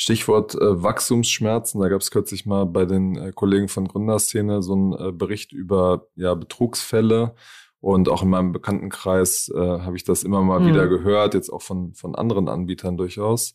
Stichwort 0.00 0.54
äh, 0.54 0.80
Wachstumsschmerzen. 0.80 1.80
Da 1.80 1.88
gab 1.88 2.00
es 2.00 2.12
kürzlich 2.12 2.46
mal 2.46 2.66
bei 2.66 2.84
den 2.84 3.16
äh, 3.16 3.32
Kollegen 3.34 3.66
von 3.66 3.88
Gründerszene 3.88 4.62
so 4.62 4.72
einen 4.74 4.92
äh, 4.92 5.10
Bericht 5.10 5.50
über 5.52 6.06
ja, 6.14 6.34
Betrugsfälle. 6.34 7.34
Und 7.80 8.08
auch 8.08 8.22
in 8.22 8.28
meinem 8.28 8.52
Bekanntenkreis 8.52 9.52
äh, 9.52 9.58
habe 9.58 9.96
ich 9.96 10.04
das 10.04 10.22
immer 10.22 10.40
mal 10.40 10.60
mhm. 10.60 10.68
wieder 10.68 10.86
gehört, 10.86 11.34
jetzt 11.34 11.50
auch 11.50 11.62
von, 11.62 11.94
von 11.94 12.14
anderen 12.14 12.48
Anbietern 12.48 12.96
durchaus. 12.96 13.54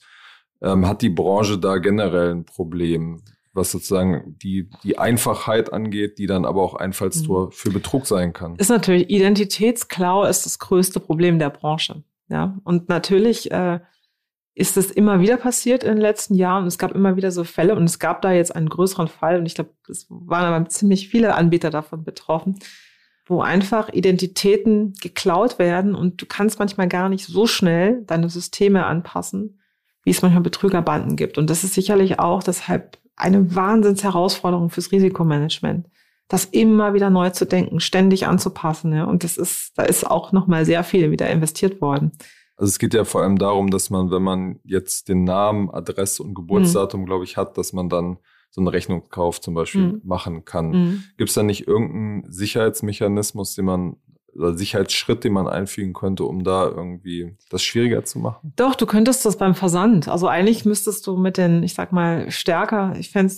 Ähm, 0.61 0.85
hat 0.85 1.01
die 1.01 1.09
Branche 1.09 1.57
da 1.57 1.77
generell 1.77 2.31
ein 2.31 2.43
Problem, 2.43 3.21
was 3.53 3.71
sozusagen 3.71 4.37
die, 4.43 4.69
die 4.83 4.97
Einfachheit 4.97 5.71
angeht, 5.71 6.17
die 6.17 6.27
dann 6.27 6.43
aber 6.43 6.61
auch 6.61 6.73
Einfallstor 6.73 7.45
mhm. 7.45 7.51
für 7.53 7.71
Betrug 7.71 8.05
sein 8.05 8.33
kann? 8.33 8.57
Ist 8.57 8.69
natürlich, 8.69 9.09
Identitätsklau 9.09 10.25
ist 10.25 10.45
das 10.45 10.59
größte 10.59 10.99
Problem 10.99 11.39
der 11.39 11.51
Branche. 11.51 12.03
Ja, 12.27 12.59
und 12.65 12.89
natürlich 12.89 13.49
äh, 13.51 13.79
ist 14.55 14.77
es 14.77 14.91
immer 14.91 15.19
wieder 15.19 15.37
passiert 15.37 15.83
in 15.83 15.93
den 15.93 16.01
letzten 16.01 16.35
Jahren. 16.35 16.67
Es 16.67 16.77
gab 16.77 16.91
immer 16.91 17.15
wieder 17.15 17.31
so 17.31 17.43
Fälle 17.43 17.75
und 17.75 17.85
es 17.85 17.97
gab 17.97 18.21
da 18.21 18.31
jetzt 18.31 18.55
einen 18.55 18.69
größeren 18.69 19.07
Fall 19.07 19.39
und 19.39 19.45
ich 19.45 19.55
glaube, 19.55 19.71
es 19.89 20.05
waren 20.09 20.45
aber 20.45 20.69
ziemlich 20.69 21.09
viele 21.09 21.33
Anbieter 21.35 21.71
davon 21.71 22.03
betroffen, 22.03 22.59
wo 23.25 23.41
einfach 23.41 23.89
Identitäten 23.89 24.93
geklaut 25.01 25.57
werden 25.57 25.95
und 25.95 26.21
du 26.21 26.25
kannst 26.27 26.59
manchmal 26.59 26.87
gar 26.87 27.09
nicht 27.09 27.25
so 27.25 27.47
schnell 27.47 28.03
deine 28.05 28.29
Systeme 28.29 28.85
anpassen, 28.85 29.59
wie 30.03 30.11
es 30.11 30.21
manchmal 30.21 30.43
Betrügerbanden 30.43 31.15
gibt. 31.15 31.37
Und 31.37 31.49
das 31.49 31.63
ist 31.63 31.73
sicherlich 31.73 32.19
auch 32.19 32.43
deshalb 32.43 32.99
eine 33.15 33.55
Wahnsinnsherausforderung 33.55 34.69
fürs 34.69 34.91
Risikomanagement, 34.91 35.87
das 36.27 36.45
immer 36.45 36.93
wieder 36.93 37.09
neu 37.09 37.29
zu 37.31 37.45
denken, 37.45 37.79
ständig 37.79 38.27
anzupassen. 38.27 38.93
Ja. 38.93 39.05
Und 39.05 39.23
das 39.23 39.37
ist, 39.37 39.71
da 39.75 39.83
ist 39.83 40.05
auch 40.05 40.31
nochmal 40.31 40.65
sehr 40.65 40.83
viel 40.83 41.09
wieder 41.09 41.29
investiert 41.29 41.81
worden. 41.81 42.11
Also 42.55 42.69
es 42.69 42.79
geht 42.79 42.93
ja 42.93 43.03
vor 43.03 43.21
allem 43.21 43.37
darum, 43.37 43.69
dass 43.69 43.89
man, 43.89 44.11
wenn 44.11 44.21
man 44.21 44.59
jetzt 44.63 45.09
den 45.09 45.23
Namen, 45.23 45.69
Adresse 45.71 46.21
und 46.21 46.35
Geburtsdatum, 46.35 47.01
mhm. 47.01 47.05
glaube 47.05 47.23
ich, 47.23 47.37
hat, 47.37 47.57
dass 47.57 47.73
man 47.73 47.89
dann 47.89 48.17
so 48.51 48.61
einen 48.61 48.67
Rechnungskauf 48.67 49.41
zum 49.41 49.55
Beispiel 49.55 49.93
mhm. 49.93 50.01
machen 50.03 50.45
kann. 50.45 50.69
Mhm. 50.69 51.03
Gibt 51.17 51.29
es 51.29 51.35
da 51.35 51.41
nicht 51.41 51.67
irgendeinen 51.67 52.31
Sicherheitsmechanismus, 52.31 53.55
den 53.55 53.65
man 53.65 53.95
Sicherheitsschritt, 54.35 55.23
den 55.23 55.33
man 55.33 55.47
einfügen 55.47 55.93
könnte, 55.93 56.23
um 56.25 56.43
da 56.43 56.65
irgendwie 56.65 57.35
das 57.49 57.63
schwieriger 57.63 58.03
zu 58.03 58.19
machen? 58.19 58.53
Doch, 58.55 58.75
du 58.75 58.85
könntest 58.85 59.25
das 59.25 59.37
beim 59.37 59.55
Versand. 59.55 60.07
Also 60.07 60.27
eigentlich 60.27 60.65
müsstest 60.65 61.05
du 61.07 61.17
mit 61.17 61.37
den, 61.37 61.63
ich 61.63 61.73
sag 61.73 61.91
mal, 61.91 62.29
stärker, 62.31 62.95
ich 62.97 63.11
fände 63.11 63.33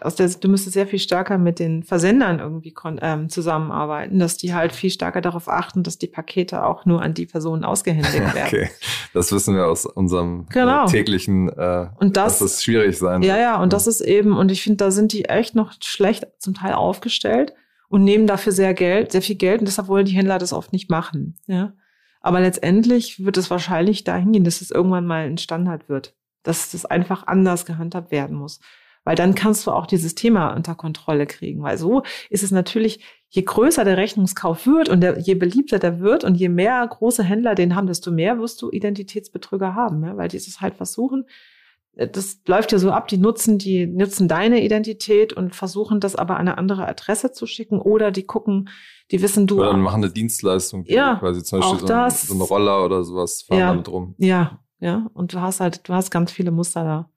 aus 0.00 0.14
der, 0.16 0.28
du 0.28 0.48
müsstest 0.48 0.74
sehr 0.74 0.86
viel 0.86 0.98
stärker 0.98 1.38
mit 1.38 1.58
den 1.58 1.82
Versendern 1.82 2.40
irgendwie 2.40 2.74
ähm, 3.00 3.28
zusammenarbeiten, 3.28 4.18
dass 4.18 4.36
die 4.36 4.54
halt 4.54 4.72
viel 4.72 4.90
stärker 4.90 5.20
darauf 5.20 5.48
achten, 5.48 5.82
dass 5.82 5.98
die 5.98 6.08
Pakete 6.08 6.64
auch 6.64 6.84
nur 6.84 7.02
an 7.02 7.14
die 7.14 7.26
Personen 7.26 7.64
ausgehändigt 7.64 8.14
werden. 8.34 8.46
okay, 8.46 8.70
das 9.14 9.32
wissen 9.32 9.54
wir 9.54 9.66
aus 9.66 9.86
unserem 9.86 10.46
äh, 10.50 10.54
genau. 10.54 10.86
täglichen, 10.86 11.48
äh, 11.48 11.88
und 11.98 12.16
das, 12.16 12.38
dass 12.38 12.52
das 12.52 12.62
schwierig 12.64 12.98
sein 12.98 13.22
Ja, 13.22 13.38
ja, 13.38 13.56
und 13.56 13.72
ja. 13.72 13.76
das 13.76 13.86
ist 13.86 14.00
eben, 14.00 14.36
und 14.36 14.50
ich 14.50 14.62
finde, 14.62 14.78
da 14.78 14.90
sind 14.90 15.12
die 15.12 15.26
echt 15.26 15.54
noch 15.54 15.72
schlecht 15.82 16.26
zum 16.38 16.54
Teil 16.54 16.74
aufgestellt 16.74 17.54
und 17.90 18.04
nehmen 18.04 18.26
dafür 18.26 18.52
sehr 18.52 18.72
Geld, 18.72 19.12
sehr 19.12 19.20
viel 19.20 19.34
Geld 19.34 19.60
und 19.60 19.66
deshalb 19.66 19.88
wollen 19.88 20.06
die 20.06 20.12
Händler 20.12 20.38
das 20.38 20.52
oft 20.52 20.72
nicht 20.72 20.88
machen. 20.88 21.36
Ja. 21.46 21.74
Aber 22.20 22.40
letztendlich 22.40 23.24
wird 23.24 23.36
es 23.36 23.50
wahrscheinlich 23.50 24.04
dahin 24.04 24.32
gehen, 24.32 24.44
dass 24.44 24.60
es 24.60 24.70
irgendwann 24.70 25.06
mal 25.06 25.26
ein 25.26 25.38
Standard 25.38 25.88
wird, 25.88 26.14
dass 26.44 26.70
das 26.70 26.86
einfach 26.86 27.26
anders 27.26 27.66
gehandhabt 27.66 28.12
werden 28.12 28.36
muss. 28.36 28.60
Weil 29.02 29.16
dann 29.16 29.34
kannst 29.34 29.66
du 29.66 29.72
auch 29.72 29.86
dieses 29.86 30.14
Thema 30.14 30.54
unter 30.54 30.74
Kontrolle 30.74 31.26
kriegen. 31.26 31.62
Weil 31.62 31.78
so 31.78 32.02
ist 32.28 32.44
es 32.44 32.50
natürlich, 32.52 33.02
je 33.28 33.42
größer 33.42 33.84
der 33.84 33.96
Rechnungskauf 33.96 34.66
wird 34.66 34.88
und 34.88 35.00
der, 35.00 35.18
je 35.18 35.34
beliebter 35.34 35.78
der 35.78 36.00
wird 36.00 36.22
und 36.22 36.36
je 36.36 36.50
mehr 36.50 36.86
große 36.86 37.24
Händler 37.24 37.54
den 37.54 37.74
haben, 37.74 37.86
desto 37.86 38.12
mehr 38.12 38.38
wirst 38.38 38.62
du 38.62 38.70
Identitätsbetrüger 38.70 39.74
haben. 39.74 40.04
Ja? 40.04 40.16
Weil 40.16 40.28
die 40.28 40.36
es 40.36 40.60
halt 40.60 40.74
versuchen, 40.76 41.24
das 41.92 42.40
läuft 42.46 42.72
ja 42.72 42.78
so 42.78 42.92
ab, 42.92 43.08
die 43.08 43.18
nutzen, 43.18 43.58
die 43.58 43.86
nutzen 43.86 44.28
deine 44.28 44.62
Identität 44.62 45.32
und 45.32 45.54
versuchen 45.54 46.00
das 46.00 46.16
aber 46.16 46.34
an 46.34 46.48
eine 46.48 46.56
andere 46.56 46.86
Adresse 46.86 47.32
zu 47.32 47.46
schicken 47.46 47.80
oder 47.80 48.10
die 48.10 48.24
gucken, 48.24 48.70
die 49.10 49.22
wissen 49.22 49.46
du. 49.46 49.60
Oder 49.60 49.76
machen 49.76 50.04
eine 50.04 50.12
Dienstleistung, 50.12 50.84
ja, 50.86 51.16
quasi 51.16 51.42
zum 51.42 51.60
Beispiel 51.60 51.80
so, 51.80 51.86
das, 51.86 52.22
so, 52.22 52.34
ein 52.34 52.40
Roller 52.40 52.84
oder 52.84 53.02
sowas, 53.02 53.42
fahren 53.42 53.58
ja, 53.58 53.68
damit 53.68 53.88
rum. 53.88 54.14
Ja, 54.18 54.60
ja. 54.78 55.10
Und 55.14 55.34
du 55.34 55.40
hast 55.40 55.60
halt, 55.60 55.88
du 55.88 55.94
hast 55.94 56.10
ganz 56.10 56.30
viele 56.32 56.52
Muster 56.52 56.84
da. 56.84 57.10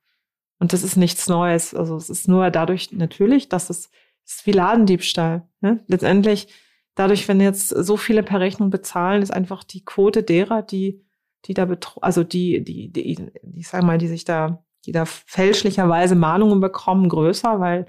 Und 0.60 0.74
das 0.74 0.84
ist 0.84 0.96
nichts 0.96 1.28
Neues. 1.28 1.74
Also 1.74 1.96
es 1.96 2.10
ist 2.10 2.28
nur 2.28 2.50
dadurch 2.50 2.92
natürlich, 2.92 3.50
dass 3.50 3.70
es, 3.70 3.90
es 4.26 4.36
ist 4.36 4.48
wie 4.48 4.52
Ladendiebstahl. 4.52 5.48
Ja? 5.62 5.80
Letztendlich, 5.88 6.48
dadurch, 6.96 7.28
wenn 7.28 7.42
jetzt 7.42 7.70
so 7.70 7.98
viele 7.98 8.24
per 8.24 8.40
Rechnung 8.40 8.70
bezahlen, 8.70 9.22
ist 9.22 9.34
einfach 9.34 9.64
die 9.64 9.84
Quote 9.84 10.24
derer, 10.24 10.62
die 10.62 11.04
die 11.46 11.54
da 11.54 11.66
betro 11.66 12.00
also 12.02 12.24
die, 12.24 12.64
die, 12.64 12.92
die, 12.92 13.32
ich 13.56 13.68
sag 13.68 13.84
mal, 13.84 13.98
die 13.98 14.08
sich 14.08 14.26
da, 14.26 14.64
die 14.86 14.92
da 14.92 15.06
fälschlicherweise 15.06 16.16
Mahnungen 16.16 16.60
bekommen, 16.60 17.10
größer, 17.10 17.60
weil, 17.60 17.86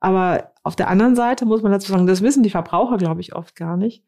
aber 0.00 0.52
auf 0.62 0.76
der 0.76 0.88
anderen 0.88 1.16
Seite 1.16 1.46
muss 1.46 1.62
man 1.62 1.72
dazu 1.72 1.92
sagen, 1.92 2.06
das 2.06 2.22
wissen 2.22 2.42
die 2.42 2.50
Verbraucher, 2.50 2.96
glaube 2.96 3.20
ich, 3.20 3.34
oft 3.34 3.56
gar 3.56 3.76
nicht. 3.76 4.04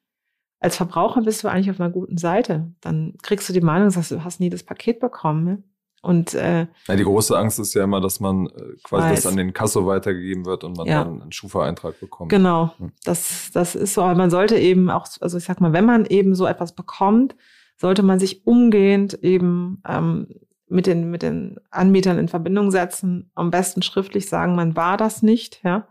Als 0.61 0.77
Verbraucher 0.77 1.23
bist 1.23 1.43
du 1.43 1.49
eigentlich 1.49 1.71
auf 1.71 1.81
einer 1.81 1.91
guten 1.91 2.19
Seite. 2.19 2.73
Dann 2.83 3.15
kriegst 3.23 3.49
du 3.49 3.53
die 3.53 3.63
Meinung 3.63 3.87
und 3.87 3.91
sagst, 3.93 4.11
du 4.11 4.23
hast 4.23 4.41
nie 4.41 4.51
das 4.51 4.63
Paket 4.63 5.01
bekommen. 5.01 5.45
Ne? 5.45 5.63
Und 6.03 6.35
äh, 6.35 6.67
ja, 6.87 6.97
die 6.97 7.05
große 7.05 7.37
Angst 7.37 7.59
ist 7.59 7.75
ja 7.75 7.85
immer, 7.85 8.01
dass 8.01 8.21
man 8.21 8.47
äh, 8.47 8.77
quasi 8.83 9.09
weiß. 9.09 9.23
das 9.23 9.27
an 9.27 9.37
den 9.37 9.53
Kasso 9.53 9.87
weitergegeben 9.87 10.47
wird 10.47 10.65
und 10.65 10.77
man 10.77 10.87
ja. 10.87 11.05
dann 11.05 11.23
einen 11.23 11.33
Schufa-Eintrag 11.33 12.01
bekommt. 12.01 12.31
Genau, 12.31 12.73
hm. 12.79 12.93
das, 13.05 13.51
das 13.53 13.75
ist 13.75 13.95
so. 13.95 14.03
Aber 14.03 14.15
man 14.15 14.31
sollte 14.31 14.57
eben 14.59 14.91
auch, 14.91 15.07
also 15.21 15.37
ich 15.37 15.45
sag 15.45 15.61
mal, 15.61 15.73
wenn 15.73 15.85
man 15.85 16.07
eben 16.07 16.35
so 16.35 16.47
etwas 16.47 16.75
bekommt, 16.75 17.35
sollte 17.81 18.03
man 18.03 18.19
sich 18.19 18.47
umgehend 18.47 19.15
eben 19.23 19.83
ähm, 19.89 20.27
mit 20.69 20.87
den, 20.87 21.11
mit 21.11 21.23
den 21.23 21.59
Anbietern 21.71 22.19
in 22.19 22.29
Verbindung 22.29 22.71
setzen, 22.71 23.31
am 23.35 23.51
besten 23.51 23.81
schriftlich 23.81 24.29
sagen, 24.29 24.55
man 24.55 24.77
war 24.77 24.99
das 24.99 25.23
nicht, 25.23 25.63
ja. 25.65 25.89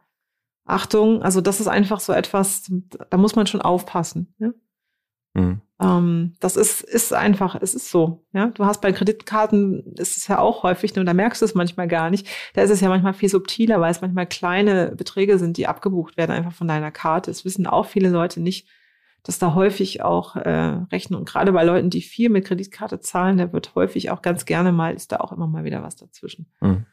Achtung, 0.66 1.24
also 1.24 1.42
das 1.42 1.60
ist 1.60 1.68
einfach 1.68 2.00
so 2.00 2.14
etwas, 2.14 2.72
da 3.10 3.18
muss 3.18 3.36
man 3.36 3.48
schon 3.48 3.64
aufpassen. 3.64 4.36
Ja? 4.38 4.52
Mhm. 5.34 5.62
Ähm, 5.82 6.36
das 6.40 6.58
ist, 6.58 6.82
ist 6.82 7.12
einfach, 7.12 7.58
es 7.60 7.74
ist 7.74 7.90
so. 7.90 8.24
Ja? 8.34 8.52
Du 8.54 8.66
hast 8.66 8.80
bei 8.80 8.92
Kreditkarten, 8.92 9.96
ist 9.96 10.18
es 10.18 10.28
ja 10.28 10.38
auch 10.38 10.62
häufig, 10.62 10.96
und 10.96 11.08
da 11.08 11.16
merkst 11.16 11.42
du 11.42 11.46
es 11.46 11.56
manchmal 11.56 11.88
gar 11.88 12.12
nicht. 12.12 12.28
Da 12.54 12.62
ist 12.62 12.70
es 12.70 12.82
ja 12.82 12.90
manchmal 12.90 13.16
viel 13.16 13.30
subtiler, 13.30 13.82
weil 13.82 13.90
es 13.90 14.02
manchmal 14.02 14.28
kleine 14.28 14.94
Beträge 14.96 15.40
sind, 15.40 15.58
die 15.58 15.66
abgebucht 15.66 16.18
werden, 16.18 16.32
einfach 16.32 16.54
von 16.54 16.68
deiner 16.68 16.92
Karte. 16.92 17.32
Es 17.32 17.46
wissen 17.46 17.66
auch 17.66 17.88
viele 17.88 18.10
Leute 18.10 18.40
nicht, 18.40 18.68
dass 19.24 19.40
da 19.40 19.54
häufig 19.56 20.02
auch 20.02 20.36
äh, 20.36 20.82
Rechnung, 20.92 21.26
gerade 21.26 21.52
bei 21.52 21.64
Leuten, 21.64 21.90
die 21.90 22.02
viel 22.02 22.30
mit 22.30 22.46
Kreditkarte 22.46 23.00
zahlen, 23.00 23.38
da 23.38 23.54
wird 23.54 23.76
häufig 23.76 24.12
auch 24.12 24.22
ganz 24.22 24.46
gerne 24.46 24.72
mal, 24.72 24.94
ist 24.94 25.12
da 25.12 25.18
auch 25.18 25.32
immer 25.32 25.48
mal 25.48 25.64
wieder 25.64 25.84
was 25.84 25.96
dazwischen. 25.96 26.48
Mhm. 26.62 26.86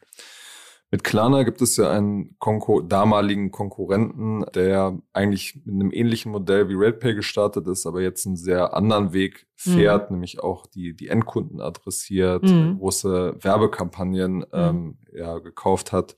Mit 0.89 1.03
Klarna 1.03 1.43
gibt 1.43 1.61
es 1.61 1.75
ja 1.75 1.91
einen 1.91 2.37
Konkur 2.39 2.87
damaligen 2.87 3.51
Konkurrenten, 3.51 4.45
der 4.55 4.97
eigentlich 5.11 5.59
mit 5.65 5.75
einem 5.75 5.91
ähnlichen 5.91 6.31
Modell 6.31 6.69
wie 6.69 6.75
RedPay 6.75 7.13
gestartet 7.13 7.67
ist, 7.67 7.85
aber 7.85 8.01
jetzt 8.01 8.25
einen 8.25 8.37
sehr 8.37 8.73
anderen 8.73 9.11
Weg 9.11 9.47
fährt, 9.55 10.09
mhm. 10.09 10.15
nämlich 10.15 10.39
auch 10.39 10.65
die, 10.65 10.95
die 10.95 11.09
Endkunden 11.09 11.59
adressiert, 11.59 12.43
mhm. 12.43 12.77
große 12.77 13.35
Werbekampagnen 13.41 14.37
mhm. 14.37 14.45
ähm, 14.53 14.97
ja, 15.11 15.39
gekauft 15.39 15.91
hat 15.91 16.15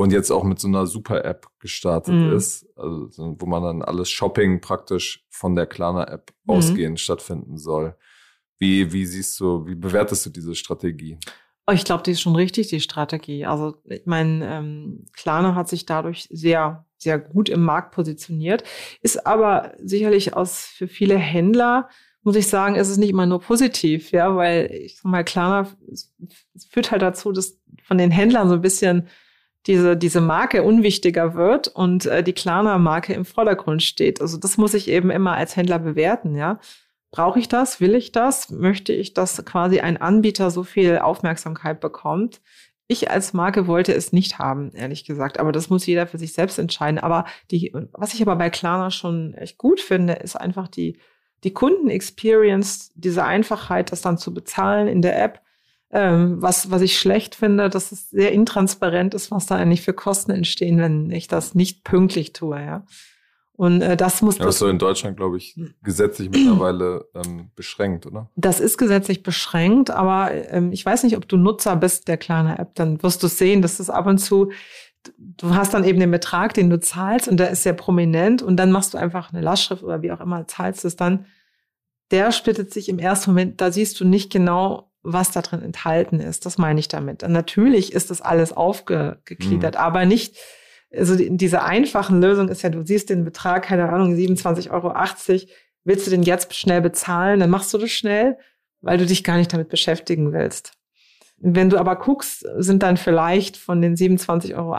und 0.00 0.12
jetzt 0.12 0.30
auch 0.30 0.44
mit 0.44 0.58
so 0.58 0.66
einer 0.66 0.86
Super-App 0.86 1.46
gestartet 1.58 2.14
mhm. 2.14 2.32
ist, 2.32 2.66
also, 2.74 3.10
wo 3.38 3.44
man 3.44 3.62
dann 3.62 3.82
alles 3.82 4.08
Shopping 4.08 4.62
praktisch 4.62 5.26
von 5.28 5.54
der 5.54 5.66
Klarna-App 5.66 6.32
mhm. 6.44 6.54
ausgehend 6.54 7.00
stattfinden 7.00 7.58
soll. 7.58 7.94
Wie, 8.58 8.94
wie 8.94 9.04
siehst 9.04 9.38
du, 9.40 9.66
wie 9.66 9.74
bewertest 9.74 10.24
du 10.24 10.30
diese 10.30 10.54
Strategie? 10.54 11.18
Oh, 11.66 11.72
ich 11.72 11.84
glaube, 11.84 12.02
die 12.02 12.12
ist 12.12 12.22
schon 12.22 12.34
richtig, 12.34 12.68
die 12.68 12.80
Strategie. 12.80 13.44
Also 13.44 13.74
ich 13.84 14.06
meine, 14.06 14.50
ähm, 14.50 15.04
Klarna 15.12 15.54
hat 15.54 15.68
sich 15.68 15.84
dadurch 15.84 16.28
sehr, 16.30 16.86
sehr 16.96 17.18
gut 17.18 17.50
im 17.50 17.62
Markt 17.62 17.94
positioniert, 17.94 18.64
ist 19.02 19.26
aber 19.26 19.74
sicherlich 19.82 20.34
aus 20.34 20.64
für 20.64 20.88
viele 20.88 21.18
Händler, 21.18 21.90
muss 22.22 22.36
ich 22.36 22.48
sagen, 22.48 22.74
ist 22.74 22.88
es 22.88 22.96
nicht 22.96 23.10
immer 23.10 23.26
nur 23.26 23.40
positiv, 23.40 24.12
ja, 24.12 24.34
weil 24.34 24.70
ich 24.72 24.96
sag 24.96 25.04
mal, 25.04 25.24
Klarna 25.24 25.70
führt 26.70 26.90
halt 26.90 27.02
dazu, 27.02 27.32
dass 27.32 27.60
von 27.82 27.98
den 27.98 28.10
Händlern 28.10 28.48
so 28.48 28.54
ein 28.54 28.62
bisschen 28.62 29.08
diese, 29.66 29.96
diese 29.96 30.20
Marke 30.20 30.62
unwichtiger 30.62 31.34
wird 31.34 31.68
und 31.68 32.06
äh, 32.06 32.22
die 32.22 32.32
Klarna-Marke 32.32 33.12
im 33.12 33.24
Vordergrund 33.24 33.82
steht. 33.82 34.20
Also 34.20 34.38
das 34.38 34.56
muss 34.56 34.74
ich 34.74 34.88
eben 34.88 35.10
immer 35.10 35.34
als 35.34 35.56
Händler 35.56 35.78
bewerten, 35.78 36.34
ja. 36.34 36.58
Brauche 37.12 37.40
ich 37.40 37.48
das? 37.48 37.80
Will 37.80 37.94
ich 37.94 38.12
das? 38.12 38.50
Möchte 38.50 38.92
ich, 38.92 39.14
dass 39.14 39.44
quasi 39.44 39.80
ein 39.80 39.96
Anbieter 39.96 40.50
so 40.50 40.62
viel 40.62 40.98
Aufmerksamkeit 40.98 41.80
bekommt? 41.80 42.40
Ich 42.86 43.10
als 43.10 43.32
Marke 43.32 43.66
wollte 43.66 43.92
es 43.92 44.12
nicht 44.12 44.38
haben, 44.38 44.72
ehrlich 44.74 45.04
gesagt. 45.04 45.40
Aber 45.40 45.52
das 45.52 45.70
muss 45.70 45.86
jeder 45.86 46.06
für 46.06 46.18
sich 46.18 46.32
selbst 46.32 46.58
entscheiden. 46.58 46.98
Aber 46.98 47.24
die, 47.50 47.72
was 47.92 48.14
ich 48.14 48.22
aber 48.22 48.36
bei 48.36 48.48
Klarna 48.50 48.90
schon 48.90 49.34
echt 49.34 49.58
gut 49.58 49.80
finde, 49.80 50.14
ist 50.14 50.36
einfach 50.36 50.68
die, 50.68 50.98
die 51.42 51.52
Kundenexperience, 51.52 52.92
diese 52.94 53.24
Einfachheit, 53.24 53.92
das 53.92 54.02
dann 54.02 54.18
zu 54.18 54.32
bezahlen 54.32 54.86
in 54.86 55.02
der 55.02 55.20
App. 55.20 55.40
Ähm, 55.92 56.40
was, 56.40 56.70
was 56.70 56.82
ich 56.82 56.98
schlecht 56.98 57.34
finde, 57.34 57.68
dass 57.68 57.90
es 57.90 58.10
sehr 58.10 58.30
intransparent 58.32 59.12
ist, 59.14 59.30
was 59.32 59.46
da 59.46 59.56
eigentlich 59.56 59.82
für 59.82 59.92
Kosten 59.92 60.30
entstehen, 60.30 60.78
wenn 60.78 61.10
ich 61.10 61.26
das 61.26 61.54
nicht 61.54 61.82
pünktlich 61.82 62.32
tue, 62.32 62.60
ja. 62.60 62.84
Und 63.60 63.82
äh, 63.82 63.94
das 63.94 64.22
muss. 64.22 64.38
Ja, 64.38 64.46
das 64.46 64.54
ist 64.54 64.60
so 64.60 64.68
in 64.68 64.78
Deutschland, 64.78 65.18
glaube 65.18 65.36
ich, 65.36 65.54
gesetzlich 65.82 66.30
mittlerweile 66.32 67.04
ähm, 67.14 67.50
beschränkt, 67.56 68.06
oder? 68.06 68.30
Das 68.36 68.58
ist 68.58 68.78
gesetzlich 68.78 69.22
beschränkt, 69.22 69.90
aber 69.90 70.30
ähm, 70.50 70.72
ich 70.72 70.86
weiß 70.86 71.02
nicht, 71.02 71.16
ob 71.16 71.28
du 71.28 71.36
Nutzer 71.36 71.76
bist 71.76 72.08
der 72.08 72.16
kleinen 72.16 72.56
App, 72.56 72.74
dann 72.76 73.02
wirst 73.02 73.22
du 73.22 73.26
sehen, 73.26 73.60
dass 73.60 73.76
das 73.76 73.90
ab 73.90 74.06
und 74.06 74.18
zu, 74.18 74.50
du 75.18 75.54
hast 75.54 75.74
dann 75.74 75.84
eben 75.84 76.00
den 76.00 76.10
Betrag, 76.10 76.54
den 76.54 76.70
du 76.70 76.80
zahlst 76.80 77.28
und 77.28 77.38
der 77.38 77.50
ist 77.50 77.62
sehr 77.62 77.72
prominent 77.72 78.42
und 78.42 78.56
dann 78.56 78.70
machst 78.70 78.94
du 78.94 78.98
einfach 78.98 79.32
eine 79.32 79.42
Lastschrift 79.42 79.82
oder 79.82 80.02
wie 80.02 80.12
auch 80.12 80.20
immer, 80.20 80.46
zahlst 80.46 80.84
es 80.84 80.96
dann. 80.96 81.26
Der 82.10 82.32
splittet 82.32 82.72
sich 82.72 82.88
im 82.88 82.98
ersten 82.98 83.30
Moment, 83.30 83.60
da 83.60 83.70
siehst 83.70 84.00
du 84.00 84.04
nicht 84.04 84.32
genau, 84.32 84.89
was 85.02 85.30
da 85.30 85.42
drin 85.42 85.62
enthalten 85.62 86.20
ist. 86.20 86.46
Das 86.46 86.58
meine 86.58 86.80
ich 86.80 86.88
damit. 86.88 87.22
Und 87.22 87.32
natürlich 87.32 87.92
ist 87.92 88.10
das 88.10 88.20
alles 88.20 88.52
aufgegliedert, 88.52 89.74
mhm. 89.74 89.80
aber 89.80 90.04
nicht 90.04 90.36
also 90.96 91.14
diese 91.16 91.62
einfachen 91.62 92.20
Lösung 92.20 92.48
ist 92.48 92.62
ja, 92.62 92.68
du 92.68 92.84
siehst 92.84 93.10
den 93.10 93.24
Betrag, 93.24 93.64
keine 93.64 93.88
Ahnung, 93.90 94.14
27,80 94.14 94.70
Euro, 94.70 94.92
willst 95.84 96.06
du 96.06 96.10
den 96.10 96.22
jetzt 96.22 96.54
schnell 96.54 96.80
bezahlen, 96.80 97.40
dann 97.40 97.50
machst 97.50 97.72
du 97.72 97.78
das 97.78 97.90
schnell, 97.90 98.38
weil 98.80 98.98
du 98.98 99.06
dich 99.06 99.24
gar 99.24 99.36
nicht 99.36 99.52
damit 99.52 99.68
beschäftigen 99.68 100.32
willst. 100.32 100.72
Wenn 101.36 101.70
du 101.70 101.78
aber 101.78 101.96
guckst, 101.96 102.46
sind 102.56 102.82
dann 102.82 102.96
vielleicht 102.96 103.56
von 103.56 103.80
den 103.80 103.96
27,80 103.96 104.54
Euro 104.56 104.76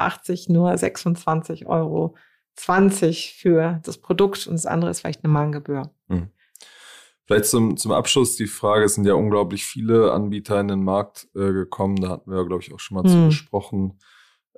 nur 0.49 0.71
26,20 0.71 1.65
Euro 1.65 2.15
für 2.55 3.79
das 3.83 3.97
Produkt 3.97 4.45
und 4.45 4.53
das 4.53 4.65
andere 4.65 4.91
ist 4.91 4.99
vielleicht 4.99 5.23
eine 5.23 5.33
Mahngebühr. 5.33 5.91
Vielleicht 7.31 7.45
zum, 7.45 7.77
zum 7.77 7.93
Abschluss 7.93 8.35
die 8.35 8.45
Frage, 8.45 8.83
es 8.83 8.95
sind 8.95 9.07
ja 9.07 9.13
unglaublich 9.13 9.63
viele 9.63 10.11
Anbieter 10.11 10.59
in 10.59 10.67
den 10.67 10.83
Markt 10.83 11.29
äh, 11.33 11.53
gekommen, 11.53 11.95
da 11.95 12.09
hatten 12.09 12.29
wir, 12.29 12.45
glaube 12.45 12.61
ich, 12.61 12.73
auch 12.73 12.79
schon 12.81 12.95
mal 12.95 13.05
hm. 13.05 13.09
zu 13.09 13.25
gesprochen. 13.27 13.99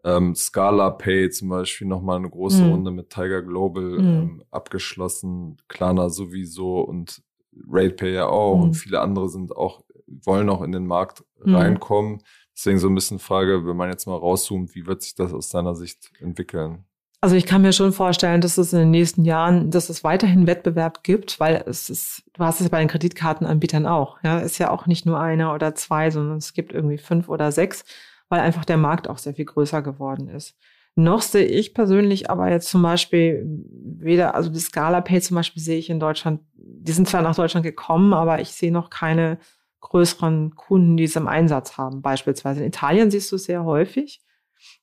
Ähm, 0.04 0.34
Scala 0.34 0.90
Pay 0.90 1.30
zum 1.30 1.50
Beispiel 1.50 1.86
nochmal 1.86 2.18
eine 2.18 2.32
große 2.32 2.64
mhm. 2.64 2.72
Runde 2.72 2.92
mit 2.92 3.12
Tiger 3.12 3.44
Global 3.44 3.84
mhm. 3.84 4.00
ähm, 4.00 4.44
abgeschlossen, 4.50 5.58
Klarna 5.68 6.10
sowieso 6.10 6.82
und 6.82 7.22
RatePay 7.70 8.16
ja 8.16 8.26
auch 8.26 8.56
mhm. 8.56 8.64
und 8.64 8.74
viele 8.74 9.02
andere 9.02 9.30
sind 9.30 9.56
auch, 9.56 9.84
wollen 10.08 10.50
auch 10.50 10.64
in 10.64 10.72
den 10.72 10.88
Markt 10.88 11.24
mhm. 11.46 11.56
reinkommen. 11.56 12.24
Deswegen 12.56 12.80
so 12.80 12.88
ein 12.88 12.96
bisschen 12.96 13.20
Frage, 13.20 13.68
wenn 13.68 13.78
man 13.78 13.92
jetzt 13.92 14.08
mal 14.08 14.18
rauszoomt, 14.18 14.74
wie 14.74 14.88
wird 14.88 15.04
sich 15.04 15.14
das 15.14 15.32
aus 15.32 15.50
deiner 15.50 15.76
Sicht 15.76 16.12
entwickeln? 16.20 16.86
Also 17.24 17.38
ich 17.38 17.46
kann 17.46 17.62
mir 17.62 17.72
schon 17.72 17.94
vorstellen, 17.94 18.42
dass 18.42 18.58
es 18.58 18.74
in 18.74 18.80
den 18.80 18.92
nächsten 18.92 19.24
Jahren, 19.24 19.72
dass 19.72 19.88
es 19.88 20.04
weiterhin 20.04 20.46
Wettbewerb 20.46 21.04
gibt, 21.04 21.40
weil 21.40 21.64
es 21.68 21.90
ist, 21.90 22.24
du 22.34 22.44
hast 22.44 22.60
es 22.60 22.68
bei 22.68 22.80
den 22.80 22.90
Kreditkartenanbietern 22.90 23.86
auch. 23.86 24.18
Ja, 24.24 24.40
ist 24.40 24.58
ja 24.58 24.70
auch 24.70 24.88
nicht 24.88 25.06
nur 25.06 25.22
einer 25.22 25.54
oder 25.54 25.74
zwei, 25.74 26.12
sondern 26.12 26.38
es 26.38 26.54
gibt 26.54 26.74
irgendwie 26.74 26.98
fünf 26.98 27.30
oder 27.30 27.54
sechs 27.54 27.86
weil 28.34 28.42
einfach 28.42 28.66
der 28.66 28.78
Markt 28.78 29.08
auch 29.08 29.20
sehr 29.20 29.36
viel 29.36 29.46
größer 29.46 29.84
geworden 29.84 30.28
ist. 30.28 30.58
Noch 30.96 31.22
sehe 31.22 31.46
ich 31.46 31.76
persönlich 31.76 32.32
aber 32.32 32.50
jetzt 32.50 32.68
zum 32.68 32.82
Beispiel 32.82 33.46
weder, 33.46 34.34
also 34.34 34.50
die 34.50 34.60
Scala 34.60 35.02
Pay 35.02 35.22
zum 35.22 35.36
Beispiel 35.36 35.62
sehe 35.62 35.78
ich 35.78 35.92
in 35.92 36.00
Deutschland, 36.00 36.42
die 36.56 36.92
sind 36.94 37.08
zwar 37.08 37.22
nach 37.22 37.36
Deutschland 37.36 37.64
gekommen, 37.64 38.12
aber 38.12 38.42
ich 38.42 38.50
sehe 38.50 38.72
noch 38.72 38.90
keine 38.90 39.38
größeren 39.82 40.56
Kunden, 40.56 40.98
die 40.98 41.04
es 41.04 41.16
im 41.16 41.28
Einsatz 41.28 41.78
haben. 41.78 42.02
Beispielsweise 42.02 42.62
in 42.62 42.68
Italien 42.68 43.12
siehst 43.12 43.32
du 43.32 43.36
es 43.36 43.44
sehr 43.44 43.66
häufig. 43.66 44.20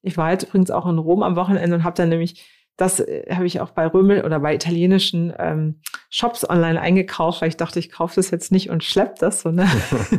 Ich 0.02 0.16
war 0.16 0.30
jetzt 0.30 0.44
übrigens 0.44 0.70
auch 0.70 0.86
in 0.86 0.98
Rom 0.98 1.22
am 1.22 1.36
Wochenende 1.36 1.76
und 1.76 1.84
habe 1.84 1.96
dann 1.96 2.08
nämlich 2.08 2.46
das 2.80 3.00
äh, 3.00 3.24
habe 3.34 3.46
ich 3.46 3.60
auch 3.60 3.70
bei 3.70 3.86
Römel 3.86 4.24
oder 4.24 4.40
bei 4.40 4.54
italienischen 4.54 5.32
ähm, 5.38 5.80
Shops 6.08 6.48
online 6.48 6.80
eingekauft, 6.80 7.42
weil 7.42 7.48
ich 7.48 7.56
dachte, 7.56 7.78
ich 7.78 7.90
kaufe 7.90 8.16
das 8.16 8.30
jetzt 8.30 8.50
nicht 8.52 8.70
und 8.70 8.82
schlepp 8.82 9.16
das. 9.16 9.42
So, 9.42 9.50
ne? 9.50 9.68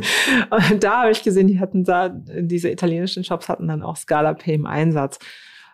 und 0.50 0.84
da 0.84 1.02
habe 1.02 1.10
ich 1.10 1.22
gesehen, 1.22 1.48
die 1.48 1.60
hatten 1.60 1.84
da, 1.84 2.08
diese 2.08 2.70
italienischen 2.70 3.24
Shops 3.24 3.48
hatten 3.48 3.68
dann 3.68 3.82
auch 3.82 3.96
Scala 3.96 4.34
Pay 4.34 4.54
im 4.54 4.66
Einsatz. 4.66 5.18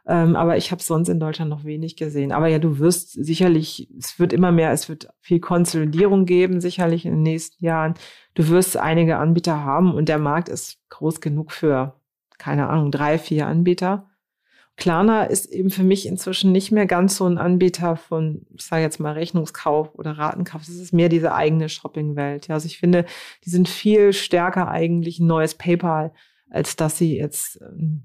Ähm, 0.07 0.37
aber 0.37 0.57
ich 0.57 0.71
habe 0.71 0.83
sonst 0.83 1.11
in 1.11 1.21
Deutschland 1.21 1.51
noch 1.51 1.65
wenig 1.65 1.97
gesehen. 1.97 2.33
Aber 2.33 2.49
ja, 2.49 2.59
du 2.59 2.79
wirst 2.79 3.13
sicherlich, 3.13 3.91
es 3.99 4.19
wird 4.19 4.33
immer 4.33 4.53
mehr, 4.53 4.73
es 4.73 4.89
wird 4.89 5.09
viel 5.21 5.39
Konsolidierung 5.39 6.25
geben, 6.25 6.63
sicherlich 6.63 7.05
in 7.05 7.13
den 7.13 7.23
nächsten 7.23 7.63
Jahren. 7.63 7.95
Du 8.33 8.49
wirst 8.49 8.79
einige 8.79 9.19
Anbieter 9.19 9.63
haben 9.63 9.93
und 9.93 10.09
der 10.09 10.19
Markt 10.19 10.49
ist 10.49 10.79
groß 10.89 11.21
genug 11.21 11.53
für, 11.53 12.01
keine 12.39 12.69
Ahnung, 12.69 12.91
drei, 12.91 13.19
vier 13.19 13.47
Anbieter. 13.47 14.09
Klarna 14.77 15.25
ist 15.25 15.47
eben 15.47 15.71
für 15.71 15.83
mich 15.83 16.07
inzwischen 16.07 16.53
nicht 16.53 16.71
mehr 16.71 16.87
ganz 16.87 17.17
so 17.17 17.27
ein 17.27 17.37
Anbieter 17.37 17.97
von, 17.97 18.47
ich 18.55 18.65
sage 18.65 18.83
jetzt 18.83 19.01
mal, 19.01 19.13
Rechnungskauf 19.13 19.93
oder 19.97 20.13
Ratenkauf. 20.13 20.63
Es 20.63 20.69
ist 20.69 20.93
mehr 20.93 21.09
diese 21.09 21.35
eigene 21.35 21.69
Shoppingwelt. 21.69 22.47
Ja, 22.47 22.55
also 22.55 22.67
ich 22.67 22.79
finde, 22.79 23.05
die 23.45 23.51
sind 23.51 23.69
viel 23.69 24.13
stärker 24.13 24.69
eigentlich 24.69 25.19
ein 25.19 25.27
neues 25.27 25.57
PayPal, 25.57 26.13
als 26.49 26.77
dass 26.77 26.97
sie 26.97 27.19
jetzt, 27.19 27.61
ähm, 27.61 28.05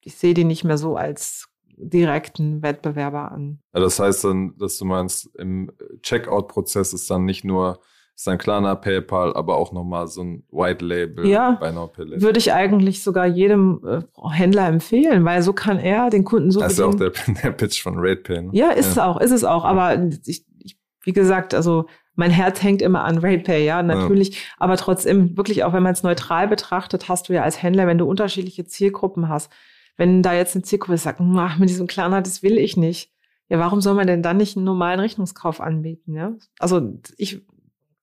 ich 0.00 0.16
sehe 0.16 0.32
die 0.32 0.44
nicht 0.44 0.64
mehr 0.64 0.78
so 0.78 0.96
als 0.96 1.48
direkten 1.76 2.62
Wettbewerber 2.62 3.30
an. 3.30 3.60
Ja, 3.74 3.80
das 3.80 3.98
heißt 3.98 4.24
dann, 4.24 4.56
dass 4.56 4.78
du 4.78 4.86
meinst, 4.86 5.26
im 5.36 5.70
Checkout-Prozess 6.02 6.94
ist 6.94 7.10
dann 7.10 7.26
nicht 7.26 7.44
nur 7.44 7.80
ist 8.20 8.28
ein 8.28 8.36
kleiner 8.36 8.76
PayPal, 8.76 9.34
aber 9.34 9.56
auch 9.56 9.72
nochmal 9.72 10.06
so 10.06 10.22
ein 10.22 10.44
White 10.50 10.84
Label 10.84 11.26
ja, 11.26 11.52
bei 11.58 11.72
No 11.72 11.86
Pay 11.86 12.20
Würde 12.20 12.38
ich 12.38 12.52
eigentlich 12.52 13.02
sogar 13.02 13.26
jedem 13.26 13.80
äh, 13.82 14.02
Händler 14.30 14.68
empfehlen, 14.68 15.24
weil 15.24 15.42
so 15.42 15.54
kann 15.54 15.78
er 15.78 16.10
den 16.10 16.24
Kunden 16.24 16.50
so. 16.50 16.60
Das 16.60 16.74
ist 16.74 16.80
auch 16.80 16.94
der, 16.94 17.12
der 17.42 17.52
Pitch 17.52 17.82
von 17.82 17.94
RatePay. 17.96 18.42
Ne? 18.42 18.50
Ja, 18.52 18.72
ist 18.72 18.84
ja. 18.84 18.90
es 18.92 18.98
auch, 18.98 19.20
ist 19.22 19.30
es 19.30 19.42
auch. 19.44 19.64
Aber 19.64 19.98
ich, 20.26 20.44
ich, 20.58 20.78
wie 21.02 21.14
gesagt, 21.14 21.54
also 21.54 21.86
mein 22.14 22.30
Herz 22.30 22.62
hängt 22.62 22.82
immer 22.82 23.04
an 23.04 23.16
RatePay, 23.16 23.64
ja, 23.64 23.82
natürlich. 23.82 24.34
Ja. 24.34 24.40
Aber 24.58 24.76
trotzdem, 24.76 25.38
wirklich 25.38 25.64
auch 25.64 25.72
wenn 25.72 25.82
man 25.82 25.94
es 25.94 26.02
neutral 26.02 26.46
betrachtet, 26.46 27.08
hast 27.08 27.30
du 27.30 27.32
ja 27.32 27.42
als 27.42 27.62
Händler, 27.62 27.86
wenn 27.86 27.96
du 27.96 28.04
unterschiedliche 28.04 28.66
Zielgruppen 28.66 29.30
hast, 29.30 29.50
wenn 29.96 30.22
da 30.22 30.34
jetzt 30.34 30.54
eine 30.54 30.62
Zielgruppe 30.62 30.98
sagt, 30.98 31.22
ach, 31.22 31.56
mit 31.56 31.70
diesem 31.70 31.86
Klarna, 31.86 32.20
das 32.20 32.42
will 32.42 32.58
ich 32.58 32.76
nicht. 32.76 33.10
Ja, 33.48 33.58
warum 33.58 33.80
soll 33.80 33.94
man 33.94 34.06
denn 34.06 34.22
dann 34.22 34.36
nicht 34.36 34.56
einen 34.56 34.66
normalen 34.66 35.00
Rechnungskauf 35.00 35.60
anbieten, 35.60 36.14
ja? 36.14 36.34
Also 36.58 36.98
ich 37.16 37.42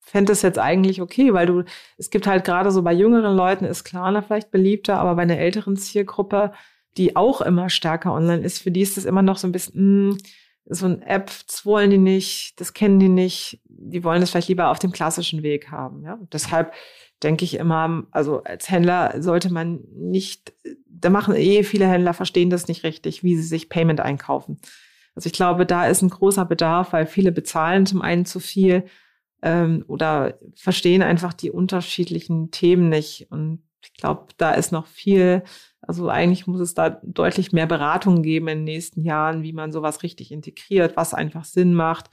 fände 0.08 0.32
es 0.32 0.42
jetzt 0.42 0.58
eigentlich 0.58 1.00
okay, 1.00 1.32
weil 1.34 1.46
du, 1.46 1.64
es 1.98 2.10
gibt 2.10 2.26
halt 2.26 2.44
gerade 2.44 2.70
so 2.70 2.82
bei 2.82 2.92
jüngeren 2.92 3.36
Leuten 3.36 3.64
ist 3.64 3.84
Klarna 3.84 4.22
vielleicht 4.22 4.50
beliebter, 4.50 4.98
aber 4.98 5.14
bei 5.14 5.22
einer 5.22 5.38
älteren 5.38 5.76
Zielgruppe, 5.76 6.52
die 6.96 7.14
auch 7.14 7.40
immer 7.40 7.68
stärker 7.68 8.12
online 8.12 8.42
ist, 8.42 8.62
für 8.62 8.70
die 8.70 8.80
ist 8.80 8.96
es 8.96 9.04
immer 9.04 9.22
noch 9.22 9.36
so 9.36 9.46
ein 9.46 9.52
bisschen, 9.52 10.08
mh, 10.08 10.12
hm, 10.12 10.18
so 10.70 10.86
ein 10.86 11.02
App, 11.02 11.30
das 11.46 11.64
wollen 11.64 11.90
die 11.90 11.98
nicht, 11.98 12.60
das 12.60 12.74
kennen 12.74 12.98
die 12.98 13.08
nicht, 13.08 13.60
die 13.64 14.04
wollen 14.04 14.20
es 14.20 14.30
vielleicht 14.30 14.48
lieber 14.48 14.68
auf 14.68 14.78
dem 14.78 14.92
klassischen 14.92 15.42
Weg 15.42 15.70
haben. 15.70 16.02
Ja? 16.02 16.18
deshalb 16.32 16.72
denke 17.22 17.44
ich 17.44 17.54
immer, 17.54 18.04
also 18.10 18.42
als 18.44 18.70
Händler 18.70 19.22
sollte 19.22 19.52
man 19.52 19.80
nicht, 19.94 20.52
da 20.86 21.10
machen 21.10 21.34
eh 21.34 21.62
viele 21.64 21.86
Händler 21.86 22.14
verstehen 22.14 22.50
das 22.50 22.68
nicht 22.68 22.84
richtig, 22.84 23.24
wie 23.24 23.36
sie 23.36 23.42
sich 23.42 23.68
Payment 23.68 24.00
einkaufen. 24.00 24.60
Also 25.14 25.26
ich 25.26 25.32
glaube, 25.32 25.66
da 25.66 25.86
ist 25.86 26.02
ein 26.02 26.10
großer 26.10 26.44
Bedarf, 26.44 26.92
weil 26.92 27.06
viele 27.06 27.32
bezahlen 27.32 27.86
zum 27.86 28.02
einen 28.02 28.24
zu 28.24 28.38
viel 28.38 28.84
ähm, 29.42 29.84
oder 29.86 30.38
verstehen 30.54 31.02
einfach 31.02 31.32
die 31.32 31.50
unterschiedlichen 31.50 32.50
Themen 32.50 32.88
nicht. 32.88 33.28
Und 33.30 33.62
ich 33.82 33.94
glaube, 33.94 34.26
da 34.36 34.52
ist 34.52 34.72
noch 34.72 34.86
viel, 34.86 35.42
also 35.80 36.08
eigentlich 36.08 36.46
muss 36.46 36.60
es 36.60 36.74
da 36.74 37.00
deutlich 37.02 37.52
mehr 37.52 37.66
Beratung 37.66 38.22
geben 38.22 38.48
in 38.48 38.58
den 38.58 38.64
nächsten 38.64 39.02
Jahren, 39.02 39.42
wie 39.42 39.52
man 39.52 39.72
sowas 39.72 40.02
richtig 40.02 40.32
integriert, 40.32 40.96
was 40.96 41.14
einfach 41.14 41.44
Sinn 41.44 41.74
macht, 41.74 42.10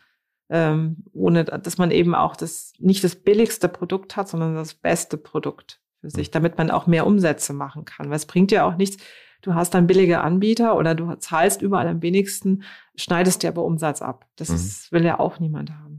ähm, 0.49 1.03
ohne 1.13 1.43
dass 1.43 1.77
man 1.77 1.91
eben 1.91 2.13
auch 2.13 2.35
das 2.35 2.73
nicht 2.79 3.03
das 3.03 3.15
billigste 3.15 3.67
Produkt 3.67 4.15
hat, 4.15 4.29
sondern 4.29 4.55
das 4.55 4.75
beste 4.75 5.17
Produkt 5.17 5.81
für 6.01 6.11
sich, 6.11 6.29
damit 6.29 6.57
man 6.57 6.69
auch 6.69 6.85
mehr 6.85 7.07
Umsätze 7.07 7.53
machen 7.53 7.85
kann. 7.85 8.09
Weil 8.09 8.17
es 8.17 8.27
bringt 8.27 8.51
ja 8.51 8.67
auch 8.67 8.77
nichts, 8.77 9.03
du 9.41 9.55
hast 9.55 9.73
dann 9.73 9.87
billige 9.87 10.21
Anbieter 10.21 10.77
oder 10.77 10.93
du 10.93 11.15
zahlst 11.15 11.61
überall 11.61 11.87
am 11.87 12.01
wenigsten, 12.01 12.63
schneidest 12.95 13.41
dir 13.41 13.49
aber 13.49 13.63
Umsatz 13.63 14.01
ab. 14.01 14.27
Das 14.35 14.49
mhm. 14.49 14.95
will 14.95 15.05
ja 15.05 15.19
auch 15.19 15.39
niemand 15.39 15.71
haben. 15.71 15.94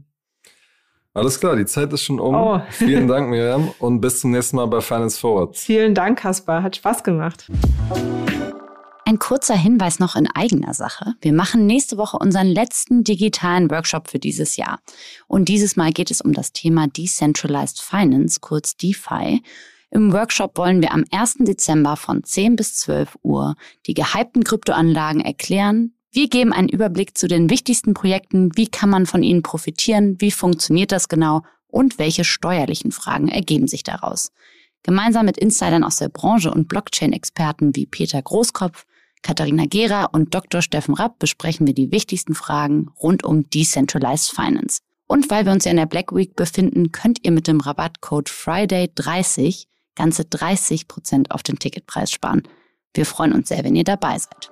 Alles 1.17 1.39
klar, 1.39 1.55
die 1.55 1.65
Zeit 1.65 1.91
ist 1.93 2.03
schon 2.03 2.19
um. 2.19 2.35
Oh. 2.35 2.61
Vielen 2.69 3.07
Dank, 3.07 3.31
Miriam, 3.31 3.73
und 3.79 4.01
bis 4.01 4.19
zum 4.19 4.29
nächsten 4.29 4.55
Mal 4.55 4.67
bei 4.67 4.81
Finance 4.81 5.19
Forward. 5.19 5.57
Vielen 5.57 5.95
Dank, 5.95 6.19
Kaspar. 6.19 6.61
Hat 6.61 6.75
Spaß 6.75 7.03
gemacht. 7.03 7.49
Ein 9.03 9.17
kurzer 9.17 9.55
Hinweis 9.55 9.97
noch 9.97 10.15
in 10.15 10.27
eigener 10.35 10.75
Sache. 10.75 11.15
Wir 11.21 11.33
machen 11.33 11.65
nächste 11.65 11.97
Woche 11.97 12.19
unseren 12.19 12.45
letzten 12.45 13.03
digitalen 13.03 13.71
Workshop 13.71 14.09
für 14.11 14.19
dieses 14.19 14.57
Jahr. 14.57 14.77
Und 15.27 15.49
dieses 15.49 15.75
Mal 15.75 15.91
geht 15.91 16.11
es 16.11 16.21
um 16.21 16.33
das 16.33 16.51
Thema 16.51 16.85
Decentralized 16.87 17.81
Finance, 17.81 18.37
kurz 18.39 18.77
DeFi. 18.77 19.41
Im 19.89 20.13
Workshop 20.13 20.55
wollen 20.55 20.83
wir 20.83 20.93
am 20.93 21.03
1. 21.09 21.37
Dezember 21.39 21.95
von 21.95 22.23
10 22.23 22.55
bis 22.55 22.75
12 22.75 23.17
Uhr 23.23 23.55
die 23.87 23.95
gehypten 23.95 24.43
Kryptoanlagen 24.43 25.21
erklären, 25.21 25.93
wir 26.11 26.29
geben 26.29 26.53
einen 26.53 26.69
Überblick 26.69 27.17
zu 27.17 27.27
den 27.27 27.49
wichtigsten 27.49 27.93
Projekten, 27.93 28.51
wie 28.55 28.67
kann 28.67 28.89
man 28.89 29.05
von 29.05 29.23
ihnen 29.23 29.43
profitieren, 29.43 30.15
wie 30.19 30.31
funktioniert 30.31 30.91
das 30.91 31.09
genau 31.09 31.43
und 31.67 31.99
welche 31.99 32.23
steuerlichen 32.23 32.91
Fragen 32.91 33.27
ergeben 33.27 33.67
sich 33.67 33.83
daraus. 33.83 34.31
Gemeinsam 34.83 35.25
mit 35.25 35.37
Insidern 35.37 35.83
aus 35.83 35.97
der 35.97 36.09
Branche 36.09 36.49
und 36.51 36.69
Blockchain-Experten 36.69 37.75
wie 37.75 37.85
Peter 37.85 38.21
Großkopf, 38.21 38.85
Katharina 39.21 39.65
Gera 39.65 40.05
und 40.05 40.33
Dr. 40.33 40.61
Steffen 40.61 40.93
Rapp 40.93 41.19
besprechen 41.19 41.67
wir 41.67 41.73
die 41.73 41.91
wichtigsten 41.91 42.35
Fragen 42.35 42.87
rund 43.01 43.23
um 43.23 43.49
Decentralized 43.49 44.33
Finance. 44.33 44.79
Und 45.07 45.29
weil 45.29 45.45
wir 45.45 45.51
uns 45.51 45.65
ja 45.65 45.71
in 45.71 45.77
der 45.77 45.85
Black 45.85 46.13
Week 46.13 46.35
befinden, 46.35 46.91
könnt 46.91 47.19
ihr 47.23 47.31
mit 47.31 47.47
dem 47.47 47.59
Rabattcode 47.59 48.29
Friday30 48.29 49.65
ganze 49.95 50.25
30 50.25 50.87
Prozent 50.87 51.31
auf 51.31 51.43
den 51.43 51.59
Ticketpreis 51.59 52.11
sparen. 52.11 52.43
Wir 52.93 53.05
freuen 53.05 53.33
uns 53.33 53.49
sehr, 53.49 53.63
wenn 53.63 53.75
ihr 53.75 53.83
dabei 53.83 54.17
seid. 54.19 54.51